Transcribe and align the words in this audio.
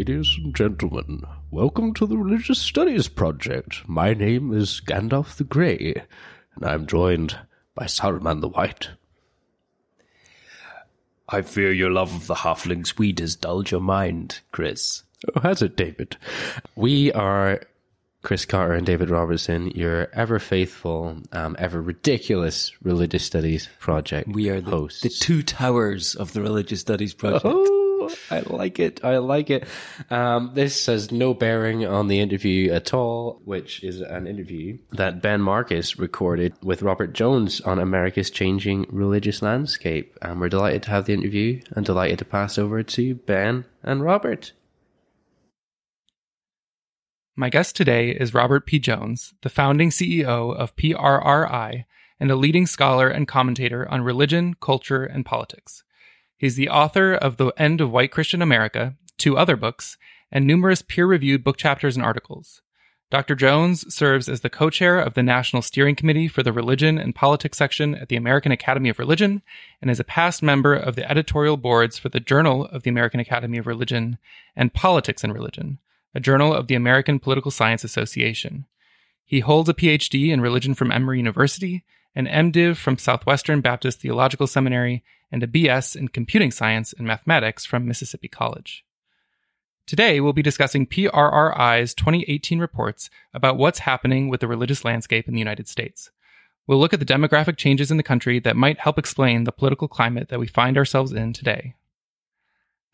Ladies 0.00 0.38
and 0.42 0.56
gentlemen, 0.56 1.24
welcome 1.50 1.92
to 1.92 2.06
the 2.06 2.16
Religious 2.16 2.58
Studies 2.58 3.06
Project. 3.06 3.86
My 3.86 4.14
name 4.14 4.50
is 4.50 4.80
Gandalf 4.80 5.36
the 5.36 5.44
Grey, 5.44 5.94
and 6.54 6.64
I'm 6.64 6.86
joined 6.86 7.38
by 7.74 7.84
Saruman 7.84 8.40
the 8.40 8.48
White. 8.48 8.88
I 11.28 11.42
fear 11.42 11.70
your 11.70 11.90
love 11.90 12.14
of 12.14 12.28
the 12.28 12.36
halfling's 12.36 12.88
sweet 12.88 13.18
has 13.18 13.36
dulled 13.36 13.70
your 13.70 13.82
mind, 13.82 14.40
Chris. 14.52 15.02
Oh, 15.36 15.40
has 15.40 15.60
it, 15.60 15.76
David? 15.76 16.16
We 16.74 17.12
are 17.12 17.60
Chris 18.22 18.46
Cotter 18.46 18.72
and 18.72 18.86
David 18.86 19.10
Robertson, 19.10 19.70
your 19.72 20.08
ever 20.14 20.38
faithful, 20.38 21.18
um, 21.32 21.56
ever 21.58 21.82
ridiculous 21.82 22.72
religious 22.82 23.24
studies 23.24 23.68
project. 23.78 24.30
We 24.30 24.48
are 24.48 24.62
the, 24.62 24.70
hosts. 24.70 25.02
the 25.02 25.10
two 25.10 25.42
towers 25.42 26.14
of 26.14 26.32
the 26.32 26.40
religious 26.40 26.80
studies 26.80 27.12
project. 27.12 27.44
Oh, 27.44 27.79
I 28.30 28.40
like 28.40 28.78
it. 28.78 29.04
I 29.04 29.18
like 29.18 29.50
it. 29.50 29.66
Um, 30.10 30.52
this 30.54 30.86
has 30.86 31.10
no 31.10 31.34
bearing 31.34 31.86
on 31.86 32.08
the 32.08 32.20
interview 32.20 32.72
at 32.72 32.94
all, 32.94 33.40
which 33.44 33.82
is 33.82 34.00
an 34.00 34.26
interview 34.26 34.78
that 34.92 35.22
Ben 35.22 35.40
Marcus 35.40 35.98
recorded 35.98 36.54
with 36.62 36.82
Robert 36.82 37.12
Jones 37.12 37.60
on 37.60 37.78
America's 37.78 38.30
changing 38.30 38.86
religious 38.90 39.42
landscape. 39.42 40.16
And 40.22 40.40
we're 40.40 40.48
delighted 40.48 40.82
to 40.84 40.90
have 40.90 41.06
the 41.06 41.14
interview 41.14 41.60
and 41.72 41.84
delighted 41.84 42.18
to 42.20 42.24
pass 42.24 42.58
over 42.58 42.82
to 42.82 43.14
Ben 43.14 43.64
and 43.82 44.02
Robert. 44.02 44.52
My 47.36 47.48
guest 47.48 47.74
today 47.74 48.10
is 48.10 48.34
Robert 48.34 48.66
P. 48.66 48.78
Jones, 48.78 49.32
the 49.42 49.48
founding 49.48 49.90
CEO 49.90 50.54
of 50.54 50.76
PRRI 50.76 51.84
and 52.20 52.30
a 52.30 52.36
leading 52.36 52.66
scholar 52.66 53.08
and 53.08 53.26
commentator 53.26 53.90
on 53.90 54.02
religion, 54.02 54.54
culture, 54.60 55.04
and 55.04 55.24
politics. 55.24 55.82
He's 56.40 56.56
the 56.56 56.70
author 56.70 57.12
of 57.12 57.36
The 57.36 57.52
End 57.58 57.82
of 57.82 57.92
White 57.92 58.10
Christian 58.10 58.40
America, 58.40 58.94
two 59.18 59.36
other 59.36 59.56
books, 59.56 59.98
and 60.32 60.46
numerous 60.46 60.80
peer 60.80 61.04
reviewed 61.04 61.44
book 61.44 61.58
chapters 61.58 61.96
and 61.96 62.02
articles. 62.02 62.62
Dr. 63.10 63.34
Jones 63.34 63.94
serves 63.94 64.26
as 64.26 64.40
the 64.40 64.48
co 64.48 64.70
chair 64.70 64.98
of 64.98 65.12
the 65.12 65.22
National 65.22 65.60
Steering 65.60 65.94
Committee 65.94 66.28
for 66.28 66.42
the 66.42 66.50
Religion 66.50 66.96
and 66.96 67.14
Politics 67.14 67.58
section 67.58 67.94
at 67.94 68.08
the 68.08 68.16
American 68.16 68.52
Academy 68.52 68.88
of 68.88 68.98
Religion 68.98 69.42
and 69.82 69.90
is 69.90 70.00
a 70.00 70.04
past 70.04 70.42
member 70.42 70.72
of 70.72 70.96
the 70.96 71.06
editorial 71.10 71.58
boards 71.58 71.98
for 71.98 72.08
the 72.08 72.20
Journal 72.20 72.64
of 72.64 72.84
the 72.84 72.90
American 72.90 73.20
Academy 73.20 73.58
of 73.58 73.66
Religion 73.66 74.16
and 74.56 74.72
Politics 74.72 75.22
and 75.22 75.34
Religion, 75.34 75.78
a 76.14 76.20
journal 76.20 76.54
of 76.54 76.68
the 76.68 76.74
American 76.74 77.18
Political 77.18 77.50
Science 77.50 77.84
Association. 77.84 78.64
He 79.26 79.40
holds 79.40 79.68
a 79.68 79.74
PhD 79.74 80.30
in 80.30 80.40
religion 80.40 80.72
from 80.72 80.90
Emory 80.90 81.18
University, 81.18 81.84
an 82.14 82.26
MDiv 82.26 82.76
from 82.76 82.98
Southwestern 82.98 83.60
Baptist 83.60 84.00
Theological 84.00 84.46
Seminary, 84.46 85.04
and 85.30 85.42
a 85.42 85.46
BS 85.46 85.94
in 85.94 86.08
computing 86.08 86.50
science 86.50 86.92
and 86.92 87.06
mathematics 87.06 87.64
from 87.64 87.86
Mississippi 87.86 88.28
College. 88.28 88.84
Today, 89.86 90.20
we'll 90.20 90.32
be 90.32 90.42
discussing 90.42 90.86
PRRI's 90.86 91.94
2018 91.94 92.58
reports 92.58 93.10
about 93.32 93.56
what's 93.56 93.80
happening 93.80 94.28
with 94.28 94.40
the 94.40 94.48
religious 94.48 94.84
landscape 94.84 95.28
in 95.28 95.34
the 95.34 95.40
United 95.40 95.68
States. 95.68 96.10
We'll 96.66 96.78
look 96.78 96.92
at 96.92 97.00
the 97.00 97.06
demographic 97.06 97.56
changes 97.56 97.90
in 97.90 97.96
the 97.96 98.02
country 98.02 98.38
that 98.40 98.56
might 98.56 98.80
help 98.80 98.98
explain 98.98 99.44
the 99.44 99.52
political 99.52 99.88
climate 99.88 100.28
that 100.28 100.38
we 100.38 100.46
find 100.46 100.76
ourselves 100.76 101.12
in 101.12 101.32
today. 101.32 101.74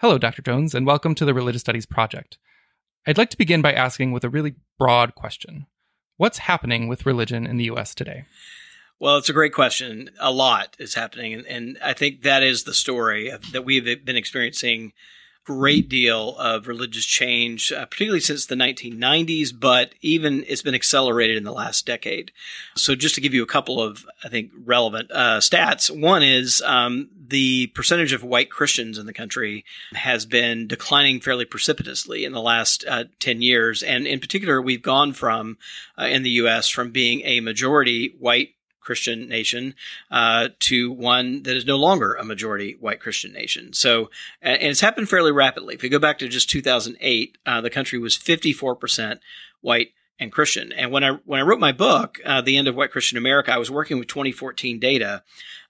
Hello, 0.00 0.18
Dr. 0.18 0.42
Jones, 0.42 0.74
and 0.74 0.86
welcome 0.86 1.14
to 1.14 1.24
the 1.24 1.34
Religious 1.34 1.62
Studies 1.62 1.86
Project. 1.86 2.38
I'd 3.06 3.18
like 3.18 3.30
to 3.30 3.38
begin 3.38 3.62
by 3.62 3.72
asking 3.72 4.12
with 4.12 4.24
a 4.24 4.30
really 4.30 4.54
broad 4.78 5.14
question 5.14 5.66
What's 6.18 6.38
happening 6.38 6.88
with 6.88 7.04
religion 7.04 7.46
in 7.46 7.58
the 7.58 7.64
US 7.64 7.94
today? 7.94 8.24
Well, 8.98 9.18
it's 9.18 9.28
a 9.28 9.34
great 9.34 9.52
question. 9.52 10.10
A 10.18 10.32
lot 10.32 10.76
is 10.78 10.94
happening. 10.94 11.34
And, 11.34 11.46
and 11.46 11.78
I 11.84 11.92
think 11.92 12.22
that 12.22 12.42
is 12.42 12.64
the 12.64 12.74
story 12.74 13.28
of, 13.28 13.52
that 13.52 13.64
we've 13.64 14.04
been 14.04 14.16
experiencing 14.16 14.92
great 15.46 15.88
deal 15.88 16.36
of 16.38 16.66
religious 16.66 17.04
change, 17.04 17.70
uh, 17.70 17.86
particularly 17.86 18.20
since 18.20 18.46
the 18.46 18.56
1990s, 18.56 19.52
but 19.56 19.94
even 20.00 20.44
it's 20.48 20.62
been 20.62 20.74
accelerated 20.74 21.36
in 21.36 21.44
the 21.44 21.52
last 21.52 21.86
decade. 21.86 22.32
So 22.74 22.96
just 22.96 23.14
to 23.14 23.20
give 23.20 23.32
you 23.32 23.44
a 23.44 23.46
couple 23.46 23.80
of, 23.80 24.04
I 24.24 24.28
think, 24.28 24.50
relevant 24.64 25.08
uh, 25.12 25.38
stats. 25.38 25.88
One 25.88 26.24
is 26.24 26.60
um, 26.62 27.10
the 27.28 27.68
percentage 27.68 28.12
of 28.12 28.24
white 28.24 28.50
Christians 28.50 28.98
in 28.98 29.06
the 29.06 29.12
country 29.12 29.64
has 29.92 30.26
been 30.26 30.66
declining 30.66 31.20
fairly 31.20 31.44
precipitously 31.44 32.24
in 32.24 32.32
the 32.32 32.42
last 32.42 32.84
uh, 32.88 33.04
10 33.20 33.40
years. 33.40 33.84
And 33.84 34.04
in 34.04 34.18
particular, 34.18 34.60
we've 34.60 34.82
gone 34.82 35.12
from, 35.12 35.58
uh, 35.96 36.06
in 36.06 36.24
the 36.24 36.30
U.S., 36.30 36.68
from 36.68 36.90
being 36.90 37.20
a 37.24 37.38
majority 37.38 38.16
white 38.18 38.55
Christian 38.86 39.28
nation 39.28 39.74
uh, 40.10 40.48
to 40.60 40.92
one 40.92 41.42
that 41.42 41.56
is 41.56 41.66
no 41.66 41.76
longer 41.76 42.14
a 42.14 42.24
majority 42.24 42.76
white 42.78 43.00
Christian 43.00 43.32
nation. 43.32 43.72
So, 43.72 44.10
and 44.40 44.62
it's 44.62 44.80
happened 44.80 45.08
fairly 45.08 45.32
rapidly. 45.32 45.74
If 45.74 45.82
you 45.82 45.90
go 45.90 45.98
back 45.98 46.18
to 46.18 46.28
just 46.28 46.48
2008, 46.48 47.36
uh, 47.44 47.60
the 47.60 47.68
country 47.68 47.98
was 47.98 48.16
54% 48.16 49.18
white 49.60 49.90
and 50.18 50.32
Christian. 50.32 50.72
And 50.72 50.90
when 50.90 51.04
I 51.04 51.12
when 51.24 51.40
I 51.40 51.42
wrote 51.42 51.60
my 51.60 51.72
book, 51.72 52.20
uh, 52.24 52.40
The 52.40 52.56
End 52.56 52.68
of 52.68 52.76
White 52.76 52.90
Christian 52.90 53.18
America, 53.18 53.52
I 53.52 53.58
was 53.58 53.70
working 53.70 53.98
with 53.98 54.08
2014 54.08 54.78
data, 54.78 55.22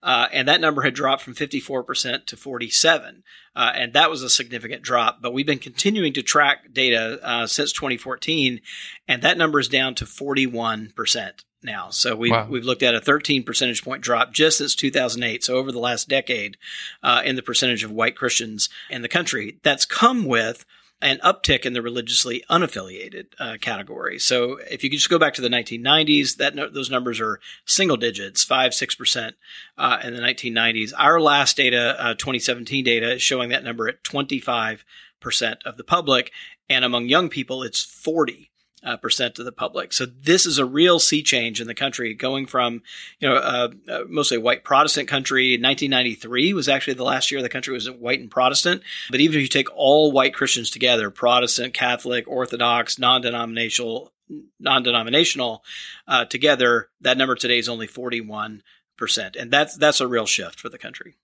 uh, 0.03 0.29
and 0.33 0.47
that 0.47 0.61
number 0.61 0.83
had 0.83 0.95
dropped 0.95 1.23
from 1.23 1.35
54% 1.35 2.27
to 2.27 2.37
47, 2.37 3.25
uh, 3.57 3.73
and 3.75 3.93
that 3.95 4.11
was 4.11 4.23
a 4.23 4.31
significant 4.31 4.83
drop. 4.83 5.21
But 5.21 5.33
we've 5.33 5.47
been 5.47 5.59
continuing 5.59 6.13
to 6.13 6.23
track 6.23 6.73
data 6.73 7.19
uh, 7.23 7.47
since 7.47 7.73
2014, 7.73 8.61
and 9.09 9.23
that 9.23 9.39
number 9.39 9.59
is 9.59 9.69
down 9.69 9.95
to 9.97 10.05
41% 10.05 11.45
now. 11.63 11.91
So 11.91 12.15
we've, 12.17 12.33
wow. 12.33 12.47
we've 12.49 12.65
looked 12.65 12.83
at 12.83 12.95
a 12.95 13.01
13 13.01 13.43
percentage 13.43 13.83
point 13.83 14.03
drop 14.03 14.33
just 14.33 14.59
since 14.59 14.75
2008. 14.75 15.45
So 15.45 15.57
over 15.57 15.73
the 15.73 15.79
last 15.79 16.09
decade, 16.09 16.57
uh, 17.03 17.23
in 17.25 17.37
the 17.37 17.43
percentage 17.43 17.85
of 17.85 17.91
white 17.91 18.17
Christians 18.17 18.69
in 18.91 19.03
the 19.03 19.09
country, 19.09 19.59
that's 19.63 19.85
come 19.85 20.25
with 20.25 20.65
an 21.03 21.19
uptick 21.19 21.67
in 21.67 21.75
the 21.75 21.83
religiously 21.83 22.43
unaffiliated 22.51 23.27
uh, 23.39 23.57
category. 23.61 24.19
So 24.19 24.59
if 24.71 24.83
you 24.83 24.89
could 24.89 24.97
just 24.97 25.11
go 25.11 25.19
back 25.19 25.35
to 25.35 25.43
the 25.43 25.49
1990s, 25.49 26.37
that 26.37 26.55
no, 26.55 26.71
those 26.71 26.91
numbers 26.91 27.21
are 27.21 27.39
single 27.67 27.99
digits, 27.99 28.43
five 28.43 28.73
six 28.73 28.95
percent 28.95 29.37
uh, 29.77 29.99
in 30.03 30.15
the 30.15 30.23
1990s. 30.23 30.93
Our 30.97 31.21
last 31.21 31.57
data, 31.57 31.97
uh, 31.99 32.15
2017 32.15 32.85
data, 32.85 33.15
is 33.15 33.23
showing 33.23 33.51
that 33.51 33.65
number 33.65 33.89
at 33.89 34.05
25 34.05 34.85
percent 35.21 35.61
of 35.67 35.77
the 35.77 35.85
public, 35.85 36.33
and 36.69 36.85
among 36.85 37.09
young 37.09 37.29
people, 37.29 37.63
it's 37.63 37.83
40 37.83 38.51
uh, 38.83 38.97
percent 38.97 39.39
of 39.39 39.45
the 39.45 39.53
public. 39.53 39.93
So 39.93 40.07
this 40.07 40.47
is 40.47 40.59
a 40.59 40.65
real 40.65 40.99
sea 40.99 41.23
change 41.23 41.61
in 41.61 41.67
the 41.67 41.75
country, 41.75 42.15
going 42.15 42.47
from 42.47 42.83
you 43.19 43.29
know 43.29 43.37
uh, 43.37 43.69
uh, 43.89 44.01
mostly 44.09 44.37
a 44.37 44.41
white 44.41 44.65
Protestant 44.65 45.09
country. 45.09 45.53
1993 45.53 46.53
was 46.53 46.69
actually 46.69 46.95
the 46.95 47.05
last 47.05 47.31
year 47.31 47.43
the 47.43 47.49
country 47.49 47.73
was 47.73 47.91
white 47.91 48.21
and 48.21 48.31
Protestant. 48.31 48.83
But 49.11 49.21
even 49.21 49.37
if 49.37 49.43
you 49.43 49.49
take 49.49 49.75
all 49.75 50.13
white 50.13 50.35
Christians 50.35 50.71
together, 50.71 51.11
Protestant, 51.11 51.75
Catholic, 51.75 52.29
Orthodox, 52.29 52.99
non-denominational, 52.99 54.13
non-denominational 54.61 55.65
uh, 56.07 56.25
together, 56.27 56.89
that 57.01 57.19
number 57.19 57.35
today 57.35 57.59
is 57.59 57.69
only 57.69 57.87
41 57.87 58.63
percent, 58.97 59.37
and 59.37 59.51
that's 59.51 59.77
that's 59.77 60.01
a 60.01 60.09
real 60.09 60.27
shift 60.27 60.61
for 60.61 60.69
the 60.69 60.79
country. 60.79 61.15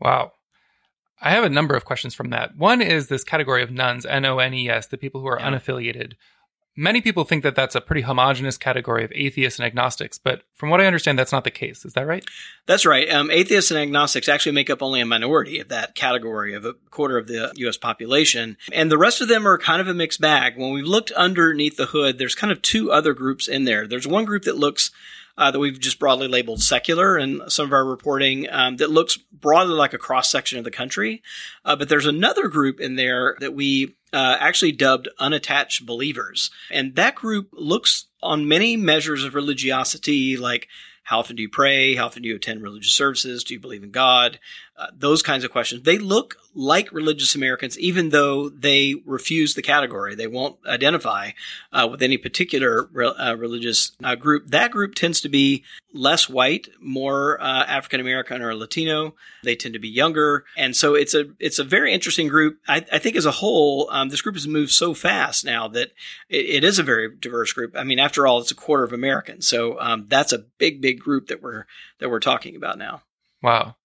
Wow. 0.00 0.32
I 1.24 1.30
have 1.30 1.44
a 1.44 1.48
number 1.48 1.76
of 1.76 1.84
questions 1.84 2.14
from 2.14 2.30
that. 2.30 2.56
One 2.56 2.82
is 2.82 3.06
this 3.06 3.22
category 3.22 3.62
of 3.62 3.70
nones, 3.70 4.04
N 4.04 4.24
O 4.24 4.38
N 4.38 4.52
E 4.52 4.68
S, 4.68 4.88
the 4.88 4.98
people 4.98 5.20
who 5.20 5.28
are 5.28 5.38
yeah. 5.38 5.50
unaffiliated. 5.50 6.14
Many 6.74 7.02
people 7.02 7.24
think 7.24 7.42
that 7.42 7.54
that's 7.54 7.74
a 7.74 7.82
pretty 7.82 8.00
homogenous 8.00 8.56
category 8.56 9.04
of 9.04 9.12
atheists 9.14 9.58
and 9.58 9.66
agnostics, 9.66 10.16
but 10.16 10.42
from 10.54 10.70
what 10.70 10.80
I 10.80 10.86
understand, 10.86 11.18
that's 11.18 11.32
not 11.32 11.44
the 11.44 11.50
case. 11.50 11.84
Is 11.84 11.92
that 11.92 12.06
right? 12.06 12.24
That's 12.66 12.86
right. 12.86 13.10
Um, 13.10 13.30
atheists 13.30 13.70
and 13.70 13.78
agnostics 13.78 14.26
actually 14.26 14.52
make 14.52 14.70
up 14.70 14.82
only 14.82 15.00
a 15.00 15.06
minority 15.06 15.60
of 15.60 15.68
that 15.68 15.94
category 15.94 16.54
of 16.54 16.64
a 16.64 16.72
quarter 16.90 17.18
of 17.18 17.26
the 17.26 17.52
U.S. 17.56 17.76
population. 17.76 18.56
And 18.72 18.90
the 18.90 18.96
rest 18.96 19.20
of 19.20 19.28
them 19.28 19.46
are 19.46 19.58
kind 19.58 19.82
of 19.82 19.88
a 19.88 19.92
mixed 19.92 20.20
bag. 20.20 20.56
When 20.56 20.72
we've 20.72 20.86
looked 20.86 21.10
underneath 21.12 21.76
the 21.76 21.86
hood, 21.86 22.16
there's 22.16 22.34
kind 22.34 22.50
of 22.50 22.62
two 22.62 22.90
other 22.90 23.12
groups 23.12 23.48
in 23.48 23.64
there. 23.64 23.86
There's 23.86 24.06
one 24.06 24.24
group 24.24 24.44
that 24.44 24.56
looks 24.56 24.90
uh, 25.36 25.50
that 25.50 25.58
we've 25.58 25.80
just 25.80 25.98
broadly 25.98 26.28
labeled 26.28 26.62
secular 26.62 27.18
in 27.18 27.42
some 27.48 27.66
of 27.66 27.72
our 27.72 27.84
reporting 27.84 28.46
um, 28.50 28.76
that 28.76 28.90
looks 28.90 29.16
broadly 29.16 29.74
like 29.74 29.92
a 29.92 29.98
cross 29.98 30.30
section 30.30 30.58
of 30.58 30.64
the 30.64 30.70
country. 30.70 31.22
Uh, 31.64 31.76
but 31.76 31.88
there's 31.88 32.06
another 32.06 32.48
group 32.48 32.80
in 32.80 32.96
there 32.96 33.36
that 33.40 33.54
we 33.54 33.94
uh, 34.12 34.36
actually 34.38 34.72
dubbed 34.72 35.08
unattached 35.18 35.86
believers. 35.86 36.50
And 36.70 36.94
that 36.96 37.14
group 37.14 37.48
looks 37.52 38.06
on 38.22 38.48
many 38.48 38.76
measures 38.76 39.24
of 39.24 39.34
religiosity 39.34 40.36
like 40.36 40.68
how 41.04 41.18
often 41.18 41.36
do 41.36 41.42
you 41.42 41.48
pray? 41.48 41.94
How 41.94 42.06
often 42.06 42.22
do 42.22 42.28
you 42.28 42.36
attend 42.36 42.62
religious 42.62 42.94
services? 42.94 43.42
Do 43.42 43.54
you 43.54 43.60
believe 43.60 43.82
in 43.82 43.90
God? 43.90 44.38
Uh, 44.76 44.86
those 44.94 45.22
kinds 45.22 45.44
of 45.44 45.50
questions. 45.50 45.82
They 45.82 45.98
look 45.98 46.36
like 46.54 46.92
religious 46.92 47.34
Americans, 47.34 47.78
even 47.78 48.10
though 48.10 48.48
they 48.48 48.94
refuse 49.06 49.54
the 49.54 49.62
category. 49.62 50.14
They 50.14 50.26
won't 50.26 50.58
identify 50.66 51.30
uh, 51.72 51.88
with 51.90 52.02
any 52.02 52.18
particular 52.18 52.88
re- 52.92 53.06
uh, 53.06 53.36
religious 53.36 53.92
uh, 54.04 54.14
group. 54.14 54.48
That 54.48 54.70
group 54.70 54.94
tends 54.94 55.20
to 55.22 55.28
be 55.28 55.64
less 55.94 56.28
white, 56.28 56.68
more 56.80 57.40
uh, 57.40 57.64
African 57.64 58.00
American 58.00 58.42
or 58.42 58.54
Latino. 58.54 59.14
They 59.44 59.56
tend 59.56 59.74
to 59.74 59.80
be 59.80 59.88
younger, 59.88 60.44
and 60.56 60.76
so 60.76 60.94
it's 60.94 61.14
a 61.14 61.26
it's 61.38 61.58
a 61.58 61.64
very 61.64 61.92
interesting 61.92 62.28
group. 62.28 62.58
I, 62.68 62.84
I 62.92 62.98
think 62.98 63.16
as 63.16 63.26
a 63.26 63.30
whole, 63.30 63.88
um, 63.90 64.08
this 64.08 64.22
group 64.22 64.36
has 64.36 64.46
moved 64.46 64.72
so 64.72 64.94
fast 64.94 65.44
now 65.44 65.68
that 65.68 65.92
it, 66.28 66.46
it 66.46 66.64
is 66.64 66.78
a 66.78 66.82
very 66.82 67.14
diverse 67.16 67.52
group. 67.52 67.74
I 67.76 67.84
mean, 67.84 67.98
after 67.98 68.26
all, 68.26 68.40
it's 68.40 68.50
a 68.50 68.56
quarter 68.56 68.84
of 68.84 68.92
Americans, 68.92 69.46
so 69.46 69.80
um, 69.80 70.06
that's 70.08 70.32
a 70.32 70.44
big, 70.58 70.80
big 70.80 71.00
group 71.00 71.28
that 71.28 71.42
we're 71.42 71.64
that 71.98 72.10
we're 72.10 72.20
talking 72.20 72.56
about 72.56 72.78
now. 72.78 73.02
Wow. 73.42 73.76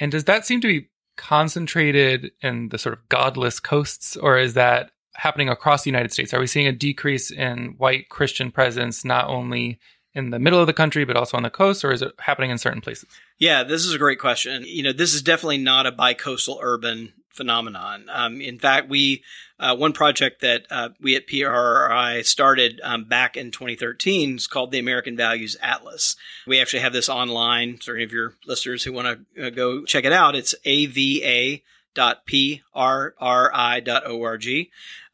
And 0.00 0.10
does 0.10 0.24
that 0.24 0.44
seem 0.44 0.60
to 0.60 0.66
be 0.66 0.88
concentrated 1.16 2.32
in 2.40 2.68
the 2.70 2.78
sort 2.78 2.94
of 2.94 3.08
godless 3.08 3.60
coasts, 3.60 4.16
or 4.16 4.38
is 4.38 4.54
that 4.54 4.90
happening 5.14 5.48
across 5.48 5.84
the 5.84 5.90
United 5.90 6.12
States? 6.12 6.34
Are 6.34 6.40
we 6.40 6.46
seeing 6.46 6.66
a 6.66 6.72
decrease 6.72 7.30
in 7.30 7.74
white 7.78 8.08
Christian 8.08 8.50
presence 8.50 9.04
not 9.04 9.28
only 9.28 9.78
in 10.14 10.30
the 10.30 10.38
middle 10.38 10.60
of 10.60 10.66
the 10.66 10.72
country, 10.72 11.04
but 11.04 11.16
also 11.16 11.36
on 11.36 11.42
the 11.42 11.50
coast, 11.50 11.84
or 11.84 11.92
is 11.92 12.02
it 12.02 12.12
happening 12.20 12.50
in 12.50 12.58
certain 12.58 12.80
places? 12.80 13.08
Yeah, 13.38 13.64
this 13.64 13.84
is 13.84 13.92
a 13.92 13.98
great 13.98 14.20
question. 14.20 14.64
You 14.64 14.84
know, 14.84 14.92
this 14.92 15.12
is 15.12 15.22
definitely 15.22 15.58
not 15.58 15.86
a 15.86 15.92
bicoastal 15.92 16.58
urban 16.60 17.12
phenomenon. 17.34 18.06
Um, 18.12 18.40
in 18.40 18.58
fact, 18.58 18.88
we 18.88 19.22
uh, 19.58 19.76
one 19.76 19.92
project 19.92 20.40
that 20.40 20.66
uh, 20.70 20.90
we 21.00 21.14
at 21.16 21.28
PRRI 21.28 22.24
started 22.24 22.80
um, 22.82 23.04
back 23.04 23.36
in 23.36 23.50
2013 23.50 24.36
is 24.36 24.46
called 24.46 24.72
the 24.72 24.78
American 24.78 25.16
Values 25.16 25.56
Atlas. 25.62 26.16
We 26.46 26.60
actually 26.60 26.80
have 26.80 26.92
this 26.92 27.08
online. 27.08 27.78
For 27.78 27.94
any 27.94 28.04
of 28.04 28.12
your 28.12 28.34
listeners 28.46 28.84
who 28.84 28.92
want 28.92 29.26
to 29.34 29.46
uh, 29.46 29.50
go 29.50 29.84
check 29.84 30.04
it 30.04 30.12
out, 30.12 30.34
it's 30.34 30.54
ava 30.64 31.60
www.prri.org. 31.94 32.66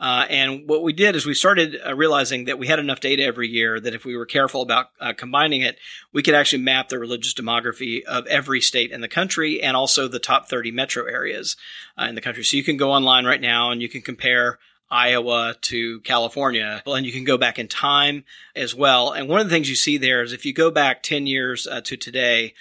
Uh, 0.00 0.26
and 0.30 0.66
what 0.66 0.82
we 0.82 0.92
did 0.92 1.14
is 1.14 1.26
we 1.26 1.34
started 1.34 1.76
uh, 1.86 1.94
realizing 1.94 2.46
that 2.46 2.58
we 2.58 2.66
had 2.66 2.78
enough 2.78 3.00
data 3.00 3.22
every 3.22 3.48
year 3.48 3.78
that 3.78 3.94
if 3.94 4.04
we 4.04 4.16
were 4.16 4.26
careful 4.26 4.62
about 4.62 4.86
uh, 4.98 5.12
combining 5.12 5.60
it, 5.60 5.78
we 6.12 6.22
could 6.22 6.34
actually 6.34 6.62
map 6.62 6.88
the 6.88 6.98
religious 6.98 7.34
demography 7.34 8.02
of 8.04 8.26
every 8.26 8.60
state 8.60 8.90
in 8.90 9.02
the 9.02 9.08
country 9.08 9.62
and 9.62 9.76
also 9.76 10.08
the 10.08 10.18
top 10.18 10.48
30 10.48 10.70
metro 10.70 11.04
areas 11.04 11.56
uh, 11.98 12.04
in 12.04 12.14
the 12.14 12.20
country. 12.20 12.42
So 12.44 12.56
you 12.56 12.64
can 12.64 12.76
go 12.78 12.92
online 12.92 13.26
right 13.26 13.40
now 13.40 13.70
and 13.70 13.82
you 13.82 13.88
can 13.88 14.02
compare 14.02 14.58
Iowa 14.90 15.54
to 15.60 16.00
California, 16.00 16.82
and 16.84 17.06
you 17.06 17.12
can 17.12 17.22
go 17.22 17.38
back 17.38 17.60
in 17.60 17.68
time 17.68 18.24
as 18.56 18.74
well. 18.74 19.12
And 19.12 19.28
one 19.28 19.40
of 19.40 19.46
the 19.46 19.54
things 19.54 19.70
you 19.70 19.76
see 19.76 19.98
there 19.98 20.22
is 20.22 20.32
if 20.32 20.44
you 20.44 20.52
go 20.52 20.70
back 20.70 21.04
10 21.04 21.28
years 21.28 21.66
uh, 21.66 21.80
to 21.82 21.96
today, 21.96 22.54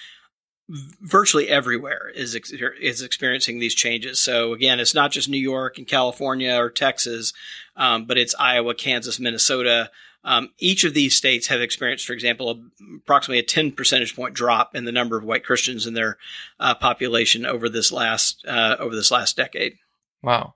virtually 0.70 1.48
everywhere 1.48 2.12
is 2.14 2.36
is 2.80 3.02
experiencing 3.02 3.60
these 3.60 3.74
changes. 3.74 4.22
So 4.22 4.54
again, 4.54 4.80
it's 4.80 4.94
not 4.94 5.12
just 5.12 5.30
New 5.30 5.38
York 5.38 5.78
and 5.78 5.88
California 5.88 6.56
or 6.56 6.70
Texas, 6.70 7.34
um, 7.76 8.06
but 8.06 8.18
it's 8.18 8.36
Iowa, 8.40 8.76
Kansas, 8.76 9.20
Minnesota. 9.20 9.90
Um, 10.24 10.50
each 10.60 10.84
of 10.84 10.94
these 10.94 11.16
states 11.16 11.48
have 11.48 11.62
experienced, 11.62 12.06
for 12.06 12.14
example, 12.14 12.52
a, 12.52 12.96
approximately 12.98 13.40
a 13.40 13.44
10 13.44 13.72
percentage 13.72 14.16
point 14.16 14.34
drop 14.34 14.76
in 14.76 14.86
the 14.86 14.92
number 14.92 15.18
of 15.18 15.24
white 15.24 15.46
Christians 15.46 15.88
in 15.88 15.94
their 15.94 16.18
uh, 16.60 16.76
population 16.76 17.46
over 17.46 17.68
this 17.70 17.92
last 17.92 18.46
uh, 18.48 18.76
over 18.80 18.96
this 18.96 19.12
last 19.12 19.38
decade. 19.38 19.74
Wow. 20.22 20.56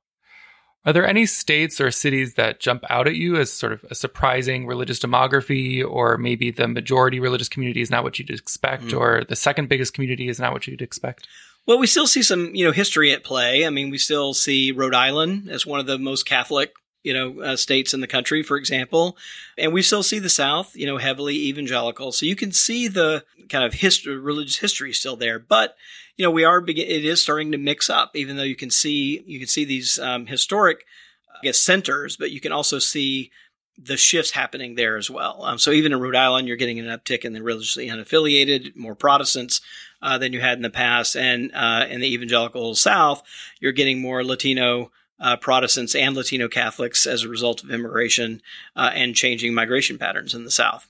Are 0.86 0.92
there 0.92 1.08
any 1.08 1.26
states 1.26 1.80
or 1.80 1.92
cities 1.92 2.34
that 2.34 2.60
jump 2.60 2.84
out 2.90 3.08
at 3.08 3.16
you 3.16 3.38
as 3.38 3.52
sort 3.52 3.72
of 3.72 3.86
a 3.90 3.96
surprising 3.96 4.68
religious 4.68 5.00
demography, 5.00 5.86
or 5.86 6.18
maybe 6.18 6.52
the 6.52 6.68
majority 6.68 7.20
religious 7.20 7.48
community 7.48 7.82
is 7.82 7.90
not 7.90 8.04
what 8.04 8.20
you'd 8.20 8.30
expect, 8.30 8.86
mm. 8.86 9.00
or 9.00 9.24
the 9.24 9.36
second 9.36 9.70
biggest 9.70 9.94
community 9.94 10.28
is 10.28 10.40
not 10.40 10.52
what 10.52 10.68
you'd 10.68 10.82
expect? 10.82 11.28
Well, 11.66 11.80
we 11.80 11.88
still 11.88 12.08
see 12.08 12.22
some, 12.22 12.54
you 12.54 12.66
know, 12.66 12.74
history 12.74 13.14
at 13.14 13.24
play. 13.24 13.66
I 13.66 13.70
mean, 13.70 13.90
we 13.90 13.98
still 13.98 14.34
see 14.34 14.74
Rhode 14.74 14.94
Island 14.94 15.50
as 15.50 15.66
one 15.66 15.80
of 15.80 15.86
the 15.86 15.98
most 15.98 16.24
Catholic, 16.24 16.74
you 17.04 17.14
know, 17.14 17.40
uh, 17.42 17.56
states 17.56 17.94
in 17.94 18.02
the 18.02 18.08
country, 18.08 18.44
for 18.44 18.58
example, 18.58 19.18
and 19.58 19.72
we 19.72 19.82
still 19.82 20.04
see 20.04 20.20
the 20.20 20.30
South, 20.30 20.76
you 20.76 20.86
know, 20.86 20.98
heavily 20.98 21.36
evangelical. 21.36 22.12
So 22.12 22.26
you 22.26 22.36
can 22.36 22.52
see 22.52 22.90
the 22.90 23.24
kind 23.50 23.64
of 23.64 23.76
history, 23.76 24.18
religious 24.18 24.58
history 24.58 24.92
still 24.92 25.16
there, 25.16 25.40
but 25.40 25.78
you 26.18 26.26
know, 26.26 26.32
we 26.32 26.44
are 26.44 26.64
it 26.68 26.78
is 26.78 27.22
starting 27.22 27.52
to 27.52 27.58
mix 27.58 27.90
up, 27.90 28.16
even 28.16 28.38
though 28.38 28.44
you 28.44 28.56
can 28.56 28.70
see 28.70 29.24
you 29.26 29.40
can 29.40 29.48
see 29.48 29.66
these 29.66 29.98
um, 30.00 30.28
historic, 30.28 30.86
I 31.34 31.40
guess, 31.44 31.60
centers, 31.60 32.18
but 32.18 32.32
you 32.32 32.40
can 32.40 32.52
also 32.52 32.80
see 32.80 33.32
the 33.78 33.98
shifts 33.98 34.32
happening 34.32 34.76
there 34.76 34.98
as 34.98 35.10
well. 35.10 35.44
Um, 35.44 35.58
so 35.58 35.72
even 35.72 35.92
in 35.92 36.00
Rhode 36.00 36.16
Island, 36.16 36.48
you're 36.48 36.58
getting 36.58 36.80
an 36.80 36.86
uptick 36.86 37.26
in 37.26 37.34
the 37.34 37.42
religiously 37.42 37.88
unaffiliated, 37.88 38.76
more 38.76 38.94
Protestants 38.94 39.62
uh, 40.02 40.20
than 40.20 40.34
you 40.34 40.42
had 40.42 40.60
in 40.60 40.62
the 40.62 40.70
past, 40.70 41.16
and 41.16 41.52
uh, 41.56 41.86
in 41.90 42.00
the 42.00 42.14
evangelical 42.14 42.76
South, 42.76 43.24
you're 43.60 43.72
getting 43.72 44.02
more 44.02 44.24
Latino. 44.24 44.92
Uh, 45.20 45.38
Protestants 45.38 45.96
and 45.96 46.18
Latino 46.18 46.50
Catholics 46.50 47.08
as 47.08 47.24
a 47.24 47.30
result 47.30 47.64
of 47.64 47.72
immigration 47.72 48.42
uh, 48.76 48.92
and 48.94 49.16
changing 49.16 49.54
migration 49.54 49.98
patterns 49.98 50.34
in 50.34 50.44
the 50.44 50.52
South. 50.52 50.90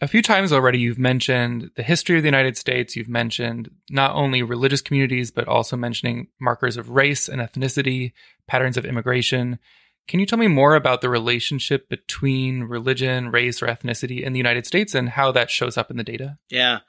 A 0.00 0.06
few 0.06 0.22
times 0.22 0.52
already, 0.52 0.78
you've 0.78 0.98
mentioned 0.98 1.72
the 1.74 1.82
history 1.82 2.16
of 2.16 2.22
the 2.22 2.28
United 2.28 2.56
States. 2.56 2.94
You've 2.94 3.08
mentioned 3.08 3.68
not 3.90 4.14
only 4.14 4.44
religious 4.44 4.80
communities, 4.80 5.32
but 5.32 5.48
also 5.48 5.76
mentioning 5.76 6.28
markers 6.38 6.76
of 6.76 6.90
race 6.90 7.28
and 7.28 7.40
ethnicity, 7.40 8.12
patterns 8.46 8.76
of 8.76 8.84
immigration. 8.84 9.58
Can 10.06 10.20
you 10.20 10.26
tell 10.26 10.38
me 10.38 10.46
more 10.46 10.76
about 10.76 11.00
the 11.00 11.08
relationship 11.08 11.88
between 11.88 12.62
religion, 12.62 13.32
race, 13.32 13.60
or 13.60 13.66
ethnicity 13.66 14.22
in 14.22 14.32
the 14.32 14.38
United 14.38 14.66
States 14.66 14.94
and 14.94 15.08
how 15.08 15.32
that 15.32 15.50
shows 15.50 15.76
up 15.76 15.90
in 15.90 15.96
the 15.96 16.04
data? 16.04 16.38
Yeah. 16.48 16.80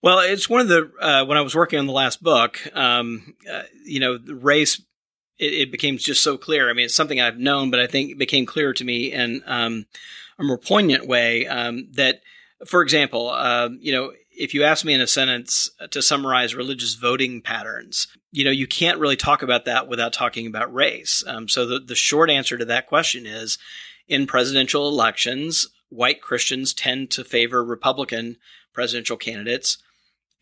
Well, 0.00 0.20
it's 0.20 0.48
one 0.48 0.62
of 0.62 0.68
the, 0.68 0.90
uh, 1.00 1.24
when 1.26 1.36
I 1.36 1.42
was 1.42 1.54
working 1.54 1.78
on 1.78 1.86
the 1.86 1.92
last 1.92 2.22
book, 2.22 2.58
um, 2.74 3.34
uh, 3.50 3.62
you 3.84 4.00
know, 4.00 4.18
race, 4.28 4.80
it, 5.38 5.52
it, 5.52 5.72
became 5.72 5.98
just 5.98 6.22
so 6.22 6.38
clear. 6.38 6.70
I 6.70 6.72
mean, 6.72 6.86
it's 6.86 6.94
something 6.94 7.20
I've 7.20 7.38
known, 7.38 7.70
but 7.70 7.80
I 7.80 7.86
think 7.86 8.12
it 8.12 8.18
became 8.18 8.46
clearer 8.46 8.72
to 8.72 8.84
me 8.84 9.12
in 9.12 9.42
um, 9.46 9.86
a 10.38 10.44
more 10.44 10.58
poignant 10.58 11.06
way 11.06 11.46
um, 11.46 11.88
that 11.92 12.20
for 12.64 12.82
example, 12.82 13.30
uh, 13.30 13.68
you 13.78 13.92
know, 13.92 14.12
if 14.30 14.54
you 14.54 14.62
ask 14.62 14.84
me 14.84 14.94
in 14.94 15.00
a 15.00 15.06
sentence 15.06 15.70
to 15.90 16.02
summarize 16.02 16.54
religious 16.54 16.94
voting 16.94 17.42
patterns, 17.42 18.06
you 18.32 18.44
know, 18.44 18.50
you 18.50 18.66
can't 18.66 18.98
really 18.98 19.16
talk 19.16 19.42
about 19.42 19.64
that 19.64 19.88
without 19.88 20.12
talking 20.12 20.46
about 20.46 20.72
race. 20.72 21.24
Um, 21.26 21.48
so 21.48 21.66
the, 21.66 21.80
the 21.80 21.94
short 21.94 22.30
answer 22.30 22.56
to 22.58 22.64
that 22.66 22.86
question 22.86 23.26
is 23.26 23.58
in 24.08 24.26
presidential 24.26 24.88
elections, 24.88 25.68
white 25.88 26.20
Christians 26.20 26.72
tend 26.72 27.10
to 27.12 27.24
favor 27.24 27.64
Republican 27.64 28.36
presidential 28.72 29.16
candidates, 29.16 29.78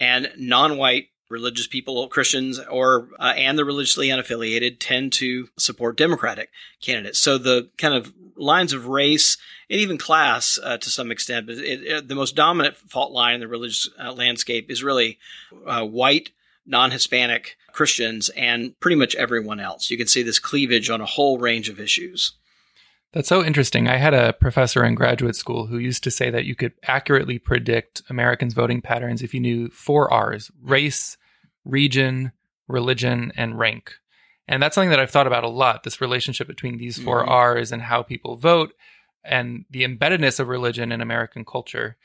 and 0.01 0.31
non 0.37 0.77
white 0.77 1.07
religious 1.35 1.67
people, 1.67 2.09
Christians, 2.09 2.59
or 2.59 3.09
uh, 3.19 3.35
and 3.37 3.59
the 3.59 3.65
religiously 3.65 4.09
unaffiliated 4.09 4.77
tend 4.79 5.13
to 5.15 5.49
support 5.59 5.99
Democratic 5.99 6.51
candidates. 6.81 7.19
So 7.19 7.37
the 7.37 7.69
kind 7.77 7.95
of 7.95 8.15
lines 8.37 8.73
of 8.73 8.87
race 8.87 9.37
and 9.69 9.81
even 9.81 9.99
class 9.99 10.59
uh, 10.63 10.79
to 10.79 10.91
some 10.91 11.11
extent, 11.11 11.47
but 11.47 11.57
it, 11.57 11.83
it, 11.83 12.09
the 12.09 12.15
most 12.15 12.37
dominant 12.37 12.77
fault 12.77 13.13
line 13.13 13.35
in 13.35 13.41
the 13.41 13.49
religious 13.49 13.91
uh, 14.03 14.13
landscape 14.13 14.71
is 14.71 14.83
really 14.83 15.19
uh, 15.67 15.85
white, 15.85 16.31
non-Hispanic 16.65 17.57
Christians 17.73 18.31
and 18.31 18.79
pretty 18.81 18.97
much 18.97 19.15
everyone 19.17 19.61
else. 19.61 19.91
You 19.91 19.99
can 19.99 20.07
see 20.07 20.23
this 20.23 20.39
cleavage 20.39 20.89
on 20.89 21.01
a 21.01 21.07
whole 21.07 21.39
range 21.39 21.69
of 21.69 21.81
issues. 21.81 22.33
That's 23.15 23.29
so 23.29 23.45
interesting. 23.45 23.87
I 23.87 23.99
had 23.99 24.13
a 24.13 24.33
professor 24.33 24.85
in 24.85 24.97
graduate 24.97 25.37
school 25.37 25.67
who 25.67 25.79
used 25.79 26.03
to 26.03 26.11
say 26.11 26.31
that 26.31 26.47
you 26.47 26.57
could 26.57 26.73
accurately 26.83 27.39
predict 27.39 28.03
Americans' 28.11 28.55
voting 28.55 28.83
patterns 28.83 29.23
if 29.23 29.33
you 29.33 29.39
knew 29.39 29.69
four 29.71 30.13
R's 30.13 30.51
race, 30.61 31.17
region, 31.65 32.33
religion, 32.69 33.33
and 33.37 33.59
rank. 33.59 33.95
And 34.47 34.63
that's 34.63 34.75
something 34.75 34.91
that 34.91 35.01
I've 35.01 35.11
thought 35.11 35.27
about 35.27 35.45
a 35.45 35.49
lot 35.49 35.83
this 35.85 36.01
relationship 36.01 36.47
between 36.47 36.77
these 36.77 36.99
4 36.99 37.23
mm-hmm. 37.23 37.31
R's 37.31 37.73
and 37.73 37.83
how 37.83 38.03
people 38.03 38.37
vote 38.37 38.75
and 39.25 39.65
the 39.71 39.85
embeddedness 39.85 40.39
of 40.39 40.49
religion 40.49 40.93
in 40.93 41.01
American 41.01 41.45
culture. 41.45 41.97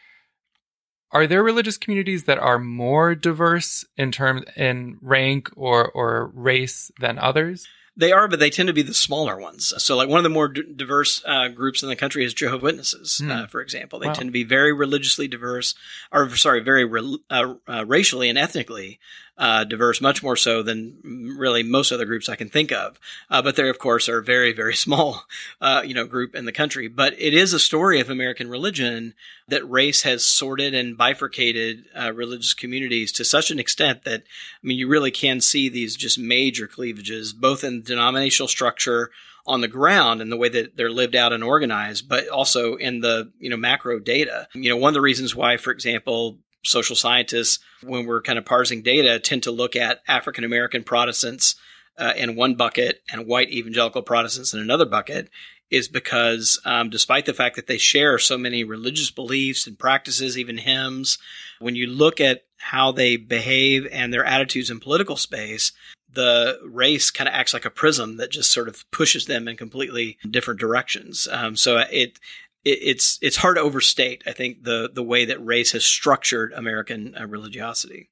Are 1.11 1.27
there 1.27 1.43
religious 1.43 1.77
communities 1.77 2.25
that 2.25 2.37
are 2.37 2.59
more 2.59 3.15
diverse 3.15 3.83
in 3.97 4.11
terms 4.11 4.43
in 4.55 4.97
rank 5.01 5.49
or 5.55 5.89
or 5.89 6.31
race 6.33 6.91
than 6.99 7.17
others? 7.17 7.67
They 7.97 8.13
are, 8.13 8.29
but 8.29 8.39
they 8.39 8.49
tend 8.49 8.67
to 8.67 8.73
be 8.73 8.81
the 8.81 8.93
smaller 8.93 9.37
ones. 9.37 9.73
So, 9.77 9.97
like 9.97 10.07
one 10.07 10.19
of 10.19 10.23
the 10.23 10.29
more 10.29 10.47
d- 10.47 10.63
diverse 10.73 11.21
uh, 11.25 11.49
groups 11.49 11.83
in 11.83 11.89
the 11.89 11.97
country 11.97 12.23
is 12.23 12.33
Jehovah's 12.33 12.63
Witnesses, 12.63 13.19
mm. 13.21 13.29
uh, 13.29 13.47
for 13.47 13.59
example. 13.59 13.99
They 13.99 14.07
wow. 14.07 14.13
tend 14.13 14.29
to 14.29 14.31
be 14.31 14.45
very 14.45 14.71
religiously 14.71 15.27
diverse, 15.27 15.75
or 16.09 16.33
sorry, 16.37 16.61
very 16.61 16.85
re- 16.85 17.19
uh, 17.29 17.55
uh 17.67 17.85
racially 17.85 18.29
and 18.29 18.37
ethnically 18.37 18.99
uh, 19.39 19.63
diverse, 19.63 20.01
much 20.01 20.21
more 20.21 20.35
so 20.35 20.61
than 20.61 20.99
really 21.37 21.63
most 21.63 21.93
other 21.93 22.05
groups 22.05 22.27
I 22.27 22.35
can 22.35 22.49
think 22.49 22.73
of. 22.73 22.99
Uh, 23.29 23.41
but 23.41 23.55
they, 23.55 23.69
of 23.69 23.79
course, 23.79 24.09
are 24.09 24.17
a 24.17 24.23
very, 24.23 24.51
very 24.51 24.75
small, 24.75 25.23
uh, 25.61 25.81
you 25.85 25.93
know, 25.93 26.05
group 26.05 26.35
in 26.35 26.43
the 26.45 26.51
country. 26.51 26.89
But 26.89 27.13
it 27.17 27.33
is 27.33 27.53
a 27.53 27.59
story 27.59 28.01
of 28.01 28.09
American 28.09 28.49
religion 28.49 29.13
that 29.47 29.67
race 29.67 30.03
has 30.03 30.25
sorted 30.25 30.75
and 30.75 30.97
bifurcated 30.97 31.85
uh, 31.97 32.11
religious 32.13 32.53
communities 32.53 33.13
to 33.13 33.23
such 33.23 33.49
an 33.49 33.59
extent 33.59 34.03
that, 34.03 34.21
I 34.21 34.67
mean, 34.67 34.77
you 34.77 34.89
really 34.89 35.11
can 35.11 35.39
see 35.39 35.69
these 35.69 35.95
just 35.95 36.19
major 36.19 36.67
cleavages, 36.67 37.31
both 37.31 37.63
in 37.63 37.81
denominational 37.81 38.49
structure 38.49 39.09
on 39.47 39.61
the 39.61 39.67
ground 39.69 40.21
and 40.21 40.29
the 40.29 40.37
way 40.37 40.49
that 40.49 40.75
they're 40.75 40.91
lived 40.91 41.15
out 41.15 41.31
and 41.31 41.43
organized, 41.45 42.09
but 42.09 42.27
also 42.27 42.75
in 42.75 42.99
the, 42.99 43.31
you 43.39 43.49
know, 43.49 43.57
macro 43.57 43.99
data. 43.99 44.49
You 44.53 44.69
know, 44.69 44.77
one 44.77 44.89
of 44.89 44.93
the 44.95 45.01
reasons 45.01 45.33
why, 45.33 45.55
for 45.55 45.71
example, 45.71 46.39
social 46.63 46.95
scientists, 46.95 47.59
when 47.83 48.05
we're 48.05 48.21
kind 48.21 48.37
of 48.37 48.45
parsing 48.45 48.81
data, 48.81 49.19
tend 49.19 49.43
to 49.43 49.51
look 49.51 49.75
at 49.75 50.01
African 50.07 50.43
American 50.43 50.83
Protestants 50.83 51.55
uh, 51.97 52.13
in 52.15 52.35
one 52.35 52.55
bucket 52.55 53.01
and 53.11 53.27
white 53.27 53.49
evangelical 53.49 54.01
Protestants 54.01 54.53
in 54.53 54.59
another 54.59 54.85
bucket 54.85 55.29
is 55.69 55.87
because 55.87 56.59
um, 56.65 56.89
despite 56.89 57.25
the 57.25 57.33
fact 57.33 57.55
that 57.55 57.67
they 57.67 57.77
share 57.77 58.17
so 58.17 58.37
many 58.37 58.63
religious 58.63 59.11
beliefs 59.11 59.67
and 59.67 59.77
practices, 59.77 60.37
even 60.37 60.57
hymns, 60.57 61.17
when 61.59 61.75
you 61.75 61.87
look 61.87 62.19
at 62.19 62.45
how 62.57 62.91
they 62.91 63.17
behave 63.17 63.87
and 63.91 64.11
their 64.11 64.25
attitudes 64.25 64.69
in 64.69 64.79
political 64.79 65.15
space, 65.15 65.71
the 66.11 66.59
race 66.65 67.11
kind 67.11 67.27
of 67.27 67.35
acts 67.35 67.53
like 67.53 67.65
a 67.65 67.69
prism 67.69 68.17
that 68.17 68.31
just 68.31 68.51
sort 68.51 68.67
of 68.67 68.89
pushes 68.91 69.25
them 69.25 69.47
in 69.47 69.55
completely 69.55 70.17
different 70.29 70.59
directions. 70.59 71.27
Um, 71.31 71.55
so 71.55 71.77
it 71.91 72.19
it, 72.63 72.79
it's 72.81 73.19
it's 73.21 73.37
hard 73.37 73.57
to 73.57 73.61
overstate. 73.61 74.23
I 74.25 74.31
think 74.31 74.63
the 74.63 74.89
the 74.93 75.03
way 75.03 75.25
that 75.25 75.43
race 75.43 75.71
has 75.71 75.85
structured 75.85 76.53
American 76.53 77.15
uh, 77.19 77.27
religiosity. 77.27 78.09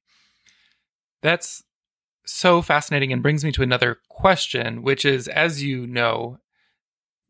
That's 1.22 1.62
so 2.24 2.62
fascinating 2.62 3.12
and 3.12 3.22
brings 3.22 3.44
me 3.44 3.52
to 3.52 3.62
another 3.62 3.98
question, 4.08 4.82
which 4.82 5.04
is 5.04 5.28
as 5.28 5.62
you 5.62 5.86
know, 5.86 6.38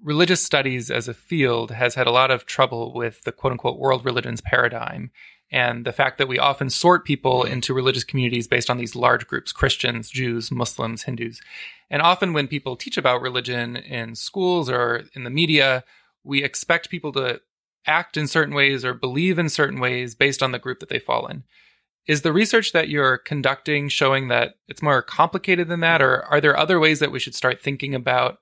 religious 0.03 0.45
studies 0.45 0.91
as 0.91 1.09
a 1.09 1.15
field 1.15 1.71
has 1.71 1.95
had 1.95 2.07
a 2.07 2.13
lot 2.13 2.31
of 2.31 2.47
trouble 2.47 2.93
with 2.93 3.23
the 3.23 3.33
quote 3.33 3.53
unquote 3.53 3.79
world 3.79 4.05
religions 4.05 4.41
paradigm 4.41 5.11
and 5.51 5.87
the 5.87 5.93
fact 5.93 6.19
that 6.19 6.29
we 6.29 6.39
often 6.39 6.69
sort 6.69 7.05
people 7.05 7.43
into 7.43 7.73
religious 7.73 8.05
communities 8.05 8.47
based 8.47 8.69
on 8.69 8.77
these 8.77 8.95
large 8.95 9.27
groups 9.27 9.53
Christians, 9.53 10.11
Jews, 10.11 10.51
Muslims, 10.51 11.05
Hindus. 11.05 11.41
And 11.91 12.03
often 12.03 12.33
when 12.35 12.49
people 12.49 12.77
teach 12.77 12.99
about 12.99 13.23
religion 13.23 13.77
in 13.77 14.15
schools 14.15 14.69
or 14.69 15.05
in 15.15 15.25
the 15.25 15.31
media, 15.31 15.85
we 16.29 16.45
expect 16.45 16.91
people 16.91 17.11
to 17.11 17.41
act 17.87 18.19
in 18.19 18.27
certain 18.27 18.55
ways 18.55 18.85
or 18.85 18.93
believe 18.93 19.39
in 19.39 19.49
certain 19.49 19.81
ways 19.81 20.15
based 20.15 20.43
on 20.43 20.53
the 20.53 20.59
group 20.59 20.79
that 20.79 20.91
they 20.91 20.99
fall 20.99 21.27
in. 21.27 21.43
Is 22.07 22.21
the 22.21 22.35
research 22.35 22.73
that 22.73 22.91
you're 22.91 23.17
conducting 23.17 23.89
showing 23.89 24.29
that 24.29 24.57
it's 24.69 24.83
more 24.83 25.01
complicated 25.01 25.69
than 25.69 25.81
that? 25.81 26.03
Or 26.03 26.23
are 26.27 26.41
there 26.41 26.57
other 26.57 26.79
ways 26.79 27.01
that 27.01 27.11
we 27.11 27.19
should 27.19 27.35
start 27.35 27.61
thinking 27.61 27.95
about 27.95 28.39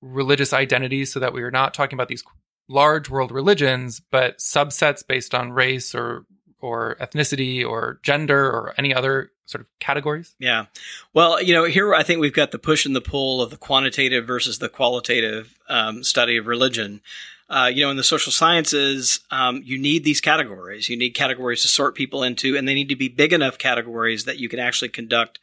religious 0.00 0.52
identities 0.52 1.12
so 1.12 1.18
that 1.18 1.32
we 1.32 1.42
are 1.42 1.50
not 1.50 1.74
talking 1.74 1.96
about 1.96 2.08
these 2.08 2.24
large 2.68 3.10
world 3.10 3.32
religions, 3.32 4.00
but 4.00 4.38
subsets 4.38 5.06
based 5.06 5.34
on 5.34 5.52
race 5.52 5.94
or 5.94 6.24
or 6.60 6.96
ethnicity 7.00 7.68
or 7.68 7.98
gender 8.04 8.46
or 8.46 8.74
any 8.78 8.94
other 8.94 9.31
sort 9.46 9.62
of 9.62 9.68
categories? 9.78 10.34
Yeah. 10.38 10.66
Well, 11.12 11.42
you 11.42 11.54
know, 11.54 11.64
here 11.64 11.94
I 11.94 12.02
think 12.02 12.20
we've 12.20 12.32
got 12.32 12.50
the 12.50 12.58
push 12.58 12.86
and 12.86 12.96
the 12.96 13.00
pull 13.00 13.42
of 13.42 13.50
the 13.50 13.56
quantitative 13.56 14.26
versus 14.26 14.58
the 14.58 14.68
qualitative 14.68 15.58
um, 15.68 16.04
study 16.04 16.36
of 16.36 16.46
religion. 16.46 17.00
Uh, 17.50 17.66
you 17.66 17.84
know, 17.84 17.90
in 17.90 17.98
the 17.98 18.04
social 18.04 18.32
sciences, 18.32 19.20
um, 19.30 19.60
you 19.62 19.78
need 19.78 20.04
these 20.04 20.22
categories. 20.22 20.88
You 20.88 20.96
need 20.96 21.10
categories 21.10 21.60
to 21.62 21.68
sort 21.68 21.94
people 21.94 22.22
into, 22.22 22.56
and 22.56 22.66
they 22.66 22.74
need 22.74 22.88
to 22.88 22.96
be 22.96 23.08
big 23.08 23.32
enough 23.32 23.58
categories 23.58 24.24
that 24.24 24.38
you 24.38 24.48
can 24.48 24.58
actually 24.58 24.88
conduct 24.88 25.38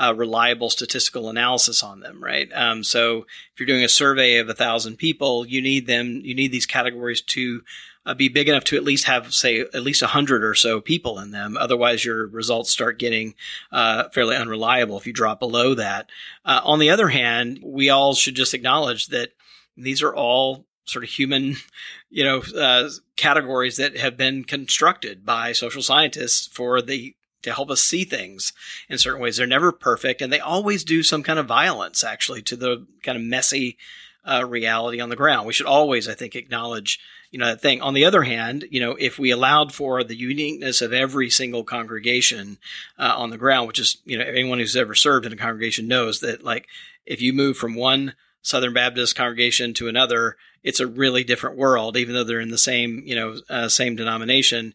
uh, 0.00 0.14
reliable 0.16 0.70
statistical 0.70 1.28
analysis 1.28 1.82
on 1.82 2.00
them, 2.00 2.22
right? 2.22 2.50
Um, 2.54 2.82
so 2.82 3.26
if 3.52 3.60
you're 3.60 3.66
doing 3.66 3.84
a 3.84 3.88
survey 3.88 4.38
of 4.38 4.48
a 4.48 4.54
thousand 4.54 4.96
people, 4.96 5.46
you 5.46 5.60
need 5.60 5.86
them, 5.86 6.22
you 6.24 6.34
need 6.34 6.52
these 6.52 6.64
categories 6.64 7.20
to 7.20 7.62
uh, 8.06 8.14
be 8.14 8.28
big 8.28 8.48
enough 8.48 8.64
to 8.64 8.76
at 8.76 8.84
least 8.84 9.04
have, 9.04 9.32
say, 9.34 9.60
at 9.60 9.82
least 9.82 10.02
a 10.02 10.08
hundred 10.08 10.42
or 10.42 10.54
so 10.54 10.80
people 10.80 11.18
in 11.18 11.30
them. 11.30 11.56
Otherwise, 11.56 12.04
your 12.04 12.26
results 12.26 12.70
start 12.70 12.98
getting 12.98 13.34
uh, 13.70 14.08
fairly 14.10 14.36
unreliable 14.36 14.98
if 14.98 15.06
you 15.06 15.12
drop 15.12 15.40
below 15.40 15.74
that. 15.74 16.10
Uh, 16.44 16.60
on 16.64 16.78
the 16.78 16.90
other 16.90 17.08
hand, 17.08 17.60
we 17.62 17.90
all 17.90 18.14
should 18.14 18.34
just 18.34 18.54
acknowledge 18.54 19.08
that 19.08 19.30
these 19.76 20.02
are 20.02 20.14
all 20.14 20.66
sort 20.84 21.04
of 21.04 21.10
human, 21.10 21.56
you 22.10 22.24
know, 22.24 22.42
uh, 22.58 22.88
categories 23.16 23.76
that 23.76 23.96
have 23.96 24.16
been 24.16 24.44
constructed 24.44 25.24
by 25.24 25.52
social 25.52 25.82
scientists 25.82 26.46
for 26.46 26.80
the 26.80 27.14
to 27.42 27.54
help 27.54 27.70
us 27.70 27.82
see 27.82 28.04
things 28.04 28.52
in 28.88 28.98
certain 28.98 29.20
ways. 29.20 29.38
They're 29.38 29.46
never 29.46 29.72
perfect, 29.72 30.20
and 30.20 30.30
they 30.30 30.40
always 30.40 30.84
do 30.84 31.02
some 31.02 31.22
kind 31.22 31.38
of 31.38 31.46
violence, 31.46 32.04
actually, 32.04 32.42
to 32.42 32.56
the 32.56 32.86
kind 33.02 33.16
of 33.16 33.24
messy 33.24 33.78
uh, 34.24 34.44
reality 34.46 35.00
on 35.00 35.08
the 35.08 35.16
ground. 35.16 35.46
We 35.46 35.54
should 35.54 35.66
always, 35.66 36.06
I 36.06 36.12
think, 36.14 36.36
acknowledge 36.36 37.00
you 37.30 37.38
know 37.38 37.46
that 37.46 37.60
thing. 37.60 37.80
On 37.80 37.94
the 37.94 38.04
other 38.04 38.22
hand, 38.22 38.64
you 38.70 38.80
know, 38.80 38.96
if 38.98 39.18
we 39.18 39.30
allowed 39.30 39.72
for 39.72 40.02
the 40.02 40.16
uniqueness 40.16 40.80
of 40.80 40.92
every 40.92 41.30
single 41.30 41.64
congregation 41.64 42.58
uh, 42.98 43.14
on 43.16 43.30
the 43.30 43.38
ground, 43.38 43.68
which 43.68 43.78
is 43.78 43.98
you 44.04 44.18
know 44.18 44.24
anyone 44.24 44.58
who's 44.58 44.76
ever 44.76 44.94
served 44.94 45.26
in 45.26 45.32
a 45.32 45.36
congregation 45.36 45.88
knows 45.88 46.20
that 46.20 46.42
like 46.44 46.66
if 47.06 47.20
you 47.22 47.32
move 47.32 47.56
from 47.56 47.74
one 47.74 48.14
Southern 48.42 48.72
Baptist 48.72 49.16
congregation 49.16 49.74
to 49.74 49.88
another, 49.88 50.36
it's 50.62 50.80
a 50.80 50.86
really 50.86 51.24
different 51.24 51.56
world, 51.56 51.96
even 51.96 52.14
though 52.14 52.24
they're 52.24 52.40
in 52.40 52.50
the 52.50 52.58
same 52.58 53.02
you 53.04 53.14
know 53.14 53.36
uh, 53.48 53.68
same 53.68 53.96
denomination 53.96 54.74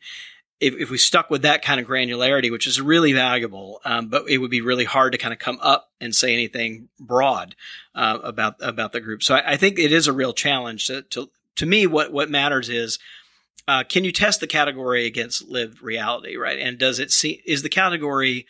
if, 0.60 0.74
if 0.76 0.90
we 0.90 0.98
stuck 0.98 1.30
with 1.30 1.42
that 1.42 1.64
kind 1.64 1.80
of 1.80 1.88
granularity, 1.88 2.50
which 2.50 2.68
is 2.68 2.80
really 2.80 3.14
valuable, 3.14 3.82
um, 3.84 4.08
but 4.08 4.30
it 4.30 4.38
would 4.38 4.52
be 4.52 4.62
really 4.62 4.86
hard 4.86 5.12
to 5.12 5.18
kind 5.18 5.34
of 5.34 5.40
come 5.40 5.60
up 5.62 5.92
and 6.00 6.16
say 6.16 6.34
anything 6.34 6.88
broad 7.00 7.56
uh, 7.94 8.20
about 8.24 8.56
about 8.62 8.94
the 8.94 9.02
group. 9.02 9.22
So 9.22 9.36
I, 9.36 9.52
I, 9.52 9.58
think 9.58 9.80
it 9.80 9.92
is 9.92 10.08
a 10.08 10.14
real 10.14 10.34
challenge. 10.34 10.88
To, 10.88 11.02
to, 11.02 11.30
to 11.56 11.66
me, 11.66 11.88
what 11.88 12.12
what 12.12 12.30
matters 12.30 12.70
is 12.70 13.00
uh, 13.68 13.84
can 13.84 14.04
you 14.04 14.12
test 14.12 14.40
the 14.40 14.48
category 14.48 15.06
against 15.06 15.48
lived 15.48 15.82
reality, 15.82 16.36
right? 16.36 16.60
And 16.60 16.78
does 16.78 17.00
it 17.00 17.12
see 17.12 17.42
is 17.46 17.64
the 17.64 17.70
category? 17.70 18.46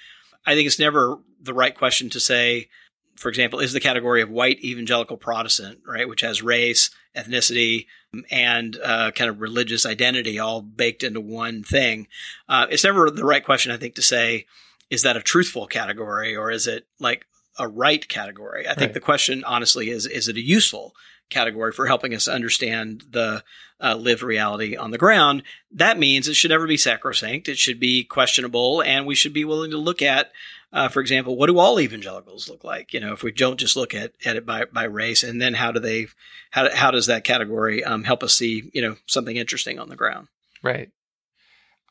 I 0.46 0.54
think 0.54 0.68
it's 0.68 0.80
never 0.80 1.18
the 1.42 1.54
right 1.54 1.76
question 1.76 2.10
to 2.12 2.20
say. 2.20 2.70
For 3.16 3.30
example, 3.30 3.62
is 3.62 3.72
the 3.72 3.80
category 3.80 4.22
of 4.22 4.30
white 4.30 4.62
evangelical 4.62 5.16
Protestant, 5.16 5.80
right, 5.88 6.08
which 6.08 6.20
has 6.20 6.42
race, 6.42 6.90
ethnicity, 7.16 7.86
and 8.30 8.78
uh, 8.84 9.12
kind 9.12 9.30
of 9.30 9.40
religious 9.40 9.86
identity 9.86 10.38
all 10.38 10.62
baked 10.62 11.02
into 11.02 11.22
one 11.22 11.64
thing. 11.64 12.08
Uh, 12.50 12.68
it's 12.70 12.84
never 12.84 13.10
the 13.10 13.24
right 13.24 13.46
question, 13.46 13.72
I 13.72 13.78
think, 13.78 13.96
to 13.96 14.02
say, 14.02 14.48
is 14.90 15.04
that 15.04 15.16
a 15.16 15.22
truthful 15.22 15.66
category 15.66 16.36
or 16.36 16.52
is 16.52 16.68
it 16.68 16.88
like 17.00 17.26
a 17.58 17.70
right 17.70 18.06
category? 18.08 18.66
I 18.66 18.72
right. 18.72 18.78
think 18.78 18.94
the 18.94 19.00
question, 19.00 19.46
honestly, 19.46 19.90
is 19.90 20.06
is 20.06 20.28
it 20.28 20.36
a 20.36 20.42
useful 20.42 20.94
category 21.30 21.72
for 21.72 21.88
helping 21.88 22.14
us 22.14 22.28
understand 22.28 23.04
the 23.10 23.44
uh, 23.82 23.96
lived 23.96 24.22
reality 24.22 24.76
on 24.76 24.92
the 24.92 24.98
ground? 24.98 25.44
That 25.72 26.00
means 26.00 26.28
it 26.28 26.36
should 26.36 26.52
never 26.52 26.68
be 26.68 26.78
sacrosanct. 26.78 27.50
It 27.50 27.58
should 27.58 27.80
be 27.80 28.04
questionable, 28.04 28.82
and 28.82 29.06
we 29.06 29.16
should 29.16 29.34
be 29.34 29.46
willing 29.46 29.72
to 29.72 29.78
look 29.78 30.02
at 30.02 30.32
uh, 30.76 30.90
for 30.90 31.00
example, 31.00 31.38
what 31.38 31.48
do 31.48 31.58
all 31.58 31.80
evangelicals 31.80 32.50
look 32.50 32.66
like? 32.66 32.94
You 32.94 33.00
know, 33.00 33.14
if 33.14 33.24
we 33.24 33.32
don't 33.32 33.58
just 33.58 33.78
look 33.78 33.96
at, 33.96 34.12
at 34.26 34.36
it 34.36 34.46
by, 34.46 34.66
by 34.66 34.84
race, 34.84 35.24
and 35.24 35.42
then 35.42 35.54
how 35.54 35.72
do 35.72 35.80
they, 35.80 36.08
how, 36.52 36.70
how 36.76 36.92
does 36.92 37.06
that 37.06 37.24
category 37.24 37.82
um, 37.82 38.04
help 38.04 38.24
us 38.24 38.34
see, 38.34 38.70
you 38.74 38.82
know, 38.82 38.98
something 39.06 39.38
interesting 39.38 39.80
on 39.80 39.88
the 39.88 39.96
ground? 39.96 40.28
Right. 40.62 40.90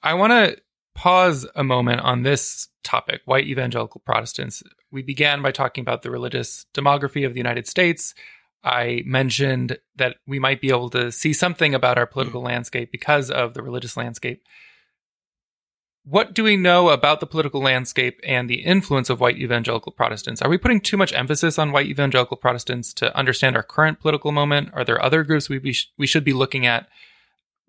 I 0.03 0.12
want 0.12 0.33
to 0.33 0.61
pause 0.95 1.47
a 1.55 1.64
moment 1.64 2.03
on 2.03 2.25
this 2.25 2.69
topic, 2.83 3.23
white 3.25 3.47
evangelical 3.47 4.03
Protestants. 4.05 4.62
We 4.91 5.00
began 5.00 5.41
by 5.41 5.50
talking 5.50 5.81
about 5.81 6.03
the 6.03 6.11
religious 6.11 6.67
demography 6.75 7.25
of 7.25 7.33
the 7.33 7.41
United 7.41 7.67
States. 7.67 8.14
I 8.64 9.02
mentioned 9.04 9.78
that 9.97 10.16
we 10.26 10.38
might 10.38 10.61
be 10.61 10.71
able 10.71 10.88
to 10.90 11.12
see 11.12 11.33
something 11.33 11.75
about 11.75 11.99
our 11.99 12.06
political 12.06 12.40
mm-hmm. 12.40 12.49
landscape 12.49 12.90
because 12.90 13.30
of 13.30 13.54
the 13.54 13.62
religious 13.62 13.97
landscape. 13.97 14.42
What 16.06 16.35
do 16.35 16.44
we 16.44 16.56
know 16.56 16.90
about 16.90 17.21
the 17.21 17.26
political 17.26 17.62
landscape 17.62 18.21
and 18.25 18.49
the 18.49 18.62
influence 18.62 19.09
of 19.09 19.21
white 19.21 19.38
evangelical 19.38 19.92
Protestants? 19.92 20.42
Are 20.42 20.50
we 20.50 20.59
putting 20.59 20.80
too 20.80 20.97
much 20.97 21.14
emphasis 21.14 21.59
on 21.59 21.73
white 21.73 21.87
evangelical 21.87 22.37
Protestants 22.37 22.92
to 22.94 23.14
understand 23.16 23.56
our 23.56 23.62
current 23.62 24.00
political 24.00 24.33
moment? 24.33 24.71
Are 24.75 24.85
there 24.85 25.02
other 25.02 25.25
groups 25.25 25.49
we, 25.49 25.59
be, 25.59 25.75
we 25.97 26.06
should 26.06 26.25
be 26.25 26.35
looking 26.35 26.66
at? 26.66 26.88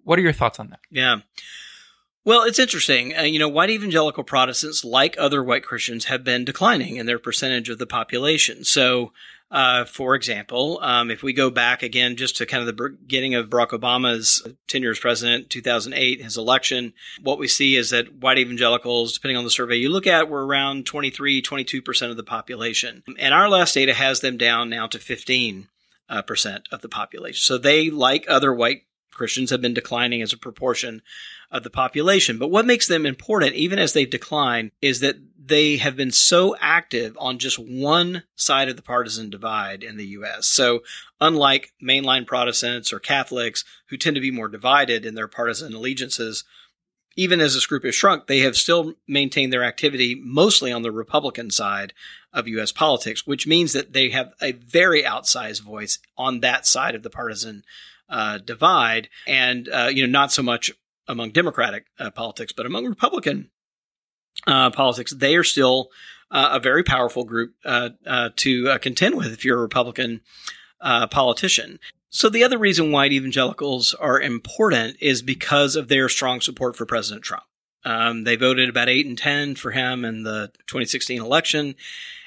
What 0.04 0.20
are 0.20 0.22
your 0.22 0.34
thoughts 0.34 0.60
on 0.60 0.70
that? 0.70 0.80
Yeah. 0.90 1.20
Well, 2.26 2.44
it's 2.44 2.60
interesting. 2.60 3.16
Uh, 3.16 3.22
you 3.22 3.40
know, 3.40 3.48
white 3.48 3.70
evangelical 3.70 4.24
Protestants, 4.24 4.84
like 4.84 5.16
other 5.18 5.44
white 5.44 5.64
Christians, 5.64 6.06
have 6.06 6.24
been 6.24 6.44
declining 6.44 6.98
in 6.98 7.06
their 7.06 7.20
percentage 7.20 7.70
of 7.70 7.78
the 7.78 7.86
population. 7.86 8.64
So, 8.64 9.14
uh, 9.56 9.86
for 9.86 10.16
example, 10.16 10.80
um, 10.82 11.10
if 11.10 11.24
we 11.24 11.32
go 11.32 11.50
back 11.50 11.82
again 11.82 12.18
just 12.18 12.36
to 12.36 12.46
kind 12.46 12.60
of 12.60 12.68
the 12.68 12.90
beginning 12.90 13.36
of 13.36 13.50
Barack 13.50 13.70
Obama's 13.70 14.46
tenure 14.68 14.92
as 14.92 15.00
president, 15.00 15.50
2008, 15.50 16.22
his 16.22 16.36
election, 16.36 16.92
what 17.24 17.40
we 17.40 17.48
see 17.48 17.78
is 17.78 17.92
that 17.92 18.16
white 18.16 18.38
evangelicals, 18.38 19.14
depending 19.14 19.38
on 19.38 19.46
the 19.46 19.50
survey 19.50 19.78
you 19.78 19.88
look 19.88 20.08
at, 20.08 20.28
were 20.28 20.46
around 20.46 20.86
23, 20.86 21.42
22% 21.42 22.12
of 22.12 22.18
the 22.18 22.24
population. 22.24 23.02
And 23.18 23.34
our 23.34 23.48
last 23.48 23.74
data 23.74 23.94
has 23.94 24.20
them 24.20 24.36
down 24.36 24.70
now 24.70 24.88
to 24.88 25.00
15 25.00 25.70
uh, 26.10 26.22
percent 26.24 26.68
of 26.74 26.82
the 26.82 26.90
population. 26.90 27.40
So 27.40 27.58
they, 27.58 27.90
like 27.90 28.26
other 28.28 28.54
white 28.54 28.82
Christians, 29.10 29.52
have 29.52 29.62
been 29.62 29.74
declining 29.74 30.22
as 30.22 30.34
a 30.34 30.38
proportion 30.38 31.02
of 31.50 31.64
the 31.64 31.70
population. 31.70 32.38
But 32.38 32.52
what 32.52 32.66
makes 32.66 32.88
them 32.88 33.06
important, 33.06 33.54
even 33.54 33.80
as 33.80 33.94
they've 33.94 34.10
declined, 34.10 34.72
is 34.82 35.00
that 35.00 35.16
they 35.48 35.78
have 35.78 35.96
been 35.96 36.12
so 36.12 36.56
active 36.60 37.16
on 37.20 37.38
just 37.38 37.60
one 37.60 38.24
side 38.36 38.70
of 38.70 38.76
the 38.76 38.82
partisan 38.82 39.30
divide 39.30 39.84
in 39.84 39.98
the 39.98 40.06
U.S. 40.08 40.48
So, 40.48 40.82
unlike 41.22 41.74
mainline 41.84 42.26
Protestants 42.26 42.92
or 42.92 43.00
Catholics 43.00 43.64
who 43.90 43.98
tend 43.98 44.16
to 44.16 44.22
be 44.22 44.32
more 44.32 44.48
divided 44.48 45.06
in 45.06 45.16
their 45.16 45.28
partisan 45.28 45.74
allegiances, 45.74 46.44
even 47.16 47.40
as 47.40 47.54
this 47.54 47.66
group 47.66 47.84
has 47.84 47.96
shrunk, 47.96 48.28
they 48.28 48.40
have 48.40 48.58
still 48.58 48.96
maintained 49.08 49.54
their 49.54 49.64
activity 49.64 50.20
mostly 50.22 50.72
on 50.72 50.82
the 50.82 50.92
Republican 50.92 51.52
side 51.52 51.94
of 52.34 52.48
U.S. 52.48 52.72
politics, 52.72 53.28
which 53.28 53.48
means 53.48 53.74
that 53.74 53.94
they 53.94 54.10
have 54.10 54.34
a 54.42 54.52
very 54.54 55.04
outsized 55.04 55.62
voice 55.62 56.00
on 56.18 56.40
that 56.42 56.66
side 56.66 56.96
of 56.96 57.04
the 57.04 57.10
partisan 57.10 57.64
uh, 58.10 58.40
divide, 58.40 59.10
and 59.28 59.70
uh, 59.70 59.90
you 59.92 60.06
know 60.06 60.12
not 60.12 60.32
so 60.32 60.44
much 60.44 60.72
among 61.08 61.30
Democratic 61.32 61.86
uh, 62.00 62.10
politics, 62.10 62.52
but 62.52 62.66
among 62.66 62.86
Republican 62.86 63.52
uh, 64.48 64.70
politics, 64.72 65.14
they 65.14 65.36
are 65.36 65.44
still 65.44 65.90
uh, 66.32 66.50
a 66.54 66.60
very 66.60 66.84
powerful 66.84 67.24
group 67.24 67.54
uh, 67.64 67.90
uh 68.06 68.30
to 68.36 68.70
uh, 68.70 68.78
contend 68.78 69.16
with 69.16 69.32
if 69.32 69.46
you're 69.46 69.60
a 69.60 69.62
Republican 69.62 70.22
politician. 71.12 71.80
So 72.10 72.30
the 72.30 72.44
other 72.44 72.58
reason 72.58 72.92
white 72.92 73.12
evangelicals 73.12 73.94
are 73.94 74.22
important 74.22 74.98
is 75.02 75.22
because 75.22 75.76
of 75.76 75.88
their 75.88 76.08
strong 76.08 76.42
support 76.42 76.76
for 76.76 76.86
President 76.86 77.24
Trump. 77.24 77.44
Um, 77.84 78.24
they 78.24 78.36
voted 78.36 78.70
about 78.70 78.90
eight 78.90 79.06
and 79.06 79.18
ten 79.18 79.56
for 79.56 79.72
him 79.72 80.06
in 80.06 80.24
the 80.24 80.52
2016 80.68 81.22
election. 81.22 81.76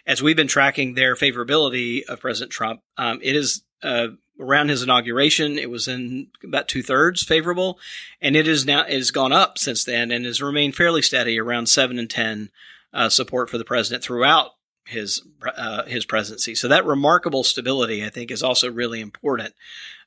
As 0.06 0.22
we've 0.22 0.36
been 0.36 0.48
tracking 0.48 0.94
their 0.94 1.14
favorability 1.14 2.04
of 2.04 2.20
President 2.20 2.52
Trump, 2.52 2.80
um, 2.96 3.20
it 3.22 3.36
is 3.36 3.62
uh, 3.82 4.08
around 4.38 4.68
his 4.68 4.82
inauguration, 4.82 5.58
it 5.58 5.70
was 5.70 5.88
in 5.88 6.28
about 6.44 6.68
two 6.68 6.82
thirds 6.82 7.22
favorable, 7.22 7.78
and 8.20 8.36
it 8.36 8.46
is 8.46 8.64
now 8.64 8.82
it 8.82 8.94
has 8.94 9.10
gone 9.10 9.32
up 9.32 9.58
since 9.58 9.84
then 9.84 10.10
and 10.10 10.24
has 10.24 10.42
remained 10.42 10.76
fairly 10.76 11.02
steady 11.02 11.38
around 11.38 11.68
seven 11.68 11.98
and 11.98 12.10
ten 12.10 12.50
uh, 12.92 13.08
support 13.08 13.50
for 13.50 13.58
the 13.58 13.64
president 13.64 14.02
throughout 14.02 14.52
his 14.86 15.22
uh, 15.56 15.84
his 15.84 16.04
presidency. 16.04 16.54
So 16.54 16.68
that 16.68 16.86
remarkable 16.86 17.44
stability, 17.44 18.04
I 18.04 18.08
think, 18.10 18.30
is 18.30 18.42
also 18.42 18.70
really 18.70 19.00
important 19.00 19.54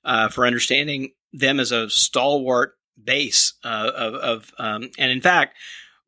uh, 0.03 0.29
for 0.29 0.45
understanding 0.45 1.11
them 1.33 1.59
as 1.59 1.71
a 1.71 1.89
stalwart 1.89 2.75
base 3.01 3.53
uh, 3.63 3.91
of, 3.95 4.13
of 4.15 4.53
um, 4.57 4.89
and 4.97 5.11
in 5.11 5.21
fact, 5.21 5.55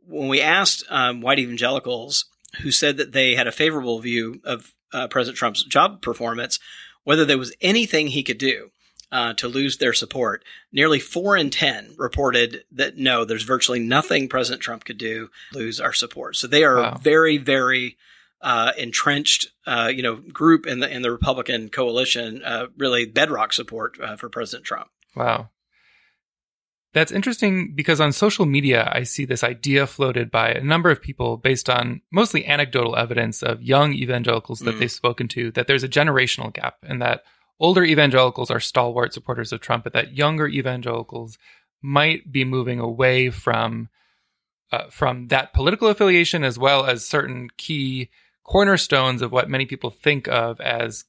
when 0.07 0.27
we 0.27 0.41
asked 0.41 0.83
um, 0.89 1.21
white 1.21 1.39
evangelicals 1.39 2.25
who 2.61 2.71
said 2.71 2.97
that 2.97 3.13
they 3.13 3.35
had 3.35 3.47
a 3.47 3.51
favorable 3.51 3.99
view 3.99 4.41
of 4.43 4.73
uh, 4.91 5.07
President 5.07 5.37
Trump's 5.37 5.63
job 5.63 6.01
performance, 6.01 6.59
whether 7.03 7.25
there 7.25 7.37
was 7.37 7.55
anything 7.61 8.07
he 8.07 8.23
could 8.23 8.37
do 8.37 8.71
uh, 9.11 9.33
to 9.35 9.47
lose 9.47 9.77
their 9.77 9.93
support. 9.93 10.43
Nearly 10.71 10.99
four 10.99 11.37
in 11.37 11.51
10 11.51 11.95
reported 11.97 12.63
that 12.71 12.97
no, 12.97 13.25
there's 13.25 13.43
virtually 13.43 13.79
nothing 13.79 14.27
President 14.27 14.61
Trump 14.61 14.85
could 14.85 14.97
do 14.97 15.29
lose 15.53 15.79
our 15.79 15.93
support. 15.93 16.35
So 16.35 16.47
they 16.47 16.63
are 16.63 16.77
wow. 16.77 16.97
very, 16.99 17.37
very 17.37 17.97
uh, 18.41 18.73
entrenched, 18.77 19.47
uh, 19.67 19.91
you 19.93 20.01
know, 20.01 20.15
group 20.15 20.65
in 20.65 20.79
the 20.79 20.89
in 20.89 21.01
the 21.01 21.11
Republican 21.11 21.69
coalition, 21.69 22.43
uh, 22.43 22.67
really 22.77 23.05
bedrock 23.05 23.53
support 23.53 23.97
uh, 24.01 24.17
for 24.17 24.29
President 24.29 24.65
Trump. 24.65 24.89
Wow. 25.15 25.49
That's 26.93 27.11
interesting 27.11 27.73
because 27.73 27.99
on 27.99 28.11
social 28.11 28.45
media, 28.45 28.87
I 28.93 29.01
see 29.01 29.25
this 29.25 29.43
idea 29.43 29.87
floated 29.87 30.29
by 30.29 30.51
a 30.51 30.63
number 30.63 30.91
of 30.91 31.01
people 31.01 31.37
based 31.37 31.67
on 31.67 32.01
mostly 32.11 32.45
anecdotal 32.45 32.95
evidence 32.95 33.41
of 33.41 33.63
young 33.63 33.93
evangelicals 33.93 34.59
that 34.59 34.75
mm. 34.75 34.79
they've 34.79 34.91
spoken 34.91 35.27
to, 35.29 35.49
that 35.51 35.65
there's 35.65 35.83
a 35.83 35.89
generational 35.89 36.53
gap 36.53 36.77
and 36.83 37.01
that 37.01 37.23
older 37.59 37.83
evangelicals 37.83 38.51
are 38.51 38.59
stalwart 38.59 39.11
supporters 39.11 39.51
of 39.51 39.59
Trump, 39.59 39.83
but 39.83 39.93
that 39.93 40.15
younger 40.15 40.47
evangelicals 40.47 41.39
might 41.81 42.31
be 42.31 42.45
moving 42.45 42.79
away 42.79 43.29
from 43.29 43.89
uh, 44.71 44.89
from 44.89 45.27
that 45.27 45.53
political 45.53 45.87
affiliation 45.87 46.43
as 46.43 46.57
well 46.57 46.85
as 46.85 47.05
certain 47.05 47.49
key 47.57 48.09
cornerstones 48.43 49.21
of 49.21 49.31
what 49.31 49.49
many 49.49 49.65
people 49.65 49.89
think 49.89 50.27
of 50.27 50.59
as 50.61 51.05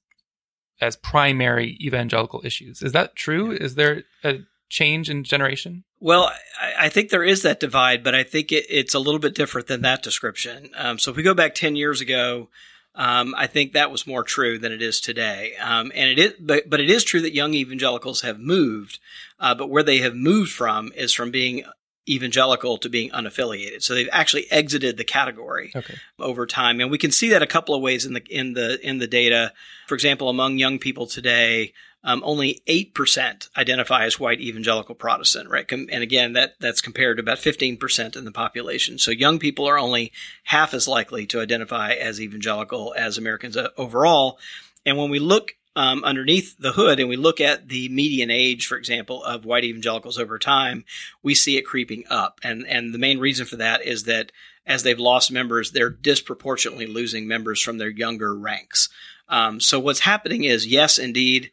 as 0.81 0.97
primary 0.97 1.79
evangelical 1.81 2.41
issues. 2.45 2.83
Is 2.83 2.93
that 2.93 3.17
true? 3.17 3.53
Is 3.53 3.75
there 3.75 4.05
a 4.23 4.41
change 4.69 5.11
in 5.11 5.25
generation? 5.25 5.85
Well, 6.01 6.31
I, 6.61 6.87
I 6.87 6.89
think 6.89 7.11
there 7.11 7.25
is 7.25 7.43
that 7.43 7.61
divide, 7.61 8.03
but 8.03 8.15
I 8.15 8.23
think 8.23 8.53
it, 8.53 8.67
it's 8.69 8.95
a 8.95 8.99
little 8.99 9.21
bit 9.21 9.35
different 9.35 9.69
than 9.69 9.83
that 9.83 10.03
description. 10.03 10.71
Um, 10.77 10.99
so 10.99 11.11
if 11.11 11.17
we 11.17 11.23
go 11.23 11.35
back 11.35 11.55
10 11.55 11.77
years 11.77 12.01
ago, 12.01 12.49
um, 12.95 13.35
I 13.37 13.47
think 13.47 13.73
that 13.73 13.91
was 13.91 14.07
more 14.07 14.23
true 14.23 14.59
than 14.59 14.73
it 14.73 14.81
is 14.81 15.01
today. 15.01 15.55
Um, 15.61 15.91
and 15.95 16.11
it 16.11 16.19
is, 16.19 16.33
but, 16.39 16.71
but 16.71 16.81
it 16.81 16.91
is 16.91 17.05
true 17.05 17.21
that 17.23 17.35
young 17.35 17.55
evangelicals 17.55 18.21
have 18.21 18.39
moved, 18.39 19.01
uh, 19.41 19.55
but 19.55 19.69
where 19.69 19.83
they 19.83 19.99
have 19.99 20.15
moved 20.15 20.53
from 20.53 20.93
is 20.95 21.13
from 21.13 21.31
being 21.31 21.65
evangelical 22.09 22.79
to 22.79 22.89
being 22.89 23.11
unaffiliated. 23.11 23.83
So 23.83 23.95
they've 23.95 24.09
actually 24.13 24.51
exited 24.51 24.97
the 24.97 25.05
category 25.05 25.73
okay. 25.75 25.95
over 26.19 26.47
time, 26.47 26.81
and 26.81 26.91
we 26.91 26.99
can 26.99 27.11
see 27.11 27.31
that 27.31 27.43
a 27.43 27.47
couple 27.47 27.75
of 27.75 27.83
ways 27.83 28.05
in 28.05 28.13
the 28.13 28.23
in 28.29 28.53
the 28.53 28.79
in 28.87 28.99
the 28.99 29.07
data. 29.07 29.53
For 29.87 29.95
example, 29.95 30.29
among 30.29 30.59
young 30.59 30.79
people 30.79 31.07
today, 31.07 31.73
um, 32.05 32.23
only 32.25 32.63
8% 32.69 33.49
identify 33.57 34.05
as 34.05 34.21
white 34.21 34.41
evangelical 34.41 34.95
Protestant, 34.95 35.49
right? 35.49 35.71
and 35.73 35.91
again, 35.91 36.35
that, 36.35 36.55
that's 36.61 36.83
compared 36.83 37.17
to 37.17 37.23
about 37.23 37.39
15% 37.39 38.17
in 38.17 38.25
the 38.25 38.31
population. 38.31 38.99
So 38.99 39.11
young 39.11 39.39
people 39.39 39.67
are 39.67 39.79
only 39.79 40.13
half 40.45 40.75
as 40.75 40.87
likely 40.87 41.27
to 41.29 41.41
identify 41.41 41.93
as 41.93 42.21
evangelical 42.21 42.95
as 42.97 43.17
Americans 43.17 43.57
uh, 43.57 43.69
overall. 43.79 44.39
And 44.85 44.99
when 44.99 45.09
we 45.09 45.19
look 45.19 45.57
um, 45.77 46.05
underneath 46.05 46.57
the 46.59 46.73
hood 46.73 47.01
and 47.01 47.09
we 47.09 47.17
look 47.17 47.41
at 47.41 47.69
the 47.69 47.89
median 47.89 48.31
age, 48.31 48.67
for 48.67 48.77
example, 48.77 49.25
of 49.25 49.47
white 49.47 49.65
evangelicals 49.65 50.19
over 50.19 50.39
time, 50.39 50.85
we 51.23 51.35
see 51.35 51.57
it 51.57 51.63
creeping 51.63 52.05
up. 52.11 52.39
And, 52.45 52.67
and 52.67 52.93
the 52.93 52.99
main 52.99 53.19
reason 53.19 53.47
for 53.47 53.57
that 53.57 53.83
is 53.83 54.05
that 54.05 54.31
as 54.67 54.83
they've 54.83 54.99
lost 54.99 55.33
members, 55.33 55.73
they're 55.73 55.91
disproportionately 55.91 56.87
losing 56.87 57.27
members 57.27 57.61
from 57.61 57.79
their 57.79 57.89
younger 57.89 58.37
ranks. 58.37 58.89
Um, 59.29 59.59
so 59.59 59.81
what's 59.81 60.01
happening 60.01 60.45
is, 60.45 60.67
yes, 60.67 60.99
indeed, 60.99 61.51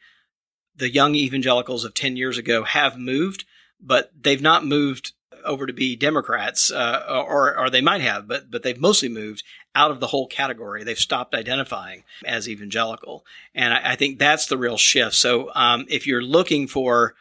the 0.76 0.90
young 0.90 1.16
evangelicals 1.16 1.86
of 1.86 1.94
10 1.94 2.18
years 2.18 2.38
ago 2.38 2.64
have 2.64 2.98
moved, 2.98 3.46
but 3.80 4.12
they've 4.20 4.42
not 4.42 4.66
moved 4.66 5.14
over 5.44 5.66
to 5.66 5.74
be 5.74 5.96
Democrats, 5.96 6.72
uh, 6.72 7.04
or, 7.08 7.58
or 7.58 7.70
they 7.70 7.82
might 7.82 8.02
have, 8.02 8.28
but, 8.28 8.52
but 8.52 8.64
they've 8.64 8.80
mostly 8.80 9.10
moved 9.10 9.44
out 9.74 9.92
of 9.92 10.00
the 10.00 10.08
whole 10.08 10.28
category. 10.28 10.84
They've 10.84 10.98
stopped 10.98 11.34
identifying 11.34 12.04
as 12.26 12.48
evangelical. 12.48 13.26
And 13.56 13.74
I, 13.74 13.94
I 13.94 13.96
think 13.96 14.20
that's 14.20 14.48
the 14.48 14.58
real 14.58 14.78
shift. 14.78 15.16
So, 15.16 15.52
um, 15.56 15.86
if 15.90 16.06
you're 16.06 16.22
looking 16.22 16.68
for 16.68 17.16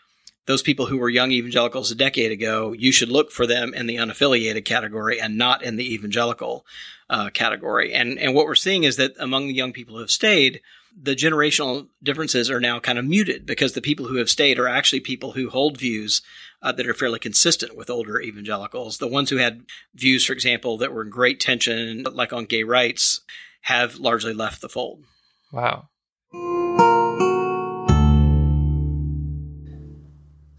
those 0.47 0.63
people 0.63 0.87
who 0.87 0.99
were 0.99 1.09
young 1.09 1.31
evangelicals 1.31 1.91
a 1.91 1.95
decade 1.95 2.33
ago, 2.33 2.73
you 2.73 2.93
should 2.93 3.09
look 3.09 3.31
for 3.31 3.47
them 3.47 3.73
in 3.73 3.87
the 3.87 3.97
unaffiliated 3.97 4.65
category 4.65 5.21
and 5.21 5.39
not 5.39 5.63
in 5.63 5.77
the 5.77 5.95
evangelical 5.95 6.67
uh, 7.09 7.31
category. 7.31 7.93
And 7.93 8.19
and 8.19 8.35
what 8.35 8.47
we're 8.47 8.55
seeing 8.55 8.85
is 8.85 8.97
that 8.97 9.13
among 9.19 9.47
the 9.47 9.55
young 9.55 9.73
people 9.73 9.95
who 9.95 10.01
have 10.01 10.11
stayed, 10.11 10.61
the 10.97 11.15
generational 11.15 11.89
differences 12.03 12.51
are 12.51 12.61
now 12.61 12.79
kind 12.81 12.99
of 12.99 13.05
muted 13.05 13.47
because 13.47 13.73
the 13.73 13.81
people 13.81 14.07
who 14.07 14.17
have 14.17 14.31
stayed 14.31 14.59
are 14.59 14.69
actually 14.69 15.01
people 15.01 15.33
who 15.33 15.51
hold 15.51 15.79
views 15.79 16.23
uh, 16.63 16.73
that 16.73 16.87
are 16.87 16.95
fairly 16.95 17.19
consistent 17.19 17.77
with 17.77 17.91
older 17.91 18.21
evangelicals. 18.21 18.99
The 18.99 19.09
ones 19.09 19.31
who 19.31 19.37
had 19.37 19.65
views, 19.95 20.25
for 20.25 20.33
example, 20.33 20.77
that 20.79 20.93
were 20.93 21.03
in 21.03 21.11
great 21.11 21.41
tension, 21.41 22.05
like 22.13 22.33
on 22.33 22.45
gay 22.45 22.63
rights, 22.63 23.21
have 23.63 23.97
largely 23.97 24.35
left 24.35 24.61
the 24.61 24.69
fold. 24.69 25.05
Wow. 25.53 25.89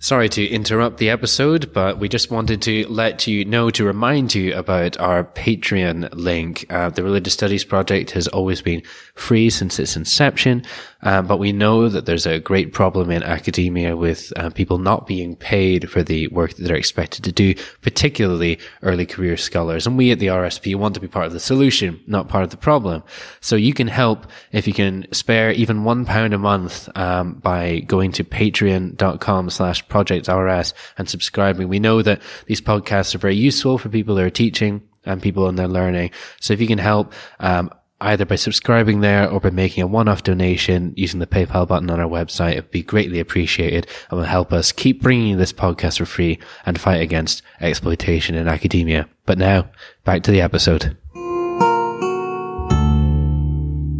Sorry 0.03 0.29
to 0.29 0.47
interrupt 0.47 0.97
the 0.97 1.11
episode, 1.11 1.71
but 1.73 1.99
we 1.99 2.09
just 2.09 2.31
wanted 2.31 2.63
to 2.63 2.87
let 2.87 3.27
you 3.27 3.45
know 3.45 3.69
to 3.69 3.85
remind 3.85 4.33
you 4.33 4.51
about 4.55 4.99
our 4.99 5.23
Patreon 5.23 6.09
link. 6.13 6.65
Uh, 6.71 6.89
the 6.89 7.03
Religious 7.03 7.35
Studies 7.35 7.63
Project 7.63 8.09
has 8.11 8.27
always 8.27 8.63
been 8.63 8.81
free 9.13 9.51
since 9.51 9.77
its 9.77 9.95
inception, 9.95 10.63
uh, 11.03 11.21
but 11.21 11.37
we 11.37 11.51
know 11.51 11.87
that 11.87 12.07
there's 12.07 12.25
a 12.25 12.39
great 12.39 12.73
problem 12.73 13.11
in 13.11 13.21
academia 13.21 13.95
with 13.95 14.33
uh, 14.37 14.49
people 14.49 14.79
not 14.79 15.05
being 15.05 15.35
paid 15.35 15.87
for 15.91 16.01
the 16.01 16.27
work 16.29 16.55
that 16.55 16.63
they're 16.63 16.75
expected 16.75 17.23
to 17.23 17.31
do, 17.31 17.53
particularly 17.81 18.57
early 18.81 19.05
career 19.05 19.37
scholars. 19.37 19.85
And 19.85 19.99
we 19.99 20.09
at 20.09 20.17
the 20.17 20.27
RSP 20.27 20.75
want 20.75 20.95
to 20.95 20.99
be 20.99 21.07
part 21.07 21.27
of 21.27 21.33
the 21.33 21.39
solution, 21.39 21.99
not 22.07 22.27
part 22.27 22.43
of 22.43 22.49
the 22.49 22.57
problem. 22.57 23.03
So 23.39 23.55
you 23.55 23.75
can 23.75 23.87
help 23.87 24.25
if 24.51 24.65
you 24.65 24.73
can 24.73 25.05
spare 25.11 25.51
even 25.51 25.83
one 25.83 26.05
pound 26.05 26.33
a 26.33 26.39
month 26.39 26.89
um, 26.97 27.33
by 27.33 27.81
going 27.81 28.11
to 28.13 28.23
patreon.com 28.23 29.51
slash 29.51 29.87
Project 29.91 30.27
RS 30.27 30.73
and 30.97 31.08
subscribing. 31.08 31.67
We 31.67 31.80
know 31.80 32.01
that 32.01 32.21
these 32.47 32.62
podcasts 32.62 33.13
are 33.13 33.19
very 33.19 33.36
useful 33.36 33.77
for 33.77 33.89
people 33.89 34.17
who 34.17 34.23
are 34.23 34.32
teaching 34.32 34.82
and 35.06 35.21
people 35.21 35.47
in 35.49 35.56
their 35.56 35.67
learning. 35.67 36.12
So 36.39 36.54
if 36.54 36.62
you 36.62 36.67
can 36.67 36.80
help, 36.80 37.13
um, 37.39 37.69
either 37.99 38.25
by 38.25 38.36
subscribing 38.36 39.01
there 39.01 39.30
or 39.30 39.39
by 39.39 39.51
making 39.51 39.84
a 39.84 39.88
one-off 39.88 40.23
donation 40.23 40.93
using 40.95 41.19
the 41.19 41.27
PayPal 41.27 41.67
button 41.67 41.89
on 41.89 41.99
our 41.99 42.10
website, 42.10 42.54
it 42.54 42.56
would 42.56 42.71
be 42.71 42.84
greatly 42.84 43.19
appreciated 43.19 43.86
and 44.10 44.19
will 44.19 44.25
help 44.25 44.51
us 44.51 44.71
keep 44.71 45.01
bringing 45.01 45.38
this 45.38 45.54
podcast 45.54 45.99
for 45.99 46.06
free 46.06 46.39
and 46.65 46.80
fight 46.80 47.01
against 47.01 47.43
exploitation 47.60 48.36
in 48.36 48.47
academia. 48.47 49.08
But 49.25 49.38
now, 49.38 49.69
back 50.04 50.23
to 50.23 50.32
the 50.32 50.41
episode. 50.41 50.97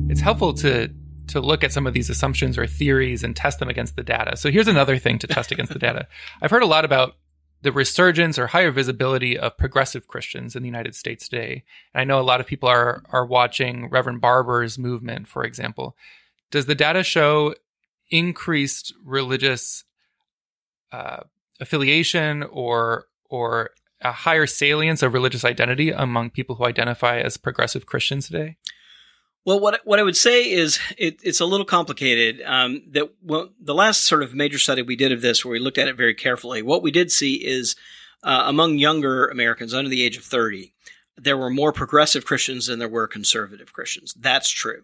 It's 0.10 0.22
helpful 0.22 0.54
to 0.56 0.90
to 1.32 1.42
look 1.42 1.64
at 1.64 1.72
some 1.72 1.88
of 1.88 1.94
these 1.94 2.10
assumptions 2.10 2.58
or 2.58 2.68
theories 2.68 3.24
and 3.24 3.36
test 3.36 3.60
them 3.60 3.70
against 3.70 3.96
the 3.96 4.04
data. 4.04 4.38
So 4.38 4.52
here's 4.52 4.68
another 4.68 4.98
thing 4.98 5.20
to 5.20 5.28
test 5.28 5.52
against 5.52 5.74
the 5.74 5.80
data. 5.88 6.08
I've 6.42 6.52
heard 6.52 6.64
a 6.64 6.68
lot 6.68 6.86
about 6.86 7.16
the 7.62 7.72
resurgence 7.72 8.40
or 8.40 8.48
higher 8.48 8.72
visibility 8.72 9.38
of 9.38 9.58
progressive 9.58 10.08
Christians 10.08 10.56
in 10.56 10.64
the 10.64 10.70
United 10.70 10.96
States 10.96 11.28
today. 11.28 11.64
And 11.94 12.02
I 12.02 12.04
know 12.04 12.20
a 12.20 12.24
lot 12.24 12.40
of 12.40 12.48
people 12.48 12.70
are 12.70 13.04
are 13.10 13.26
watching 13.26 13.90
Reverend 13.90 14.22
Barber's 14.22 14.78
movement, 14.78 15.28
for 15.28 15.44
example. 15.44 15.96
Does 16.50 16.66
the 16.66 16.76
data 16.76 17.04
show 17.04 17.56
increased 18.10 18.94
religious 19.04 19.84
uh, 20.92 21.22
affiliation 21.60 22.44
or 22.44 23.06
or 23.30 23.72
a 24.02 24.12
higher 24.12 24.48
salience 24.48 25.04
of 25.04 25.14
religious 25.14 25.46
identity 25.46 25.92
among 25.92 26.32
people 26.32 26.56
who 26.56 26.66
identify 26.66 27.20
as 27.20 27.38
progressive 27.38 27.86
Christians 27.86 28.28
today? 28.28 28.58
Well, 29.44 29.60
what 29.60 29.82
what 29.86 30.00
I 30.00 30.04
would 30.04 30.18
say 30.18 30.52
is 30.52 30.80
it, 30.98 31.20
it's 31.24 31.40
a 31.40 31.46
little 31.46 31.66
complicated. 31.66 32.44
Um, 32.46 32.84
that 32.92 33.10
well, 33.24 33.50
the 33.60 33.74
last 33.74 34.06
sort 34.06 34.22
of 34.22 34.36
major 34.36 34.60
study 34.60 34.84
we 34.84 34.96
did 34.96 35.12
of 35.12 35.22
this, 35.22 35.44
where 35.44 35.52
we 35.52 35.60
looked 35.60 35.80
at 35.80 35.88
it 35.88 35.98
very 35.98 36.14
carefully, 36.14 36.62
what 36.62 36.84
we 36.84 36.92
did 36.92 37.12
see 37.12 37.36
is 37.36 37.76
uh, 38.24 38.44
among 38.46 38.78
younger 38.78 39.28
Americans 39.28 39.74
under 39.74 39.90
the 39.90 40.04
age 40.04 40.16
of 40.16 40.24
thirty, 40.24 40.74
there 41.18 41.38
were 41.38 41.50
more 41.50 41.74
progressive 41.74 42.24
Christians 42.24 42.68
than 42.68 42.78
there 42.78 42.88
were 42.88 43.08
conservative 43.08 43.74
Christians. 43.74 44.14
That's 44.14 44.50
true. 44.50 44.84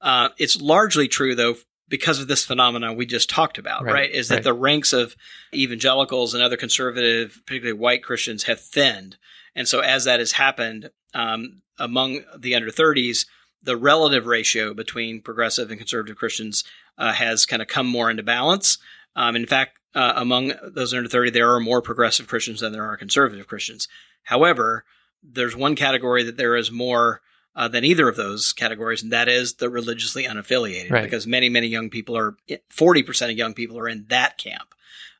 Uh, 0.00 0.28
it's 0.38 0.60
largely 0.60 1.08
true 1.08 1.34
though 1.34 1.56
because 1.88 2.20
of 2.20 2.28
this 2.28 2.44
phenomenon 2.44 2.94
we 2.94 3.04
just 3.04 3.28
talked 3.28 3.58
about, 3.58 3.82
right? 3.82 3.92
right? 3.92 4.10
Is 4.12 4.28
that 4.28 4.36
right. 4.36 4.44
the 4.44 4.52
ranks 4.52 4.92
of 4.92 5.16
evangelicals 5.52 6.34
and 6.34 6.42
other 6.42 6.56
conservative, 6.56 7.42
particularly 7.46 7.76
white 7.76 8.04
Christians, 8.04 8.44
have 8.44 8.60
thinned, 8.60 9.16
and 9.56 9.66
so 9.66 9.80
as 9.80 10.04
that 10.04 10.20
has 10.20 10.32
happened 10.32 10.90
um, 11.14 11.62
among 11.80 12.20
the 12.38 12.54
under 12.54 12.70
thirties 12.70 13.26
the 13.62 13.76
relative 13.76 14.26
ratio 14.26 14.74
between 14.74 15.20
progressive 15.20 15.70
and 15.70 15.78
conservative 15.78 16.16
Christians 16.16 16.64
uh, 16.96 17.12
has 17.12 17.46
kind 17.46 17.62
of 17.62 17.68
come 17.68 17.86
more 17.86 18.10
into 18.10 18.22
balance. 18.22 18.78
Um, 19.16 19.36
in 19.36 19.46
fact, 19.46 19.78
uh, 19.94 20.12
among 20.16 20.52
those 20.62 20.94
under 20.94 21.08
30, 21.08 21.30
there 21.30 21.52
are 21.54 21.60
more 21.60 21.82
progressive 21.82 22.28
Christians 22.28 22.60
than 22.60 22.72
there 22.72 22.84
are 22.84 22.96
conservative 22.96 23.46
Christians. 23.46 23.88
However, 24.24 24.84
there's 25.22 25.56
one 25.56 25.74
category 25.74 26.22
that 26.22 26.36
there 26.36 26.56
is 26.56 26.70
more 26.70 27.20
uh, 27.56 27.66
than 27.66 27.84
either 27.84 28.08
of 28.08 28.14
those 28.14 28.52
categories, 28.52 29.02
and 29.02 29.12
that 29.12 29.28
is 29.28 29.54
the 29.54 29.68
religiously 29.68 30.24
unaffiliated, 30.24 30.90
Right. 30.92 31.02
because 31.02 31.26
many, 31.26 31.48
many 31.48 31.66
young 31.66 31.90
people 31.90 32.16
are, 32.16 32.36
40% 32.72 33.30
of 33.32 33.36
young 33.36 33.54
people 33.54 33.78
are 33.80 33.88
in 33.88 34.04
that 34.08 34.38
camp. 34.38 34.74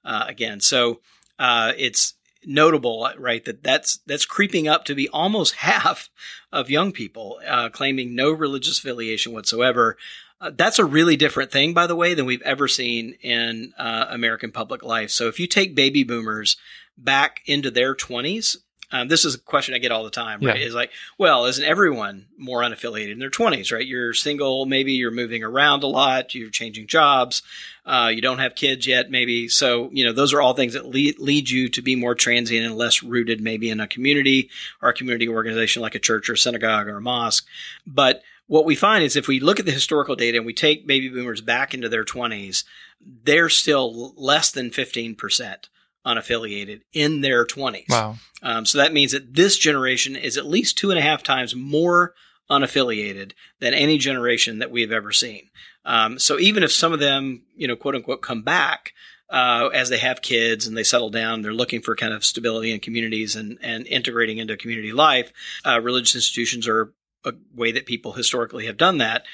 Uh, 0.04 0.24
again, 0.28 0.60
so 0.60 1.00
uh, 1.40 1.72
it's 1.76 2.14
notable, 2.44 3.08
right, 3.18 3.44
that 3.44 3.62
that's, 3.62 3.98
that's 4.06 4.24
creeping 4.24 4.68
up 4.68 4.84
to 4.84 4.94
be 4.94 5.08
almost 5.08 5.54
half 5.56 6.08
of 6.52 6.70
young 6.70 6.92
people 6.92 7.40
uh, 7.46 7.68
claiming 7.68 8.14
no 8.14 8.30
religious 8.30 8.78
affiliation 8.78 9.32
whatsoever. 9.32 9.96
Uh, 10.40 10.50
that's 10.54 10.78
a 10.78 10.84
really 10.84 11.16
different 11.16 11.50
thing, 11.50 11.74
by 11.74 11.86
the 11.86 11.96
way, 11.96 12.14
than 12.14 12.26
we've 12.26 12.42
ever 12.42 12.68
seen 12.68 13.14
in 13.22 13.72
uh, 13.76 14.06
American 14.08 14.52
public 14.52 14.82
life. 14.84 15.10
So 15.10 15.26
if 15.26 15.40
you 15.40 15.46
take 15.46 15.74
baby 15.74 16.04
boomers 16.04 16.56
back 16.96 17.42
into 17.46 17.70
their 17.70 17.94
20s, 17.94 18.56
um, 18.90 19.08
this 19.08 19.24
is 19.24 19.34
a 19.34 19.38
question 19.38 19.74
I 19.74 19.78
get 19.78 19.92
all 19.92 20.04
the 20.04 20.10
time, 20.10 20.40
right? 20.40 20.58
Yeah. 20.58 20.66
Is 20.66 20.74
like, 20.74 20.90
well, 21.18 21.44
isn't 21.44 21.64
everyone 21.64 22.26
more 22.38 22.62
unaffiliated 22.62 23.12
in 23.12 23.18
their 23.18 23.30
20s, 23.30 23.70
right? 23.70 23.86
You're 23.86 24.14
single, 24.14 24.64
maybe 24.64 24.92
you're 24.92 25.10
moving 25.10 25.44
around 25.44 25.82
a 25.82 25.86
lot, 25.86 26.34
you're 26.34 26.48
changing 26.48 26.86
jobs, 26.86 27.42
uh, 27.88 28.08
you 28.08 28.20
don't 28.20 28.38
have 28.38 28.54
kids 28.54 28.86
yet, 28.86 29.10
maybe. 29.10 29.48
So, 29.48 29.88
you 29.92 30.04
know, 30.04 30.12
those 30.12 30.34
are 30.34 30.42
all 30.42 30.52
things 30.52 30.74
that 30.74 30.86
lead, 30.86 31.18
lead 31.18 31.48
you 31.48 31.70
to 31.70 31.80
be 31.80 31.96
more 31.96 32.14
transient 32.14 32.66
and 32.66 32.76
less 32.76 33.02
rooted 33.02 33.40
maybe 33.40 33.70
in 33.70 33.80
a 33.80 33.86
community 33.86 34.50
or 34.82 34.90
a 34.90 34.94
community 34.94 35.26
organization 35.26 35.80
like 35.80 35.94
a 35.94 35.98
church 35.98 36.28
or 36.28 36.34
a 36.34 36.38
synagogue 36.38 36.86
or 36.86 36.98
a 36.98 37.00
mosque. 37.00 37.46
But 37.86 38.22
what 38.46 38.66
we 38.66 38.76
find 38.76 39.02
is 39.02 39.16
if 39.16 39.26
we 39.26 39.40
look 39.40 39.58
at 39.58 39.64
the 39.64 39.72
historical 39.72 40.16
data 40.16 40.36
and 40.36 40.46
we 40.46 40.52
take 40.52 40.86
baby 40.86 41.08
boomers 41.08 41.40
back 41.40 41.72
into 41.72 41.88
their 41.88 42.04
20s, 42.04 42.64
they're 43.00 43.48
still 43.48 44.12
less 44.16 44.50
than 44.50 44.68
15% 44.68 45.68
unaffiliated 46.06 46.82
in 46.92 47.22
their 47.22 47.46
20s. 47.46 47.88
Wow. 47.88 48.16
Um, 48.42 48.66
so 48.66 48.76
that 48.78 48.92
means 48.92 49.12
that 49.12 49.34
this 49.34 49.56
generation 49.56 50.14
is 50.14 50.36
at 50.36 50.46
least 50.46 50.76
two 50.76 50.90
and 50.90 50.98
a 50.98 51.02
half 51.02 51.22
times 51.22 51.54
more 51.54 52.14
unaffiliated 52.50 53.32
than 53.60 53.72
any 53.72 53.96
generation 53.96 54.58
that 54.58 54.70
we 54.70 54.82
have 54.82 54.92
ever 54.92 55.12
seen. 55.12 55.48
Um, 55.88 56.18
so 56.18 56.38
even 56.38 56.62
if 56.62 56.70
some 56.70 56.92
of 56.92 57.00
them, 57.00 57.42
you 57.56 57.66
know, 57.66 57.74
quote 57.74 57.94
unquote, 57.94 58.20
come 58.20 58.42
back 58.42 58.92
uh, 59.30 59.70
as 59.72 59.88
they 59.88 59.96
have 59.96 60.20
kids 60.20 60.66
and 60.66 60.76
they 60.76 60.84
settle 60.84 61.08
down, 61.08 61.40
they're 61.40 61.52
looking 61.54 61.80
for 61.80 61.96
kind 61.96 62.12
of 62.12 62.26
stability 62.26 62.72
in 62.72 62.80
communities 62.80 63.34
and, 63.34 63.58
and 63.62 63.86
integrating 63.86 64.36
into 64.36 64.54
community 64.56 64.92
life. 64.92 65.32
Uh, 65.66 65.80
religious 65.80 66.14
institutions 66.14 66.68
are 66.68 66.92
a 67.24 67.32
way 67.54 67.72
that 67.72 67.86
people 67.86 68.12
historically 68.12 68.66
have 68.66 68.76
done 68.76 68.98
that. 68.98 69.24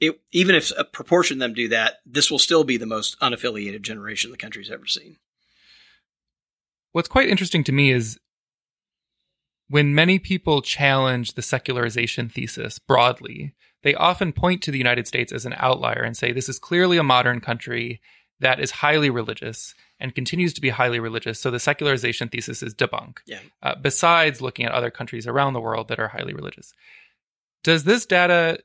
It, 0.00 0.20
even 0.32 0.54
if 0.54 0.70
a 0.76 0.84
proportion 0.84 1.36
of 1.36 1.40
them 1.40 1.54
do 1.54 1.68
that, 1.68 2.00
this 2.04 2.30
will 2.30 2.38
still 2.38 2.62
be 2.62 2.76
the 2.76 2.86
most 2.86 3.18
unaffiliated 3.20 3.80
generation 3.80 4.30
the 4.30 4.36
country's 4.36 4.70
ever 4.70 4.86
seen. 4.86 5.16
What's 6.92 7.08
quite 7.08 7.30
interesting 7.30 7.64
to 7.64 7.72
me 7.72 7.90
is 7.90 8.20
when 9.68 9.94
many 9.94 10.18
people 10.18 10.60
challenge 10.60 11.32
the 11.32 11.42
secularization 11.42 12.28
thesis 12.28 12.78
broadly, 12.78 13.54
they 13.82 13.94
often 13.94 14.32
point 14.32 14.62
to 14.62 14.70
the 14.70 14.78
United 14.78 15.06
States 15.06 15.32
as 15.32 15.44
an 15.44 15.54
outlier 15.56 16.02
and 16.02 16.16
say 16.16 16.32
this 16.32 16.48
is 16.48 16.58
clearly 16.58 16.98
a 16.98 17.02
modern 17.02 17.40
country 17.40 18.00
that 18.40 18.60
is 18.60 18.70
highly 18.70 19.10
religious 19.10 19.74
and 20.00 20.14
continues 20.14 20.52
to 20.52 20.60
be 20.60 20.70
highly 20.70 20.98
religious. 20.98 21.40
So 21.40 21.50
the 21.50 21.58
secularization 21.58 22.28
thesis 22.28 22.62
is 22.62 22.74
debunked, 22.74 23.18
Yeah. 23.26 23.38
Uh, 23.62 23.76
besides 23.76 24.40
looking 24.40 24.66
at 24.66 24.72
other 24.72 24.90
countries 24.90 25.26
around 25.26 25.52
the 25.52 25.60
world 25.60 25.88
that 25.88 26.00
are 26.00 26.08
highly 26.08 26.34
religious, 26.34 26.72
does 27.62 27.84
this 27.84 28.04
data 28.04 28.58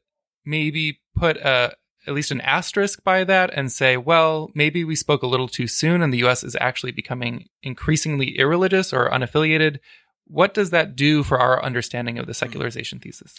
maybe 0.45 0.99
put 1.15 1.37
a 1.37 1.75
at 2.07 2.13
least 2.13 2.31
an 2.31 2.39
asterisk 2.41 3.03
by 3.03 3.25
that 3.25 3.51
and 3.53 3.69
say, 3.69 3.97
well, 3.97 4.49
maybe 4.55 4.85
we 4.85 4.95
spoke 4.95 5.23
a 5.23 5.27
little 5.27 5.49
too 5.49 5.67
soon 5.67 6.01
and 6.01 6.13
the 6.13 6.23
US 6.25 6.41
is 6.41 6.55
actually 6.61 6.93
becoming 6.93 7.49
increasingly 7.61 8.37
irreligious 8.39 8.93
or 8.93 9.09
unaffiliated. 9.09 9.79
What 10.25 10.53
does 10.53 10.69
that 10.69 10.95
do 10.95 11.21
for 11.23 11.37
our 11.37 11.61
understanding 11.61 12.17
of 12.17 12.25
the 12.25 12.33
secularization 12.33 12.99
thesis? 12.99 13.35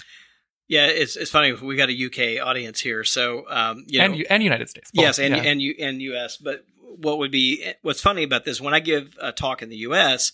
Yeah, 0.69 0.87
it's 0.87 1.17
it's 1.17 1.31
funny. 1.31 1.53
We 1.53 1.77
got 1.77 1.89
a 1.89 2.07
UK 2.07 2.47
audience 2.47 2.79
here, 2.81 3.03
so 3.03 3.45
um, 3.49 3.85
you 3.87 3.99
know, 3.99 4.05
and, 4.05 4.27
and 4.29 4.43
United 4.43 4.69
States. 4.69 4.91
both, 4.91 5.03
yes, 5.03 5.19
and 5.19 5.35
yeah. 5.35 5.43
and 5.43 5.63
you 5.63 5.75
and 5.81 6.03
U.S. 6.03 6.37
But 6.37 6.67
what 6.79 7.19
would 7.19 7.31
be 7.31 7.73
what's 7.83 8.03
funny 8.03 8.23
about 8.23 8.45
this? 8.45 8.61
When 8.61 8.75
I 8.75 8.81
give 8.81 9.17
a 9.21 9.33
talk 9.33 9.63
in 9.63 9.71
the 9.71 9.79
U.S. 9.79 10.33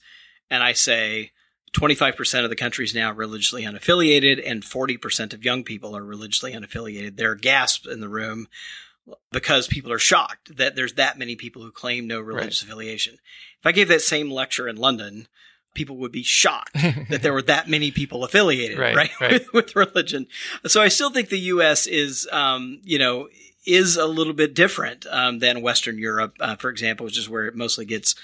and 0.51 0.63
I 0.63 0.73
say 0.73 1.31
25% 1.75 2.45
of 2.45 2.51
the 2.51 2.57
country 2.57 2.85
is 2.85 2.95
now 2.95 3.13
religiously 3.13 3.65
unaffiliated, 3.65 4.43
and 4.45 4.63
40% 4.63 5.35
of 5.35 5.45
young 5.45 5.65
people 5.65 5.97
are 5.97 6.05
religiously 6.05 6.53
unaffiliated, 6.53 7.17
there 7.17 7.33
are 7.33 7.37
gasps 7.37 7.87
in 7.87 8.01
the 8.01 8.09
room 8.09 8.49
because 9.33 9.67
people 9.67 9.93
are 9.93 9.99
shocked 9.99 10.57
that 10.57 10.77
there's 10.77 10.95
that 10.95 11.19
many 11.19 11.37
people 11.37 11.63
who 11.63 11.71
claim 11.71 12.07
no 12.07 12.21
religious 12.21 12.63
affiliation. 12.63 13.19
If 13.61 13.67
I 13.67 13.73
gave 13.73 13.89
that 13.89 14.03
same 14.03 14.31
lecture 14.31 14.69
in 14.69 14.77
London, 14.77 15.29
people 15.75 15.97
would 15.99 16.13
be 16.13 16.23
shocked 16.23 16.75
that 17.11 17.21
there 17.23 17.33
were 17.33 17.43
that 17.43 17.69
many 17.69 17.91
people 17.91 18.25
affiliated, 18.25 18.79
Right, 18.79 18.97
right, 18.97 19.21
right. 19.21 19.33
With, 19.33 19.53
with 19.53 19.77
religion. 19.77 20.27
So 20.67 20.81
I 20.81 20.89
still 20.89 21.11
think 21.11 21.29
the 21.29 21.39
U.S. 21.39 21.87
is, 21.87 22.29
um, 22.33 22.81
you 22.85 22.99
know, 22.99 23.29
is 23.67 23.97
a 23.97 24.07
little 24.07 24.33
bit 24.33 24.55
different 24.55 25.07
um, 25.11 25.39
than 25.39 25.63
Western 25.63 25.99
Europe, 25.99 26.37
uh, 26.41 26.57
for 26.57 26.71
example, 26.71 27.05
which 27.05 27.19
is 27.19 27.29
where 27.29 27.47
it 27.47 27.55
mostly 27.55 27.85
gets 27.85 28.15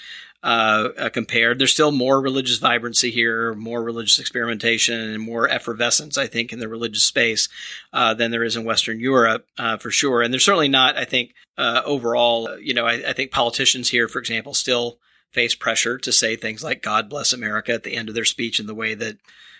uh, 0.43 0.89
uh, 0.97 1.09
compared. 1.09 1.59
There's 1.59 1.73
still 1.73 1.91
more 1.91 2.19
religious 2.21 2.57
vibrancy 2.57 3.11
here, 3.11 3.53
more 3.53 3.83
religious 3.83 4.19
experimentation, 4.19 4.99
and 4.99 5.21
more 5.21 5.47
effervescence, 5.47 6.17
I 6.17 6.27
think, 6.27 6.51
in 6.51 6.59
the 6.59 6.67
religious 6.67 7.03
space 7.03 7.49
uh, 7.93 8.13
than 8.13 8.31
there 8.31 8.43
is 8.43 8.55
in 8.55 8.63
Western 8.63 8.99
Europe, 8.99 9.47
uh, 9.57 9.77
for 9.77 9.91
sure. 9.91 10.21
And 10.21 10.33
there's 10.33 10.45
certainly 10.45 10.67
not, 10.67 10.97
I 10.97 11.05
think, 11.05 11.33
uh, 11.57 11.81
overall, 11.85 12.47
uh, 12.47 12.55
you 12.55 12.73
know, 12.73 12.85
I, 12.85 13.09
I 13.09 13.13
think 13.13 13.31
politicians 13.31 13.89
here, 13.89 14.07
for 14.07 14.19
example, 14.19 14.53
still 14.53 14.97
face 15.31 15.55
pressure 15.55 15.97
to 15.97 16.11
say 16.11 16.35
things 16.35 16.63
like 16.63 16.81
"God 16.81 17.09
bless 17.09 17.33
America" 17.33 17.73
at 17.73 17.83
the 17.83 17.95
end 17.95 18.09
of 18.09 18.15
their 18.15 18.25
speech 18.25 18.59
in 18.59 18.67
the 18.67 18.75
way 18.75 18.93
that 18.93 19.17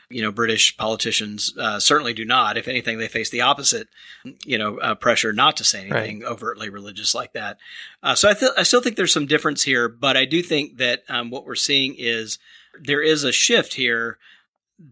you 0.10 0.22
know 0.22 0.32
British 0.32 0.76
politicians 0.78 1.54
uh, 1.58 1.80
certainly 1.80 2.14
do 2.14 2.26
not. 2.26 2.58
If 2.58 2.68
anything, 2.68 2.98
they 2.98 3.08
face 3.08 3.30
the 3.30 3.42
opposite, 3.42 3.88
you 4.46 4.58
know, 4.58 4.78
uh, 4.80 4.96
pressure 4.96 5.34
not 5.34 5.58
to 5.58 5.64
say 5.64 5.82
anything 5.82 6.24
overtly 6.24 6.70
religious 6.70 7.16
like 7.16 7.34
that. 7.34 7.58
Uh, 8.04 8.16
so 8.16 8.30
I, 8.30 8.34
th- 8.34 8.52
I 8.58 8.64
still 8.64 8.82
think 8.82 8.96
there's 8.96 9.14
some 9.14 9.26
difference 9.26 9.64
here, 9.64 9.88
but 9.88 10.18
I 10.18 10.26
do 10.26 10.42
think 10.42 10.78
that 10.78 11.04
um, 11.10 11.30
what 11.30 11.46
we're 11.46 11.56
seeing 11.56 11.96
is 11.98 12.40
there 12.80 13.02
is 13.02 13.24
a 13.24 13.32
shift 13.32 13.74
here 13.74 14.18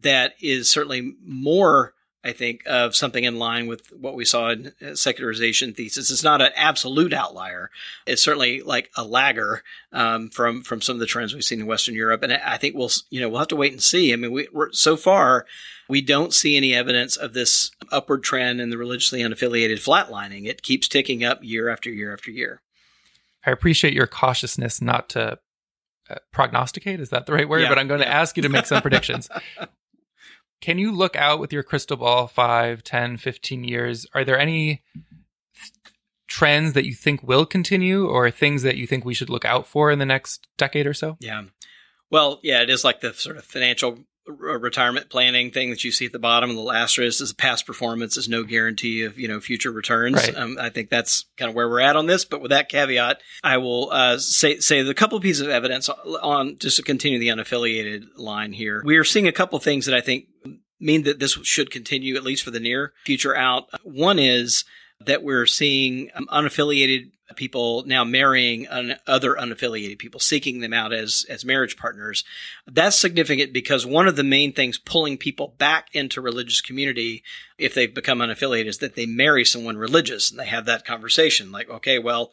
that 0.02 0.34
is 0.42 0.72
certainly 0.72 1.16
more. 1.24 1.94
I 2.24 2.34
think 2.34 2.64
of 2.66 2.96
something 2.96 3.24
in 3.24 3.40
line 3.40 3.68
with 3.68 3.94
what 3.94 4.16
we 4.16 4.26
saw 4.26 4.50
in 4.50 4.74
uh, 4.86 4.96
secularization 4.96 5.74
thesis. 5.74 6.12
It's 6.12 6.24
not 6.24 6.42
an 6.42 6.52
absolute 6.56 7.14
outlier. 7.14 7.72
It's 8.06 8.22
certainly 8.22 8.62
like 8.62 8.90
a 8.98 9.06
lagger 9.06 9.64
um, 9.94 10.30
from 10.30 10.62
from 10.62 10.82
some 10.82 10.98
of 10.98 11.00
the 11.00 11.06
trends 11.06 11.34
we've 11.34 11.44
seen 11.44 11.62
in 11.62 11.66
Western 11.66 11.96
Europe, 11.96 12.22
and 12.24 12.34
I 12.34 12.58
think 12.58 12.76
we'll 12.76 12.92
you 13.10 13.22
know 13.22 13.30
we'll 13.30 13.40
have 13.40 13.48
to 13.50 13.56
wait 13.56 13.72
and 13.72 13.82
see. 13.82 14.12
I 14.12 14.18
mean, 14.18 14.34
we, 14.34 14.50
we're 14.52 14.72
so 14.74 14.98
far 14.98 15.46
we 15.88 16.02
don't 16.02 16.34
see 16.34 16.58
any 16.58 16.76
evidence 16.76 17.16
of 17.16 17.34
this 17.34 17.72
upward 17.92 18.24
trend 18.24 18.60
in 18.60 18.70
the 18.70 18.78
religiously 18.78 19.22
unaffiliated 19.22 19.78
flatlining. 19.78 20.46
It 20.46 20.62
keeps 20.62 20.88
ticking 20.88 21.24
up 21.24 21.40
year 21.42 21.70
after 21.70 21.90
year 21.90 22.14
after 22.14 22.32
year. 22.32 22.62
I 23.46 23.52
appreciate 23.52 23.94
your 23.94 24.08
cautiousness 24.08 24.82
not 24.82 25.10
to 25.10 25.40
uh, 26.10 26.16
prognosticate. 26.34 27.00
Is 27.00 27.10
that 27.10 27.26
the 27.26 27.34
right 27.34 27.48
word? 27.48 27.62
Yeah, 27.62 27.70
but 27.70 27.80
I'm 27.80 27.88
going 27.88 28.02
to 28.02 28.08
ask 28.08 28.36
you 28.36 28.44
to 28.44 28.50
make 28.50 28.66
some 28.66 28.82
predictions. 28.82 29.30
Can 30.62 30.78
you 30.78 30.92
look 30.92 31.16
out 31.16 31.40
with 31.40 31.54
your 31.54 31.64
crystal 31.64 31.98
ball 31.98 32.28
5, 32.28 32.84
10, 32.84 33.18
15 33.18 33.64
years? 33.64 34.06
Are 34.14 34.26
there 34.26 34.38
any 34.38 34.84
trends 36.28 36.74
that 36.74 36.86
you 36.86 36.94
think 36.94 37.24
will 37.24 37.46
continue 37.46 38.06
or 38.06 38.30
things 38.30 38.64
that 38.64 38.78
you 38.78 38.86
think 38.86 39.04
we 39.04 39.14
should 39.14 39.30
look 39.30 39.46
out 39.46 39.66
for 39.66 39.90
in 39.92 40.00
the 40.00 40.06
next 40.06 40.48
decade 40.58 40.86
or 40.86 40.94
so? 40.94 41.18
Yeah. 41.20 41.44
Well, 42.12 42.40
yeah, 42.44 42.62
it 42.62 42.70
is 42.70 42.84
like 42.84 43.02
the 43.02 43.14
sort 43.14 43.38
of 43.38 43.44
financial 43.46 44.00
r- 44.30 44.58
retirement 44.58 45.10
planning 45.10 45.52
thing 45.52 45.70
that 45.70 45.84
you 45.84 45.92
see 45.92 46.06
at 46.06 46.12
the 46.12 46.20
bottom 46.20 46.52
of 46.52 46.56
the 46.56 46.72
asterisk 46.72 47.22
is 47.22 47.34
past 47.34 47.66
performance 47.66 48.18
is 48.18 48.30
no 48.30 48.44
guarantee 48.44 49.04
of 49.04 49.20
you 49.20 49.28
know 49.28 49.40
future 49.40 49.72
returns. 49.72 50.16
Right. 50.16 50.36
Um, 50.36 50.58
I 50.60 50.70
think 50.70 50.90
that's 50.90 51.26
kind 51.38 51.50
of 51.50 51.56
where 51.56 51.70
we're 51.70 51.82
at 51.82 51.96
on 51.96 52.06
this. 52.06 52.26
But 52.26 52.42
with 52.42 52.52
that 52.52 52.70
caveat, 52.70 53.22
I 53.44 53.58
will 53.58 53.90
uh, 53.92 54.18
say 54.18 54.60
say 54.60 54.82
the 54.82 54.94
couple 54.94 55.18
of 55.18 55.24
pieces 55.24 55.42
of 55.42 55.50
evidence 55.50 55.90
on 55.90 56.58
just 56.58 56.78
to 56.78 56.84
continue 56.84 57.20
the 57.20 57.30
unaffiliated 57.30 58.06
line 58.18 58.54
here. 58.54 58.82
We 58.86 58.98
are 58.98 59.04
seeing 59.04 59.28
a 59.28 59.32
couple 59.32 59.58
of 59.58 59.64
things 59.64 59.86
that 59.86 59.96
I 59.96 60.02
think 60.02 60.26
mean 60.80 61.04
that 61.04 61.20
this 61.20 61.34
should 61.44 61.72
continue 61.72 62.16
at 62.16 62.24
least 62.24 62.44
for 62.44 62.52
the 62.52 62.60
near 62.60 62.94
future 63.06 63.36
out. 63.36 63.70
One 63.84 64.20
is 64.20 64.64
that 65.06 65.24
we're 65.24 65.46
seeing 65.46 66.10
um, 66.16 66.28
unaffiliated 66.32 67.12
people 67.36 67.84
now 67.86 68.04
marrying 68.04 68.68
un- 68.68 68.96
other 69.08 69.36
unaffiliated 69.36 70.00
people, 70.00 70.20
seeking 70.20 70.60
them 70.60 70.74
out 70.74 70.92
as 70.92 71.26
as 71.30 71.46
marriage 71.46 71.78
partners. 71.78 72.24
That's 72.66 73.00
significant 73.00 73.54
because 73.54 73.86
one 73.86 74.08
of 74.08 74.16
the 74.16 74.24
main 74.24 74.52
things 74.54 74.78
pulling 74.78 75.18
people 75.18 75.56
back 75.58 75.90
into 75.94 76.22
religious 76.22 76.62
community, 76.62 77.24
if 77.58 77.74
they've 77.74 77.94
become 77.94 78.20
unaffiliated, 78.20 78.66
is 78.66 78.80
that 78.80 78.96
they 78.96 79.06
marry 79.06 79.46
someone 79.46 79.78
religious 79.78 80.32
and 80.32 80.40
they 80.40 80.48
have 80.48 80.66
that 80.66 80.86
conversation, 80.86 81.52
like, 81.52 81.70
okay, 81.70 82.00
well, 82.00 82.32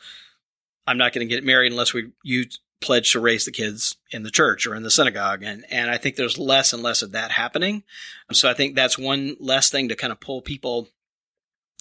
I'm 0.86 0.98
not 0.98 1.12
going 1.12 1.26
to 1.28 1.34
get 1.34 1.44
married 1.44 1.72
unless 1.72 1.92
we 1.92 2.10
you 2.22 2.46
pledge 2.80 3.12
to 3.12 3.20
raise 3.20 3.44
the 3.44 3.52
kids 3.52 3.96
in 4.10 4.22
the 4.22 4.30
church 4.30 4.66
or 4.66 4.74
in 4.74 4.82
the 4.82 4.90
synagogue, 4.90 5.42
and 5.42 5.64
and 5.70 5.90
I 5.90 5.98
think 5.98 6.16
there's 6.16 6.38
less 6.38 6.72
and 6.72 6.82
less 6.82 7.02
of 7.02 7.12
that 7.12 7.30
happening. 7.32 7.82
So 8.32 8.48
I 8.48 8.54
think 8.54 8.74
that's 8.74 8.98
one 8.98 9.36
less 9.40 9.70
thing 9.70 9.88
to 9.88 9.96
kind 9.96 10.12
of 10.12 10.20
pull 10.20 10.42
people 10.42 10.88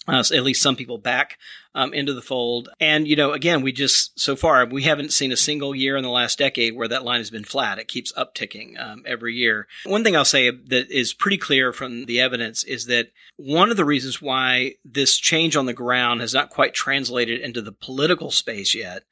uh, 0.08 0.22
at 0.32 0.42
least 0.44 0.62
some 0.62 0.76
people 0.76 0.98
back 0.98 1.38
um, 1.74 1.92
into 1.92 2.14
the 2.14 2.22
fold. 2.22 2.68
And, 2.78 3.08
you 3.08 3.16
know, 3.16 3.32
again, 3.32 3.62
we 3.62 3.72
just, 3.72 4.18
so 4.18 4.36
far, 4.36 4.64
we 4.64 4.84
haven't 4.84 5.12
seen 5.12 5.32
a 5.32 5.36
single 5.36 5.74
year 5.74 5.96
in 5.96 6.04
the 6.04 6.10
last 6.10 6.38
decade 6.38 6.76
where 6.76 6.88
that 6.88 7.04
line 7.04 7.18
has 7.18 7.30
been 7.30 7.44
flat. 7.44 7.78
It 7.78 7.88
keeps 7.88 8.12
upticking 8.12 8.80
um, 8.80 9.02
every 9.04 9.34
year. 9.34 9.66
One 9.84 10.04
thing 10.04 10.16
I'll 10.16 10.24
say 10.24 10.50
that 10.50 10.90
is 10.90 11.12
pretty 11.12 11.38
clear 11.38 11.72
from 11.72 12.06
the 12.06 12.20
evidence 12.20 12.62
is 12.62 12.86
that 12.86 13.10
one 13.36 13.70
of 13.70 13.76
the 13.76 13.84
reasons 13.84 14.22
why 14.22 14.74
this 14.84 15.16
change 15.16 15.56
on 15.56 15.66
the 15.66 15.72
ground 15.72 16.20
has 16.20 16.32
not 16.32 16.50
quite 16.50 16.72
translated 16.72 17.40
into 17.40 17.60
the 17.60 17.72
political 17.72 18.30
space 18.30 18.74
yet 18.74 19.02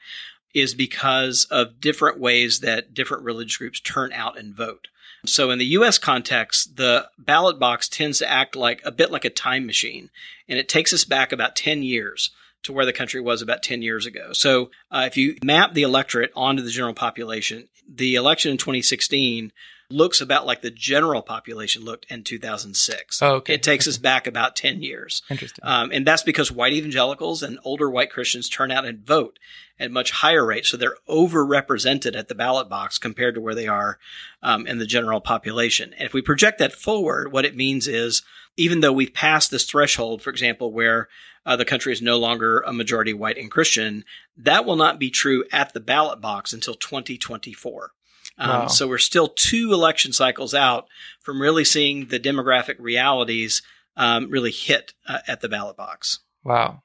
is 0.55 0.75
because 0.75 1.47
of 1.51 1.81
different 1.81 2.19
ways 2.19 2.61
that 2.61 2.95
different 2.95 3.25
religious 3.25 3.57
groups 3.57 3.81
turn 3.81 4.13
out 4.13 4.39
and 4.39 4.55
vote. 4.55 4.89
So 5.27 5.51
in 5.51 5.59
the 5.59 5.67
US 5.67 5.99
context, 5.99 6.77
the 6.77 7.09
ballot 7.19 7.59
box 7.59 7.89
tends 7.89 8.19
to 8.19 8.31
act 8.31 8.57
like 8.57 8.81
a 8.85 8.93
bit 8.93 9.11
like 9.11 9.25
a 9.25 9.31
time 9.31 9.67
machine, 9.67 10.11
and 10.49 10.59
it 10.59 10.69
takes 10.69 10.93
us 10.93 11.05
back 11.05 11.33
about 11.33 11.57
10 11.57 11.83
years 11.83 12.31
to 12.63 12.73
where 12.73 12.87
the 12.87 12.93
country 12.93 13.21
was 13.21 13.43
about 13.43 13.63
10 13.63 13.83
years 13.83 14.07
ago. 14.07 14.33
So 14.33 14.71
uh, 14.91 15.05
if 15.07 15.17
you 15.17 15.37
map 15.43 15.75
the 15.75 15.83
electorate 15.83 16.33
onto 16.35 16.63
the 16.63 16.71
general 16.71 16.95
population, 16.95 17.69
the 17.89 18.15
election 18.15 18.51
in 18.51 18.59
2016 18.59 19.53
looks 19.91 20.21
about 20.21 20.47
like 20.47 20.63
the 20.63 20.71
general 20.71 21.21
population 21.23 21.85
looked 21.85 22.07
in 22.11 22.25
2006. 22.25 23.23
Oh, 23.23 23.35
okay. 23.37 23.55
It 23.55 23.63
takes 23.63 23.87
us 23.87 23.99
back 23.99 24.27
about 24.27 24.57
10 24.57 24.83
years. 24.83 25.23
Interesting. 25.29 25.65
Um, 25.65 25.91
and 25.93 26.07
that's 26.07 26.23
because 26.23 26.51
white 26.51 26.73
evangelicals 26.73 27.43
and 27.43 27.59
older 27.65 27.91
white 27.91 28.11
Christians 28.11 28.49
turn 28.49 28.71
out 28.71 28.87
and 28.87 28.99
vote 29.07 29.39
at 29.79 29.91
much 29.91 30.11
higher 30.11 30.45
rates. 30.45 30.69
So 30.69 30.77
they're 30.77 30.97
overrepresented 31.09 32.17
at 32.17 32.29
the 32.29 32.35
ballot 32.35 32.69
box 32.69 32.99
compared 32.99 33.35
to 33.35 33.41
where 33.41 33.55
they 33.55 33.67
are 33.67 33.99
um, 34.43 34.67
in 34.67 34.79
the 34.79 34.87
general 34.87 35.21
population. 35.21 35.93
And 35.95 36.07
if 36.07 36.15
we 36.15 36.23
project 36.23 36.59
that 36.59 36.73
forward, 36.73 37.33
what 37.33 37.45
it 37.45 37.57
means 37.57 37.89
is 37.89 38.23
even 38.57 38.81
though 38.81 38.93
we've 38.93 39.13
passed 39.13 39.51
this 39.51 39.65
threshold, 39.65 40.23
for 40.23 40.31
example, 40.31 40.73
where 40.73 41.09
uh, 41.45 41.57
the 41.57 41.65
country 41.65 41.93
is 41.93 42.01
no 42.01 42.19
longer 42.19 42.61
a 42.61 42.73
majority 42.73 43.13
white 43.13 43.37
and 43.37 43.51
Christian, 43.51 44.05
that 44.37 44.65
will 44.65 44.77
not 44.77 44.99
be 44.99 45.11
true 45.11 45.45
at 45.53 45.73
the 45.75 45.81
ballot 45.81 46.21
box 46.21 46.53
until 46.53 46.75
2024. 46.75 47.91
Um, 48.39 48.49
Wow. 48.49 48.67
So 48.69 48.89
we're 48.89 48.99
still 48.99 49.29
two 49.29 49.73
election 49.73 50.13
cycles 50.13 50.55
out 50.55 50.87
from 51.21 51.41
really 51.41 51.65
seeing 51.65 52.07
the 52.07 52.21
demographic 52.21 52.77
realities 52.79 53.63
um, 53.97 54.31
really 54.31 54.51
hit 54.51 54.93
uh, 55.07 55.19
at 55.29 55.41
the 55.41 55.49
ballot 55.49 55.77
box. 55.77 56.21
Wow. 56.43 56.83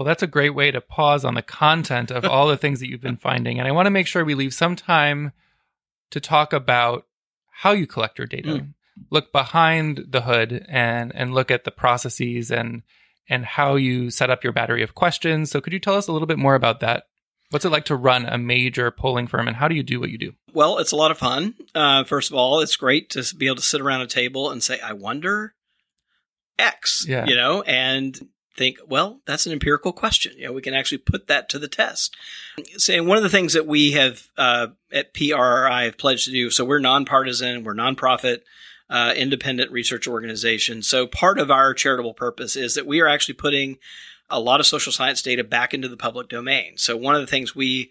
Well, 0.00 0.06
that's 0.06 0.22
a 0.22 0.26
great 0.26 0.54
way 0.54 0.70
to 0.70 0.80
pause 0.80 1.26
on 1.26 1.34
the 1.34 1.42
content 1.42 2.10
of 2.10 2.24
all 2.24 2.48
the 2.48 2.56
things 2.56 2.80
that 2.80 2.88
you've 2.88 3.02
been 3.02 3.16
finding. 3.28 3.58
And 3.58 3.68
I 3.68 3.72
want 3.72 3.84
to 3.84 3.90
make 3.90 4.06
sure 4.06 4.24
we 4.24 4.34
leave 4.34 4.54
some 4.54 4.74
time 4.74 5.32
to 6.10 6.20
talk 6.20 6.54
about 6.54 7.06
how 7.52 7.72
you 7.72 7.86
collect 7.86 8.16
your 8.16 8.26
data. 8.26 8.48
Mm. 8.48 8.72
Look 9.10 9.30
behind 9.30 10.06
the 10.08 10.22
hood 10.22 10.64
and 10.70 11.12
and 11.14 11.34
look 11.34 11.50
at 11.50 11.64
the 11.64 11.70
processes 11.70 12.50
and 12.50 12.80
and 13.28 13.44
how 13.44 13.76
you 13.76 14.10
set 14.10 14.30
up 14.30 14.42
your 14.42 14.54
battery 14.54 14.82
of 14.82 14.94
questions. 14.94 15.50
So 15.50 15.60
could 15.60 15.74
you 15.74 15.78
tell 15.78 15.96
us 15.96 16.08
a 16.08 16.12
little 16.12 16.26
bit 16.26 16.38
more 16.38 16.54
about 16.54 16.80
that? 16.80 17.04
What's 17.50 17.66
it 17.66 17.70
like 17.70 17.84
to 17.84 17.94
run 17.94 18.24
a 18.24 18.38
major 18.38 18.90
polling 18.90 19.26
firm 19.26 19.48
and 19.48 19.56
how 19.58 19.68
do 19.68 19.74
you 19.74 19.82
do 19.82 20.00
what 20.00 20.08
you 20.08 20.16
do? 20.16 20.32
Well, 20.54 20.78
it's 20.78 20.92
a 20.92 20.96
lot 20.96 21.10
of 21.10 21.18
fun. 21.18 21.56
Uh, 21.74 22.04
first 22.04 22.30
of 22.30 22.36
all, 22.36 22.60
it's 22.60 22.76
great 22.76 23.10
to 23.10 23.34
be 23.36 23.48
able 23.48 23.56
to 23.56 23.62
sit 23.62 23.82
around 23.82 24.00
a 24.00 24.06
table 24.06 24.50
and 24.50 24.62
say, 24.62 24.80
I 24.80 24.94
wonder 24.94 25.52
X, 26.58 27.04
Yeah. 27.06 27.26
you 27.26 27.34
know, 27.34 27.60
and 27.60 28.18
think, 28.60 28.76
well, 28.86 29.22
that's 29.24 29.46
an 29.46 29.52
empirical 29.52 29.90
question. 29.90 30.34
You 30.36 30.44
know, 30.44 30.52
we 30.52 30.60
can 30.60 30.74
actually 30.74 30.98
put 30.98 31.28
that 31.28 31.48
to 31.48 31.58
the 31.58 31.66
test. 31.66 32.14
Saying 32.76 33.06
one 33.06 33.16
of 33.16 33.22
the 33.22 33.30
things 33.30 33.54
that 33.54 33.66
we 33.66 33.92
have 33.92 34.28
uh, 34.36 34.66
at 34.92 35.14
PRRI 35.14 35.86
have 35.86 35.96
pledged 35.96 36.26
to 36.26 36.30
do, 36.30 36.50
so 36.50 36.66
we're 36.66 36.78
nonpartisan, 36.78 37.64
we're 37.64 37.74
nonprofit, 37.74 38.40
uh, 38.90 39.14
independent 39.16 39.72
research 39.72 40.06
organization. 40.06 40.82
So 40.82 41.06
part 41.06 41.38
of 41.38 41.50
our 41.50 41.72
charitable 41.72 42.12
purpose 42.12 42.54
is 42.54 42.74
that 42.74 42.86
we 42.86 43.00
are 43.00 43.08
actually 43.08 43.34
putting 43.34 43.78
a 44.28 44.38
lot 44.38 44.60
of 44.60 44.66
social 44.66 44.92
science 44.92 45.22
data 45.22 45.42
back 45.42 45.72
into 45.72 45.88
the 45.88 45.96
public 45.96 46.28
domain. 46.28 46.76
So 46.76 46.98
one 46.98 47.14
of 47.14 47.22
the 47.22 47.26
things 47.26 47.56
we 47.56 47.88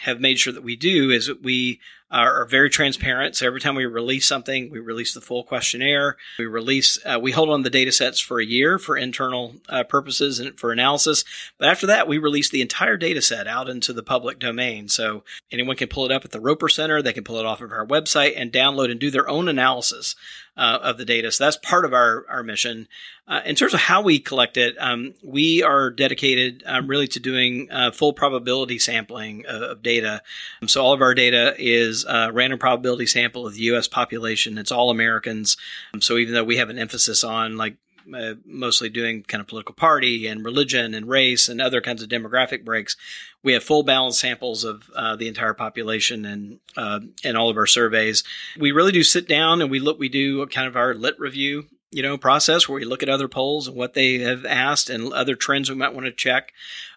have 0.00 0.20
made 0.20 0.40
sure 0.40 0.52
that 0.52 0.64
we 0.64 0.74
do 0.74 1.10
is 1.10 1.28
that 1.28 1.44
we 1.44 1.78
are, 2.10 2.42
are 2.42 2.46
very 2.46 2.70
transparent. 2.70 3.36
So 3.36 3.46
every 3.46 3.60
time 3.60 3.74
we 3.74 3.86
release 3.86 4.26
something, 4.26 4.70
we 4.70 4.78
release 4.78 5.12
the 5.12 5.20
full 5.20 5.44
questionnaire. 5.44 6.16
We 6.38 6.46
release, 6.46 6.98
uh, 7.04 7.18
we 7.20 7.32
hold 7.32 7.50
on 7.50 7.62
the 7.62 7.70
data 7.70 7.92
sets 7.92 8.18
for 8.18 8.40
a 8.40 8.44
year 8.44 8.78
for 8.78 8.96
internal 8.96 9.56
uh, 9.68 9.84
purposes 9.84 10.38
and 10.38 10.58
for 10.58 10.72
analysis. 10.72 11.24
But 11.58 11.68
after 11.68 11.86
that, 11.86 12.08
we 12.08 12.18
release 12.18 12.48
the 12.48 12.62
entire 12.62 12.96
data 12.96 13.20
set 13.20 13.46
out 13.46 13.68
into 13.68 13.92
the 13.92 14.02
public 14.02 14.38
domain. 14.38 14.88
So 14.88 15.24
anyone 15.52 15.76
can 15.76 15.88
pull 15.88 16.06
it 16.06 16.12
up 16.12 16.24
at 16.24 16.30
the 16.30 16.40
Roper 16.40 16.68
Center. 16.68 17.02
They 17.02 17.12
can 17.12 17.24
pull 17.24 17.38
it 17.38 17.46
off 17.46 17.60
of 17.60 17.72
our 17.72 17.86
website 17.86 18.34
and 18.36 18.52
download 18.52 18.90
and 18.90 18.98
do 18.98 19.10
their 19.10 19.28
own 19.28 19.48
analysis 19.48 20.16
uh, 20.58 20.80
of 20.82 20.98
the 20.98 21.04
data. 21.04 21.30
So 21.30 21.44
that's 21.44 21.56
part 21.56 21.84
of 21.84 21.94
our, 21.94 22.26
our 22.28 22.42
mission. 22.42 22.88
Uh, 23.28 23.40
in 23.46 23.54
terms 23.54 23.74
of 23.74 23.80
how 23.80 24.02
we 24.02 24.18
collect 24.18 24.56
it, 24.56 24.74
um, 24.80 25.14
we 25.22 25.62
are 25.62 25.90
dedicated 25.90 26.64
um, 26.66 26.88
really 26.88 27.06
to 27.06 27.20
doing 27.20 27.68
uh, 27.70 27.92
full 27.92 28.12
probability 28.12 28.78
sampling 28.78 29.46
of, 29.46 29.62
of 29.62 29.82
data. 29.82 30.20
Um, 30.60 30.66
so 30.66 30.82
all 30.82 30.92
of 30.92 31.00
our 31.00 31.14
data 31.14 31.54
is 31.58 32.04
a 32.08 32.32
random 32.32 32.58
probability 32.58 33.06
sample 33.06 33.46
of 33.46 33.54
the 33.54 33.60
U.S. 33.60 33.86
population. 33.86 34.58
It's 34.58 34.72
all 34.72 34.90
Americans. 34.90 35.56
Um, 35.94 36.00
so 36.00 36.16
even 36.16 36.34
though 36.34 36.44
we 36.44 36.56
have 36.56 36.70
an 36.70 36.78
emphasis 36.78 37.22
on 37.22 37.56
like 37.56 37.76
uh, 38.14 38.34
mostly 38.44 38.88
doing 38.88 39.22
kind 39.22 39.40
of 39.40 39.46
political 39.46 39.74
party 39.74 40.26
and 40.26 40.44
religion 40.44 40.94
and 40.94 41.08
race 41.08 41.48
and 41.48 41.60
other 41.60 41.80
kinds 41.80 42.02
of 42.02 42.08
demographic 42.08 42.64
breaks. 42.64 42.96
We 43.42 43.52
have 43.52 43.62
full 43.62 43.82
balance 43.82 44.18
samples 44.18 44.64
of 44.64 44.90
uh, 44.94 45.16
the 45.16 45.28
entire 45.28 45.54
population 45.54 46.24
and 46.24 46.60
uh, 46.76 47.00
in 47.22 47.36
all 47.36 47.50
of 47.50 47.56
our 47.56 47.66
surveys. 47.66 48.24
We 48.58 48.72
really 48.72 48.92
do 48.92 49.02
sit 49.02 49.28
down 49.28 49.62
and 49.62 49.70
we 49.70 49.78
look. 49.78 49.98
We 49.98 50.08
do 50.08 50.46
kind 50.46 50.66
of 50.66 50.76
our 50.76 50.94
lit 50.94 51.18
review, 51.18 51.66
you 51.90 52.02
know, 52.02 52.18
process 52.18 52.68
where 52.68 52.78
we 52.78 52.84
look 52.84 53.02
at 53.02 53.08
other 53.08 53.28
polls 53.28 53.68
and 53.68 53.76
what 53.76 53.94
they 53.94 54.18
have 54.18 54.44
asked 54.44 54.90
and 54.90 55.12
other 55.12 55.36
trends 55.36 55.70
we 55.70 55.76
might 55.76 55.94
want 55.94 56.06
to 56.06 56.12
check. 56.12 56.52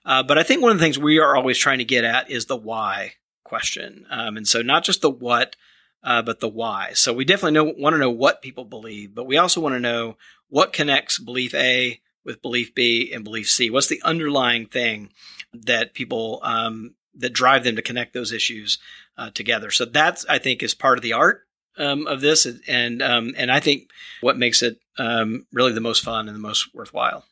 Uh, 0.06 0.24
but 0.24 0.38
I 0.38 0.44
think 0.44 0.62
one 0.62 0.72
of 0.72 0.80
the 0.80 0.84
things 0.84 0.98
we 0.98 1.20
are 1.20 1.36
always 1.36 1.58
trying 1.58 1.78
to 1.78 1.86
get 1.86 2.04
at 2.04 2.30
is 2.30 2.46
the 2.46 2.58
why 2.58 3.14
question, 3.44 4.06
um, 4.10 4.38
and 4.38 4.48
so 4.48 4.62
not 4.62 4.84
just 4.84 5.02
the 5.02 5.10
what. 5.10 5.56
Uh, 6.04 6.24
but 6.24 6.40
the 6.40 6.48
why. 6.48 6.94
So 6.94 7.14
we 7.14 7.26
definitely 7.26 7.52
know, 7.52 7.76
want 7.78 7.94
to 7.94 8.00
know 8.00 8.10
what 8.10 8.42
people 8.42 8.66
believe, 8.66 9.14
but 9.14 9.28
we 9.28 9.38
also 9.38 9.62
want 9.62 9.76
to 9.76 9.80
know 9.80 10.18
what 10.52 10.74
connects 10.74 11.18
belief 11.18 11.56
A 11.56 12.00
with 12.24 12.42
belief 12.42 12.76
B 12.76 13.12
and 13.12 13.24
belief 13.24 13.50
C. 13.50 13.72
What's 13.72 13.88
the 13.88 14.02
underlying 14.04 14.68
thing 14.68 15.10
that 15.54 15.96
people 15.96 16.40
um, 16.44 16.94
that 17.16 17.34
drive 17.34 17.64
them 17.64 17.78
to 17.78 17.82
connect 17.82 18.14
those 18.14 18.32
issues 18.32 18.78
uh, 19.18 19.32
together? 19.32 19.72
So 19.72 19.86
that's 19.86 20.26
I 20.28 20.38
think 20.38 20.62
is 20.62 20.76
part 20.76 21.00
of 21.00 21.04
the 21.04 21.14
art 21.14 21.48
um, 21.78 22.06
of 22.06 22.22
this, 22.22 22.46
and 22.68 23.02
um, 23.02 23.34
and 23.38 23.52
I 23.52 23.60
think 23.60 23.90
what 24.20 24.38
makes 24.38 24.62
it 24.62 24.78
um, 25.00 25.48
really 25.52 25.72
the 25.72 25.82
most 25.82 26.04
fun 26.04 26.28
and 26.28 26.36
the 26.36 26.42
most 26.42 26.76
worthwhile. 26.76 27.26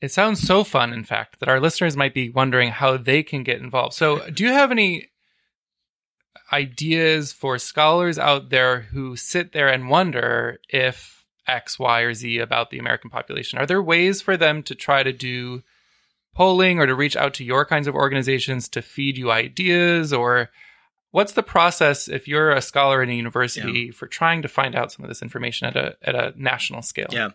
It 0.00 0.12
sounds 0.12 0.40
so 0.40 0.64
fun, 0.64 0.92
in 0.92 1.04
fact, 1.04 1.40
that 1.40 1.48
our 1.48 1.60
listeners 1.60 1.96
might 1.96 2.12
be 2.12 2.28
wondering 2.28 2.70
how 2.70 2.96
they 2.96 3.22
can 3.22 3.42
get 3.42 3.60
involved. 3.60 3.94
So, 3.94 4.28
do 4.30 4.44
you 4.44 4.50
have 4.50 4.70
any 4.70 5.08
ideas 6.52 7.32
for 7.32 7.58
scholars 7.58 8.18
out 8.18 8.50
there 8.50 8.80
who 8.80 9.16
sit 9.16 9.52
there 9.52 9.68
and 9.68 9.88
wonder 9.88 10.58
if 10.68 11.23
X, 11.46 11.78
Y, 11.78 12.00
or 12.00 12.14
Z 12.14 12.38
about 12.38 12.70
the 12.70 12.78
American 12.78 13.10
population? 13.10 13.58
Are 13.58 13.66
there 13.66 13.82
ways 13.82 14.20
for 14.20 14.36
them 14.36 14.62
to 14.64 14.74
try 14.74 15.02
to 15.02 15.12
do 15.12 15.62
polling 16.34 16.78
or 16.78 16.86
to 16.86 16.94
reach 16.94 17.16
out 17.16 17.34
to 17.34 17.44
your 17.44 17.64
kinds 17.64 17.86
of 17.86 17.94
organizations 17.94 18.68
to 18.70 18.82
feed 18.82 19.16
you 19.16 19.30
ideas? 19.30 20.12
Or 20.12 20.50
what's 21.14 21.32
the 21.32 21.44
process 21.44 22.08
if 22.08 22.26
you're 22.26 22.50
a 22.50 22.60
scholar 22.60 23.00
in 23.00 23.08
a 23.08 23.14
university 23.14 23.92
for 23.92 24.08
trying 24.08 24.42
to 24.42 24.48
find 24.48 24.74
out 24.74 24.90
some 24.90 25.04
of 25.04 25.08
this 25.08 25.22
information 25.22 25.68
at 25.68 25.76
a 25.76 25.96
at 26.02 26.16
a 26.16 26.34
national 26.36 26.82
scale? 26.82 27.06
Yeah. 27.12 27.30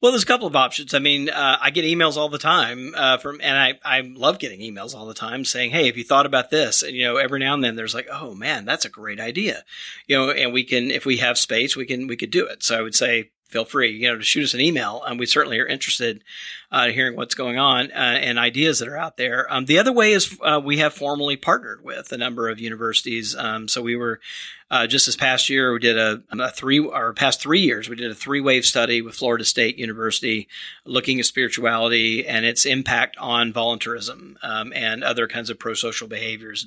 Well, 0.00 0.12
there's 0.12 0.22
a 0.22 0.26
couple 0.26 0.46
of 0.46 0.54
options. 0.54 0.94
I 0.94 1.00
mean, 1.00 1.28
uh, 1.28 1.58
I 1.60 1.70
get 1.70 1.84
emails 1.84 2.16
all 2.16 2.28
the 2.28 2.38
time 2.38 2.94
uh, 2.96 3.16
from, 3.18 3.40
and 3.42 3.58
I, 3.58 3.80
I 3.82 4.02
love 4.02 4.38
getting 4.38 4.60
emails 4.60 4.94
all 4.94 5.06
the 5.06 5.14
time 5.14 5.44
saying, 5.44 5.72
"Hey, 5.72 5.86
have 5.86 5.96
you 5.96 6.04
thought 6.04 6.26
about 6.26 6.50
this?" 6.50 6.84
And 6.84 6.94
you 6.94 7.02
know, 7.04 7.16
every 7.16 7.40
now 7.40 7.54
and 7.54 7.64
then 7.64 7.74
there's 7.74 7.94
like, 7.94 8.06
"Oh 8.12 8.32
man, 8.32 8.64
that's 8.64 8.84
a 8.84 8.90
great 8.90 9.18
idea," 9.18 9.64
you 10.06 10.16
know, 10.16 10.30
and 10.30 10.52
we 10.52 10.62
can, 10.62 10.92
if 10.92 11.04
we 11.04 11.16
have 11.16 11.36
space, 11.36 11.74
we 11.74 11.84
can 11.86 12.06
we 12.06 12.16
could 12.16 12.30
do 12.30 12.46
it. 12.46 12.62
So 12.62 12.78
I 12.78 12.82
would 12.82 12.94
say, 12.94 13.30
feel 13.48 13.64
free, 13.64 13.92
you 13.92 14.08
know, 14.08 14.18
to 14.18 14.24
shoot 14.24 14.44
us 14.44 14.54
an 14.54 14.60
email. 14.60 15.02
Um, 15.06 15.18
we 15.18 15.26
certainly 15.26 15.58
are 15.60 15.66
interested 15.66 16.24
uh, 16.72 16.86
in 16.88 16.94
hearing 16.94 17.16
what's 17.16 17.34
going 17.34 17.58
on 17.58 17.92
uh, 17.92 17.94
and 17.94 18.38
ideas 18.38 18.80
that 18.80 18.88
are 18.88 18.96
out 18.96 19.16
there. 19.16 19.46
Um, 19.52 19.66
the 19.66 19.78
other 19.78 19.92
way 19.92 20.12
is 20.12 20.36
uh, 20.42 20.60
we 20.62 20.78
have 20.78 20.94
formally 20.94 21.36
partnered 21.36 21.84
with 21.84 22.10
a 22.12 22.18
number 22.18 22.48
of 22.48 22.58
universities. 22.58 23.36
Um, 23.36 23.68
so 23.68 23.82
we 23.82 23.96
were 23.96 24.20
uh, 24.68 24.86
just 24.86 25.06
this 25.06 25.14
past 25.14 25.48
year, 25.48 25.72
we 25.72 25.78
did 25.78 25.96
a, 25.96 26.22
a 26.32 26.50
three 26.50 26.80
or 26.80 27.12
past 27.12 27.40
three 27.40 27.60
years, 27.60 27.88
we 27.88 27.94
did 27.94 28.10
a 28.10 28.14
three 28.14 28.40
wave 28.40 28.66
study 28.66 29.00
with 29.00 29.14
Florida 29.14 29.44
State 29.44 29.78
University 29.78 30.48
looking 30.84 31.20
at 31.20 31.26
spirituality 31.26 32.26
and 32.26 32.44
its 32.44 32.66
impact 32.66 33.16
on 33.18 33.52
voluntarism 33.52 34.36
um, 34.42 34.72
and 34.74 35.04
other 35.04 35.28
kinds 35.28 35.50
of 35.50 35.58
pro 35.58 35.74
social 35.74 36.08
behaviors. 36.08 36.66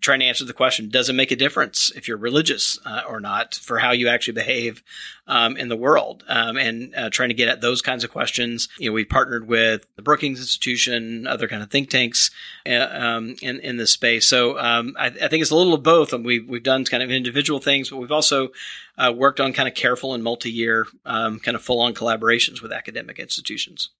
Trying 0.00 0.20
to 0.20 0.26
answer 0.26 0.44
the 0.44 0.52
question 0.52 0.88
Does 0.88 1.08
it 1.08 1.12
make 1.12 1.30
a 1.30 1.36
difference 1.36 1.92
if 1.94 2.08
you're 2.08 2.16
religious 2.16 2.80
uh, 2.84 3.02
or 3.08 3.20
not 3.20 3.54
for 3.54 3.78
how 3.78 3.92
you 3.92 4.08
actually 4.08 4.34
behave 4.34 4.82
um, 5.28 5.56
in 5.56 5.68
the 5.68 5.76
world? 5.76 6.24
Um, 6.28 6.56
and 6.56 6.94
uh, 6.96 7.10
trying 7.10 7.28
to 7.28 7.34
get 7.34 7.48
at 7.48 7.60
those 7.60 7.80
kinds 7.80 8.02
of 8.02 8.10
questions. 8.10 8.68
You 8.78 8.90
know, 8.90 8.94
we 8.94 9.04
partnered 9.04 9.46
with 9.46 9.86
the 9.94 10.02
Brookings 10.02 10.40
Institution, 10.40 11.28
other 11.28 11.46
kind 11.46 11.62
of 11.62 11.70
think 11.70 11.90
tanks 11.90 12.32
uh, 12.68 12.88
um, 12.90 13.36
in, 13.40 13.60
in 13.60 13.76
this 13.76 13.92
space. 13.92 14.26
So 14.26 14.58
um, 14.58 14.96
I, 14.98 15.06
I 15.06 15.28
think 15.28 15.42
it's 15.42 15.52
a 15.52 15.56
little 15.56 15.74
of 15.74 15.84
both. 15.84 16.12
And 16.12 16.24
we've, 16.24 16.48
we've 16.48 16.62
done 16.62 16.84
kind 16.84 17.02
of 17.02 17.10
individual 17.10 17.35
individual 17.36 17.60
things, 17.60 17.90
but 17.90 17.98
we've 17.98 18.12
also 18.12 18.48
uh, 18.96 19.12
worked 19.14 19.40
on 19.40 19.52
kind 19.52 19.68
of 19.68 19.74
careful 19.74 20.14
and 20.14 20.24
multi-year, 20.24 20.86
um, 21.04 21.38
kind 21.38 21.54
of 21.54 21.62
full-on 21.62 21.92
collaborations 21.92 22.62
with 22.62 22.72
academic 22.72 23.18
institutions. 23.18 23.90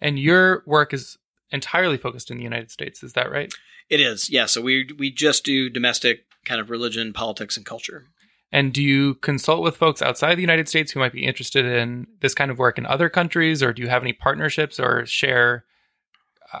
And 0.00 0.18
your 0.18 0.64
work 0.66 0.92
is 0.92 1.16
entirely 1.50 1.96
focused 1.96 2.30
in 2.30 2.38
the 2.38 2.42
United 2.42 2.72
States. 2.72 3.04
Is 3.04 3.12
that 3.12 3.30
right? 3.30 3.54
It 3.88 4.00
is, 4.00 4.28
yeah. 4.28 4.46
So 4.46 4.60
we 4.60 4.90
we 4.98 5.12
just 5.12 5.44
do 5.44 5.70
domestic 5.70 6.24
kind 6.44 6.60
of 6.60 6.70
religion, 6.70 7.12
politics, 7.12 7.56
and 7.56 7.64
culture. 7.64 8.06
And 8.50 8.72
do 8.72 8.82
you 8.82 9.14
consult 9.14 9.62
with 9.62 9.76
folks 9.76 10.02
outside 10.02 10.34
the 10.34 10.40
United 10.40 10.68
States 10.68 10.92
who 10.92 11.00
might 11.00 11.12
be 11.12 11.24
interested 11.24 11.64
in 11.64 12.06
this 12.20 12.34
kind 12.34 12.50
of 12.50 12.58
work 12.58 12.78
in 12.78 12.86
other 12.86 13.08
countries, 13.08 13.62
or 13.62 13.72
do 13.72 13.82
you 13.82 13.88
have 13.88 14.02
any 14.02 14.12
partnerships 14.12 14.80
or 14.80 15.06
share 15.06 15.64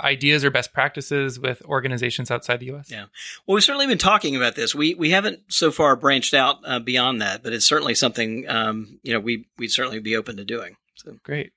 ideas 0.04 0.44
or 0.44 0.50
best 0.50 0.72
practices 0.72 1.38
with 1.38 1.62
organizations 1.64 2.30
outside 2.30 2.60
the 2.60 2.66
U.S.? 2.66 2.90
Yeah. 2.90 3.06
Well, 3.46 3.54
we've 3.54 3.64
certainly 3.64 3.86
been 3.86 3.98
talking 3.98 4.36
about 4.36 4.54
this. 4.54 4.74
We 4.74 4.94
we 4.94 5.10
haven't 5.10 5.40
so 5.48 5.70
far 5.70 5.96
branched 5.96 6.34
out 6.34 6.58
uh, 6.64 6.78
beyond 6.78 7.20
that, 7.20 7.42
but 7.42 7.52
it's 7.52 7.66
certainly 7.66 7.94
something 7.94 8.48
um, 8.48 8.98
you 9.02 9.12
know 9.12 9.20
we 9.20 9.46
we'd 9.58 9.72
certainly 9.72 9.98
be 9.98 10.16
open 10.16 10.36
to 10.36 10.44
doing. 10.44 10.76
So 10.94 11.16
Great. 11.22 11.52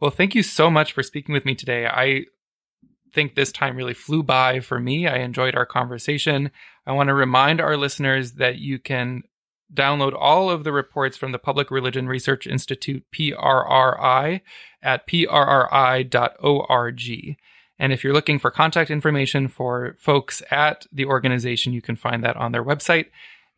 Well, 0.00 0.10
thank 0.10 0.34
you 0.34 0.42
so 0.42 0.70
much 0.70 0.92
for 0.92 1.02
speaking 1.02 1.32
with 1.32 1.44
me 1.44 1.54
today. 1.54 1.86
I 1.86 2.24
think 3.14 3.34
this 3.34 3.52
time 3.52 3.76
really 3.76 3.94
flew 3.94 4.22
by 4.22 4.60
for 4.60 4.80
me. 4.80 5.06
I 5.06 5.18
enjoyed 5.18 5.54
our 5.54 5.66
conversation. 5.66 6.50
I 6.86 6.92
want 6.92 7.08
to 7.08 7.14
remind 7.14 7.60
our 7.60 7.76
listeners 7.76 8.32
that 8.32 8.58
you 8.58 8.78
can 8.78 9.22
download 9.72 10.14
all 10.18 10.50
of 10.50 10.64
the 10.64 10.72
reports 10.72 11.16
from 11.16 11.32
the 11.32 11.38
Public 11.38 11.70
Religion 11.70 12.06
Research 12.06 12.46
Institute, 12.46 13.04
PRRI, 13.12 14.40
at 14.82 15.06
prri.org. 15.06 16.06
And 17.82 17.92
if 17.92 18.04
you're 18.04 18.12
looking 18.12 18.38
for 18.38 18.52
contact 18.52 18.92
information 18.92 19.48
for 19.48 19.96
folks 19.98 20.40
at 20.52 20.86
the 20.92 21.04
organization, 21.04 21.72
you 21.72 21.82
can 21.82 21.96
find 21.96 22.22
that 22.22 22.36
on 22.36 22.52
their 22.52 22.62
website. 22.62 23.06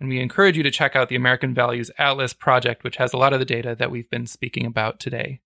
And 0.00 0.08
we 0.08 0.18
encourage 0.18 0.56
you 0.56 0.62
to 0.62 0.70
check 0.70 0.96
out 0.96 1.10
the 1.10 1.14
American 1.14 1.52
Values 1.52 1.90
Atlas 1.98 2.32
project, 2.32 2.84
which 2.84 2.96
has 2.96 3.12
a 3.12 3.18
lot 3.18 3.34
of 3.34 3.38
the 3.38 3.44
data 3.44 3.76
that 3.78 3.90
we've 3.90 4.08
been 4.08 4.26
speaking 4.26 4.64
about 4.64 4.98
today. 4.98 5.40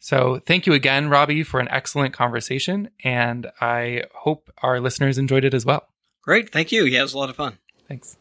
So 0.00 0.40
thank 0.44 0.66
you 0.66 0.72
again, 0.72 1.08
Robbie, 1.08 1.44
for 1.44 1.60
an 1.60 1.68
excellent 1.68 2.14
conversation. 2.14 2.90
And 3.04 3.46
I 3.60 4.02
hope 4.12 4.50
our 4.60 4.80
listeners 4.80 5.18
enjoyed 5.18 5.44
it 5.44 5.54
as 5.54 5.64
well. 5.64 5.86
great, 6.20 6.50
thank 6.50 6.72
you. 6.72 6.84
Yeah, 6.84 6.98
it 6.98 7.02
was 7.02 7.14
a 7.14 7.18
lot 7.18 7.30
of 7.30 7.36
fun. 7.36 7.58
Thanks. 7.86 8.16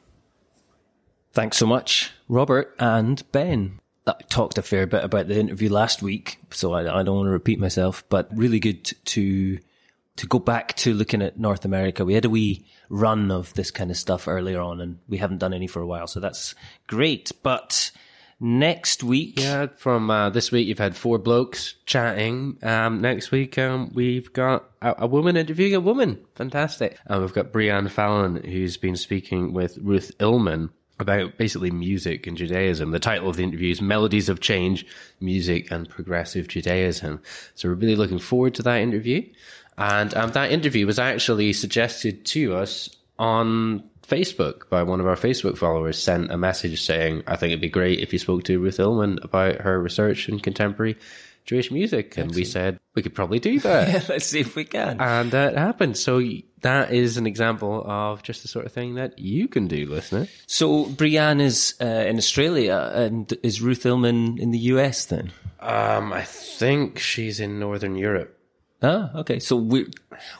Thanks 1.33 1.57
so 1.57 1.65
much, 1.65 2.11
Robert 2.29 2.75
and 2.77 3.23
Ben. 3.31 3.79
I 4.05 4.13
talked 4.29 4.59
a 4.59 4.61
fair 4.61 4.85
bit 4.85 5.03
about 5.03 5.29
the 5.29 5.39
interview 5.39 5.71
last 5.71 6.03
week, 6.03 6.37
so 6.51 6.73
I, 6.73 6.99
I 6.99 7.01
don't 7.01 7.15
want 7.15 7.25
to 7.25 7.31
repeat 7.31 7.59
myself, 7.59 8.03
but 8.07 8.29
really 8.31 8.59
good 8.59 8.83
to 9.05 9.57
to 10.17 10.27
go 10.27 10.39
back 10.39 10.75
to 10.77 10.93
looking 10.93 11.21
at 11.21 11.39
North 11.39 11.65
America. 11.65 12.05
We 12.05 12.13
had 12.13 12.25
a 12.25 12.29
wee 12.29 12.65
run 12.89 13.31
of 13.31 13.53
this 13.53 13.71
kind 13.71 13.91
of 13.91 13.97
stuff 13.97 14.27
earlier 14.27 14.61
on, 14.61 14.79
and 14.81 14.99
we 15.07 15.17
haven't 15.17 15.39
done 15.39 15.53
any 15.53 15.67
for 15.67 15.81
a 15.81 15.87
while, 15.87 16.07
so 16.07 16.19
that's 16.19 16.55
great. 16.87 17.31
But 17.43 17.91
next 18.39 19.03
week, 19.03 19.39
Yeah, 19.39 19.67
from 19.77 20.09
uh, 20.09 20.29
this 20.29 20.51
week 20.51 20.67
you've 20.67 20.77
had 20.77 20.95
four 20.95 21.17
blokes 21.17 21.75
chatting. 21.85 22.57
Um, 22.63 23.01
next 23.01 23.31
week 23.31 23.57
um, 23.57 23.91
we've 23.93 24.31
got 24.33 24.65
a, 24.81 24.95
a 24.99 25.07
woman 25.07 25.37
interviewing 25.37 25.75
a 25.75 25.79
woman. 25.79 26.19
Fantastic. 26.35 26.97
And 27.05 27.21
we've 27.21 27.33
got 27.33 27.51
Breann 27.51 27.89
Fallon 27.89 28.43
who's 28.43 28.77
been 28.77 28.97
speaking 28.97 29.53
with 29.53 29.77
Ruth 29.81 30.11
Illman 30.19 30.69
about 30.99 31.37
basically 31.37 31.71
music 31.71 32.25
and 32.25 32.37
Judaism. 32.37 32.91
The 32.91 32.99
title 32.99 33.29
of 33.29 33.35
the 33.35 33.43
interview 33.43 33.71
is 33.71 33.81
Melodies 33.81 34.29
of 34.29 34.39
Change, 34.39 34.85
Music 35.19 35.69
and 35.71 35.89
Progressive 35.89 36.47
Judaism. 36.47 37.21
So 37.53 37.67
we're 37.69 37.75
really 37.75 37.97
looking 37.97 38.19
forward 38.19 38.55
to 38.55 38.63
that 38.63 38.79
interview. 38.79 39.27
And 39.77 40.13
um, 40.15 40.31
that 40.31 40.51
interview 40.51 40.85
was 40.85 40.99
actually 40.99 41.53
suggested 41.53 42.25
to 42.27 42.55
us 42.55 42.89
on 43.19 43.83
Facebook 44.07 44.69
by 44.69 44.83
one 44.83 44.99
of 44.99 45.07
our 45.07 45.15
Facebook 45.15 45.57
followers 45.57 46.01
sent 46.01 46.31
a 46.31 46.37
message 46.37 46.81
saying, 46.81 47.23
I 47.27 47.35
think 47.35 47.51
it'd 47.51 47.61
be 47.61 47.69
great 47.69 47.99
if 47.99 48.13
you 48.13 48.19
spoke 48.19 48.43
to 48.43 48.59
Ruth 48.59 48.77
Illman 48.77 49.23
about 49.23 49.61
her 49.61 49.81
research 49.81 50.29
in 50.29 50.39
contemporary 50.39 50.97
Jewish 51.45 51.71
music. 51.71 52.17
And 52.17 52.33
we 52.33 52.45
said, 52.45 52.79
we 52.95 53.01
could 53.01 53.13
probably 53.13 53.39
do 53.39 53.59
that. 53.59 54.09
let's 54.09 54.25
see 54.25 54.39
if 54.39 54.55
we 54.55 54.63
can. 54.63 54.99
and 54.99 55.31
that 55.31 55.57
happened. 55.57 55.97
So 55.97 56.21
that 56.61 56.91
is 56.91 57.17
an 57.17 57.27
example 57.27 57.83
of 57.85 58.23
just 58.23 58.41
the 58.41 58.47
sort 58.47 58.65
of 58.65 58.71
thing 58.71 58.95
that 58.95 59.19
you 59.19 59.47
can 59.47 59.67
do, 59.67 59.85
listener. 59.85 60.27
So 60.47 60.85
Breann 60.85 61.41
is 61.41 61.75
uh, 61.81 61.85
in 61.85 62.17
Australia, 62.17 62.91
and 62.93 63.31
is 63.43 63.61
Ruth 63.61 63.83
Illman 63.83 64.39
in 64.39 64.51
the 64.51 64.59
US 64.59 65.05
then? 65.05 65.31
Um, 65.59 66.13
I 66.13 66.23
think 66.23 66.99
she's 66.99 67.39
in 67.39 67.59
Northern 67.59 67.95
Europe. 67.95 68.34
Ah, 68.81 69.09
okay. 69.15 69.39
So 69.39 69.55
we're, 69.55 69.87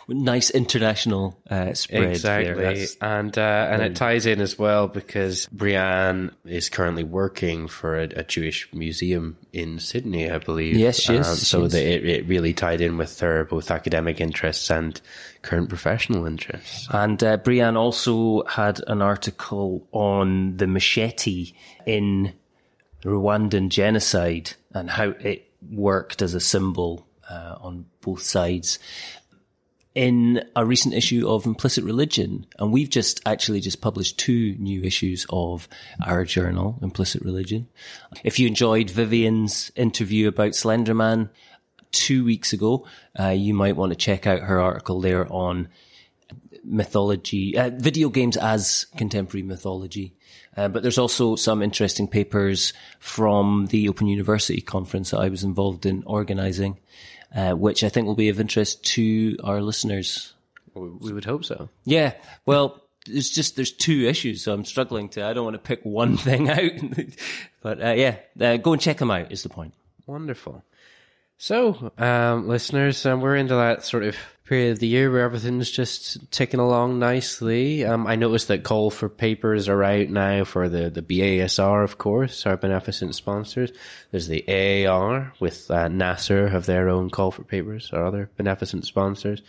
we're 0.07 0.15
nice 0.15 0.49
international 0.49 1.39
uh, 1.49 1.73
spread 1.73 2.11
exactly, 2.11 2.53
there. 2.53 2.87
And 3.01 3.35
uh, 3.37 3.67
and 3.71 3.81
it 3.81 3.95
ties 3.95 4.25
in 4.25 4.41
as 4.41 4.59
well 4.59 4.87
because 4.87 5.47
Breann 5.47 6.31
is 6.43 6.69
currently 6.69 7.03
working 7.03 7.67
for 7.67 7.97
a, 7.97 8.03
a 8.03 8.23
Jewish 8.23 8.71
museum 8.73 9.37
in 9.53 9.79
Sydney, 9.79 10.29
I 10.29 10.37
believe. 10.37 10.75
Yes, 10.75 10.99
she 10.99 11.15
is, 11.15 11.27
Um, 11.27 11.35
so 11.35 11.67
that 11.67 11.81
it, 11.81 12.05
it 12.05 12.27
really 12.27 12.53
tied 12.53 12.81
in 12.81 12.97
with 12.97 13.19
her 13.21 13.45
both 13.45 13.71
academic 13.71 14.19
interests 14.19 14.69
and 14.69 14.99
current 15.41 15.69
professional 15.69 16.25
interests. 16.25 16.87
And 16.91 17.23
uh, 17.23 17.37
Breann 17.37 17.77
also 17.77 18.43
had 18.45 18.81
an 18.87 19.01
article 19.01 19.87
on 19.91 20.57
the 20.57 20.67
machete 20.67 21.53
in 21.85 22.33
Rwandan 23.03 23.69
genocide 23.69 24.51
and 24.73 24.89
how 24.89 25.09
it 25.19 25.49
worked 25.71 26.21
as 26.21 26.33
a 26.33 26.39
symbol 26.39 27.04
uh, 27.29 27.55
on 27.59 27.85
both 28.01 28.21
sides 28.21 28.79
in 29.95 30.43
a 30.57 30.65
recent 30.65 30.93
issue 30.93 31.27
of 31.27 31.45
Implicit 31.45 31.83
Religion. 31.83 32.45
And 32.59 32.71
we've 32.71 32.89
just 32.89 33.21
actually 33.25 33.61
just 33.61 33.79
published 33.79 34.19
two 34.19 34.55
new 34.59 34.83
issues 34.83 35.25
of 35.29 35.69
our 36.05 36.25
journal, 36.25 36.77
Implicit 36.81 37.21
Religion. 37.21 37.69
If 38.23 38.37
you 38.37 38.47
enjoyed 38.47 38.89
Vivian's 38.89 39.71
interview 39.75 40.27
about 40.27 40.51
Slenderman 40.51 41.29
two 41.91 42.25
weeks 42.25 42.51
ago, 42.51 42.85
uh, 43.17 43.29
you 43.29 43.53
might 43.53 43.77
want 43.77 43.93
to 43.93 43.95
check 43.95 44.27
out 44.27 44.41
her 44.41 44.59
article 44.59 44.99
there 44.99 45.31
on 45.31 45.69
mythology, 46.65 47.57
uh, 47.57 47.69
video 47.73 48.09
games 48.09 48.35
as 48.35 48.87
contemporary 48.97 49.43
mythology. 49.43 50.13
Uh, 50.57 50.67
but 50.67 50.81
there's 50.81 50.97
also 50.97 51.35
some 51.35 51.61
interesting 51.61 52.07
papers 52.07 52.73
from 52.99 53.67
the 53.67 53.87
Open 53.87 54.07
University 54.07 54.61
conference 54.61 55.11
that 55.11 55.19
I 55.19 55.29
was 55.29 55.43
involved 55.43 55.85
in 55.85 56.03
organizing, 56.05 56.79
uh, 57.33 57.53
which 57.53 57.83
I 57.83 57.89
think 57.89 58.07
will 58.07 58.15
be 58.15 58.29
of 58.29 58.39
interest 58.39 58.83
to 58.95 59.37
our 59.43 59.61
listeners. 59.61 60.33
We 60.73 61.13
would 61.13 61.25
hope 61.25 61.45
so. 61.45 61.69
Yeah, 61.85 62.13
well, 62.45 62.81
it's 63.07 63.29
just 63.29 63.55
there's 63.55 63.71
two 63.71 64.05
issues, 64.07 64.43
so 64.43 64.53
I'm 64.53 64.65
struggling 64.65 65.09
to. 65.09 65.25
I 65.25 65.33
don't 65.33 65.45
want 65.45 65.55
to 65.55 65.59
pick 65.59 65.83
one 65.83 66.17
thing 66.27 66.49
out, 66.49 66.71
but 67.61 67.81
uh, 67.83 67.91
yeah, 67.91 68.17
uh, 68.39 68.57
go 68.57 68.73
and 68.73 68.81
check 68.81 68.97
them 68.97 69.11
out. 69.11 69.31
Is 69.31 69.43
the 69.43 69.49
point? 69.49 69.73
Wonderful. 70.05 70.63
So, 71.37 71.91
um, 71.97 72.47
listeners, 72.47 73.05
um, 73.05 73.21
we're 73.21 73.35
into 73.35 73.55
that 73.55 73.83
sort 73.83 74.03
of 74.03 74.15
period 74.45 74.73
of 74.73 74.79
the 74.79 74.87
year 74.87 75.11
where 75.11 75.23
everything's 75.23 75.71
just 75.71 76.31
ticking 76.31 76.59
along 76.59 76.99
nicely. 76.99 77.83
Um, 77.83 78.05
I 78.07 78.15
noticed 78.15 78.47
that 78.47 78.63
call 78.63 78.91
for 78.91 79.09
papers 79.09 79.67
are 79.67 79.83
out 79.83 80.07
now 80.09 80.43
for 80.43 80.69
the, 80.69 80.89
the 80.89 81.01
BASR, 81.01 81.83
of 81.83 81.97
course, 81.97 82.45
our 82.45 82.55
beneficent 82.55 83.15
sponsors. 83.15 83.71
There's 84.11 84.27
the 84.27 84.45
AAR 84.87 85.33
with 85.39 85.69
uh, 85.69 85.87
NAASR 85.87 86.51
have 86.51 86.67
their 86.67 86.89
own 86.89 87.09
call 87.09 87.31
for 87.31 87.43
papers, 87.43 87.89
our 87.91 88.05
other 88.05 88.29
beneficent 88.37 88.85
sponsors. 88.85 89.41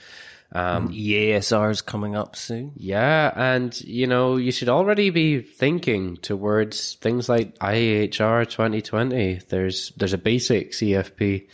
Um, 0.52 0.88
EASR 0.88 1.70
is 1.70 1.82
coming 1.82 2.16
up 2.16 2.36
soon. 2.36 2.72
yeah, 2.76 3.32
and 3.34 3.78
you 3.80 4.06
know, 4.06 4.36
you 4.36 4.52
should 4.52 4.68
already 4.68 5.10
be 5.10 5.40
thinking 5.40 6.16
towards 6.16 6.94
things 6.94 7.28
like 7.28 7.58
IAHR 7.58 8.48
2020. 8.48 9.40
There's 9.48 9.92
there's 9.96 10.12
a 10.12 10.18
basic 10.18 10.70
CFP 10.70 11.48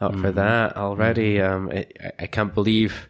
up 0.00 0.12
for 0.12 0.28
mm-hmm. 0.28 0.36
that 0.36 0.76
already. 0.76 1.36
Mm-hmm. 1.36 1.54
Um, 1.54 1.72
it, 1.72 2.14
I- 2.18 2.26
can't 2.26 2.54
believe 2.54 3.08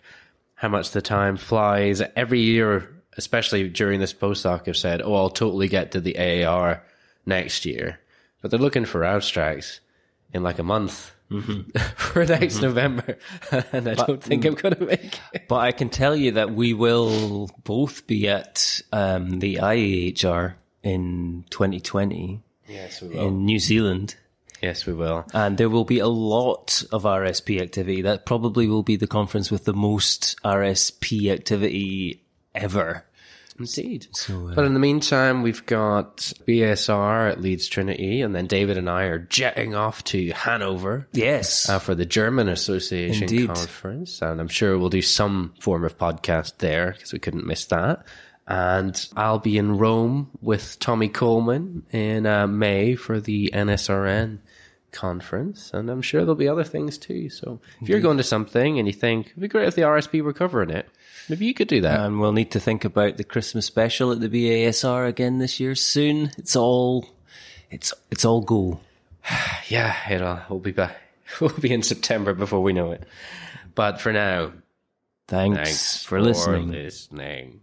how 0.54 0.68
much 0.68 0.90
the 0.90 1.02
time 1.02 1.36
flies. 1.36 2.02
Every 2.16 2.40
year, 2.40 2.88
especially 3.16 3.68
during 3.68 4.00
this 4.00 4.12
postdoc, 4.12 4.68
I've 4.68 4.76
said, 4.76 5.02
"Oh, 5.02 5.14
I'll 5.14 5.30
totally 5.30 5.68
get 5.68 5.92
to 5.92 6.00
the 6.00 6.44
AAR 6.44 6.82
next 7.26 7.64
year," 7.64 8.00
but 8.40 8.50
they're 8.50 8.60
looking 8.60 8.84
for 8.84 9.04
abstracts 9.04 9.80
in 10.32 10.42
like 10.42 10.58
a 10.58 10.64
month. 10.64 11.12
Mm-hmm. 11.30 11.78
for 11.96 12.24
next 12.24 12.62
November, 12.62 13.18
and 13.72 13.86
I 13.86 13.94
don't 13.94 14.22
think 14.22 14.44
mm. 14.44 14.46
I'm 14.46 14.54
going 14.54 14.74
to 14.76 14.86
make 14.86 15.20
it. 15.34 15.46
But 15.46 15.56
I 15.56 15.72
can 15.72 15.90
tell 15.90 16.16
you 16.16 16.32
that 16.32 16.54
we 16.54 16.72
will 16.72 17.50
both 17.64 18.06
be 18.06 18.28
at 18.28 18.80
um, 18.92 19.38
the 19.40 19.56
IAHR 19.56 20.54
in 20.82 21.44
2020 21.50 22.42
Yes, 22.66 23.02
we 23.02 23.08
will. 23.08 23.26
in 23.26 23.44
New 23.44 23.58
Zealand. 23.58 24.16
Yes, 24.62 24.86
we 24.86 24.92
will. 24.92 25.24
And 25.32 25.56
there 25.58 25.68
will 25.68 25.84
be 25.84 25.98
a 26.00 26.08
lot 26.08 26.82
of 26.92 27.04
RSP 27.04 27.60
activity. 27.60 28.02
That 28.02 28.26
probably 28.26 28.66
will 28.68 28.82
be 28.82 28.96
the 28.96 29.06
conference 29.06 29.50
with 29.50 29.64
the 29.64 29.72
most 29.74 30.36
RSP 30.44 31.30
activity 31.32 32.22
ever. 32.54 33.04
Indeed. 33.58 34.06
but 34.54 34.64
in 34.64 34.72
the 34.74 34.78
meantime, 34.78 35.42
we've 35.42 35.66
got 35.66 36.18
BSR 36.46 37.32
at 37.32 37.40
Leeds 37.40 37.66
Trinity, 37.66 38.20
and 38.22 38.32
then 38.32 38.46
David 38.46 38.78
and 38.78 38.88
I 38.88 39.04
are 39.04 39.18
jetting 39.18 39.74
off 39.74 40.04
to 40.04 40.30
Hanover 40.30 41.08
Yes. 41.12 41.68
uh, 41.68 41.80
for 41.80 41.96
the 41.96 42.06
German 42.06 42.48
Association 42.48 43.24
Indeed. 43.24 43.48
conference, 43.48 44.22
and 44.22 44.40
I'm 44.40 44.46
sure 44.46 44.78
we'll 44.78 44.90
do 44.90 45.02
some 45.02 45.54
form 45.60 45.84
of 45.84 45.98
podcast 45.98 46.58
there 46.58 46.92
because 46.92 47.12
we 47.12 47.18
couldn't 47.18 47.46
miss 47.48 47.64
that. 47.66 48.04
And 48.48 49.08
I'll 49.14 49.38
be 49.38 49.58
in 49.58 49.76
Rome 49.76 50.30
with 50.40 50.78
Tommy 50.78 51.08
Coleman 51.08 51.84
in 51.92 52.24
uh, 52.24 52.46
May 52.46 52.94
for 52.94 53.20
the 53.20 53.50
NSRN 53.52 54.38
conference, 54.90 55.70
and 55.74 55.90
I'm 55.90 56.00
sure 56.00 56.22
there'll 56.22 56.34
be 56.34 56.48
other 56.48 56.64
things 56.64 56.96
too. 56.96 57.28
So 57.28 57.60
if 57.82 57.90
you're 57.90 58.00
going 58.00 58.16
to 58.16 58.22
something 58.22 58.78
and 58.78 58.88
you 58.88 58.94
think 58.94 59.28
it'd 59.28 59.40
be 59.40 59.48
great 59.48 59.68
if 59.68 59.74
the 59.74 59.82
RSP 59.82 60.22
were 60.22 60.32
covering 60.32 60.70
it, 60.70 60.88
maybe 61.28 61.44
you 61.44 61.52
could 61.52 61.68
do 61.68 61.82
that. 61.82 62.00
And 62.00 62.20
we'll 62.20 62.32
need 62.32 62.50
to 62.52 62.60
think 62.60 62.86
about 62.86 63.18
the 63.18 63.24
Christmas 63.24 63.66
special 63.66 64.12
at 64.12 64.20
the 64.20 64.30
BASR 64.30 65.06
again 65.06 65.38
this 65.38 65.60
year 65.60 65.74
soon. 65.74 66.30
It's 66.38 66.56
all, 66.56 67.06
it's 67.70 67.92
it's 68.10 68.24
all 68.24 68.40
go. 68.40 68.80
yeah, 69.68 69.94
it'll 70.10 70.40
we'll 70.48 70.60
be 70.60 70.72
back. 70.72 70.96
We'll 71.42 71.50
be 71.50 71.74
in 71.74 71.82
September 71.82 72.32
before 72.32 72.62
we 72.62 72.72
know 72.72 72.92
it. 72.92 73.04
But 73.74 74.00
for 74.00 74.14
now, 74.14 74.52
Thanks, 75.26 75.58
thanks 75.58 76.02
for 76.02 76.22
listening. 76.22 76.70
listening. 76.70 77.60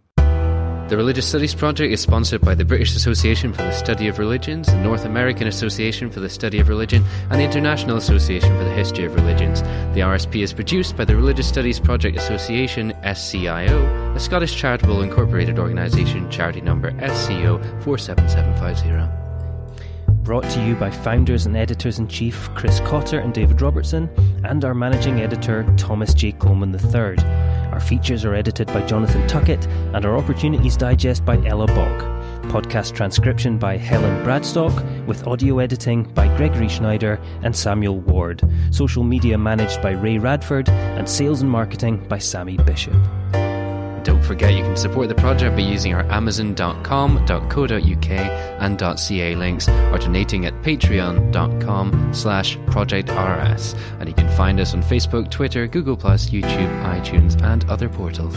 The 0.88 0.96
Religious 0.96 1.26
Studies 1.26 1.52
Project 1.52 1.92
is 1.92 2.00
sponsored 2.00 2.42
by 2.42 2.54
the 2.54 2.64
British 2.64 2.94
Association 2.94 3.52
for 3.52 3.62
the 3.62 3.72
Study 3.72 4.06
of 4.06 4.20
Religions, 4.20 4.68
the 4.68 4.78
North 4.78 5.04
American 5.04 5.48
Association 5.48 6.08
for 6.08 6.20
the 6.20 6.30
Study 6.30 6.60
of 6.60 6.68
Religion, 6.68 7.02
and 7.28 7.40
the 7.40 7.44
International 7.44 7.96
Association 7.96 8.56
for 8.56 8.62
the 8.62 8.70
History 8.70 9.04
of 9.04 9.16
Religions. 9.16 9.62
The 9.62 10.02
RSP 10.02 10.44
is 10.44 10.52
produced 10.52 10.96
by 10.96 11.04
the 11.04 11.16
Religious 11.16 11.48
Studies 11.48 11.80
Project 11.80 12.16
Association, 12.16 12.92
SCIO, 13.02 14.14
a 14.14 14.20
Scottish 14.20 14.54
charitable 14.54 15.02
incorporated 15.02 15.58
organisation, 15.58 16.30
charity 16.30 16.60
number 16.60 16.92
SCO 17.00 17.58
47750. 17.82 19.26
Brought 20.22 20.48
to 20.50 20.64
you 20.64 20.76
by 20.76 20.92
founders 20.92 21.46
and 21.46 21.56
editors 21.56 21.98
in 21.98 22.06
chief 22.06 22.48
Chris 22.54 22.78
Cotter 22.80 23.18
and 23.18 23.34
David 23.34 23.60
Robertson, 23.60 24.08
and 24.44 24.64
our 24.64 24.74
managing 24.74 25.20
editor 25.20 25.64
Thomas 25.76 26.14
J. 26.14 26.30
Coleman 26.30 26.72
III. 26.72 27.16
Our 27.76 27.80
features 27.80 28.24
are 28.24 28.34
edited 28.34 28.68
by 28.68 28.86
Jonathan 28.86 29.28
Tuckett, 29.28 29.66
and 29.92 30.06
our 30.06 30.16
Opportunities 30.16 30.78
Digest 30.78 31.26
by 31.26 31.36
Ella 31.44 31.66
Bock. 31.66 32.00
Podcast 32.44 32.94
transcription 32.94 33.58
by 33.58 33.76
Helen 33.76 34.24
Bradstock, 34.24 35.04
with 35.04 35.26
audio 35.26 35.58
editing 35.58 36.04
by 36.14 36.34
Gregory 36.38 36.68
Schneider 36.68 37.20
and 37.42 37.54
Samuel 37.54 38.00
Ward. 38.00 38.40
Social 38.70 39.04
media 39.04 39.36
managed 39.36 39.82
by 39.82 39.90
Ray 39.90 40.16
Radford, 40.16 40.70
and 40.70 41.06
sales 41.06 41.42
and 41.42 41.50
marketing 41.50 41.98
by 42.08 42.16
Sammy 42.16 42.56
Bishop. 42.56 42.96
Don't 44.06 44.22
forget 44.22 44.54
you 44.54 44.62
can 44.62 44.76
support 44.76 45.08
the 45.08 45.16
project 45.16 45.56
by 45.56 45.62
using 45.62 45.92
our 45.92 46.04
amazon.com.co.uk 46.12 48.10
and 48.10 48.98
.ca 49.00 49.34
links 49.34 49.68
or 49.68 49.98
donating 49.98 50.46
at 50.46 50.54
patreon.com 50.62 52.14
slash 52.14 52.56
projectrs. 52.68 53.76
And 53.98 54.08
you 54.08 54.14
can 54.14 54.28
find 54.36 54.60
us 54.60 54.74
on 54.74 54.82
Facebook, 54.84 55.28
Twitter, 55.28 55.66
Google+, 55.66 55.96
YouTube, 55.96 56.84
iTunes 56.84 57.42
and 57.42 57.68
other 57.68 57.88
portals. 57.88 58.36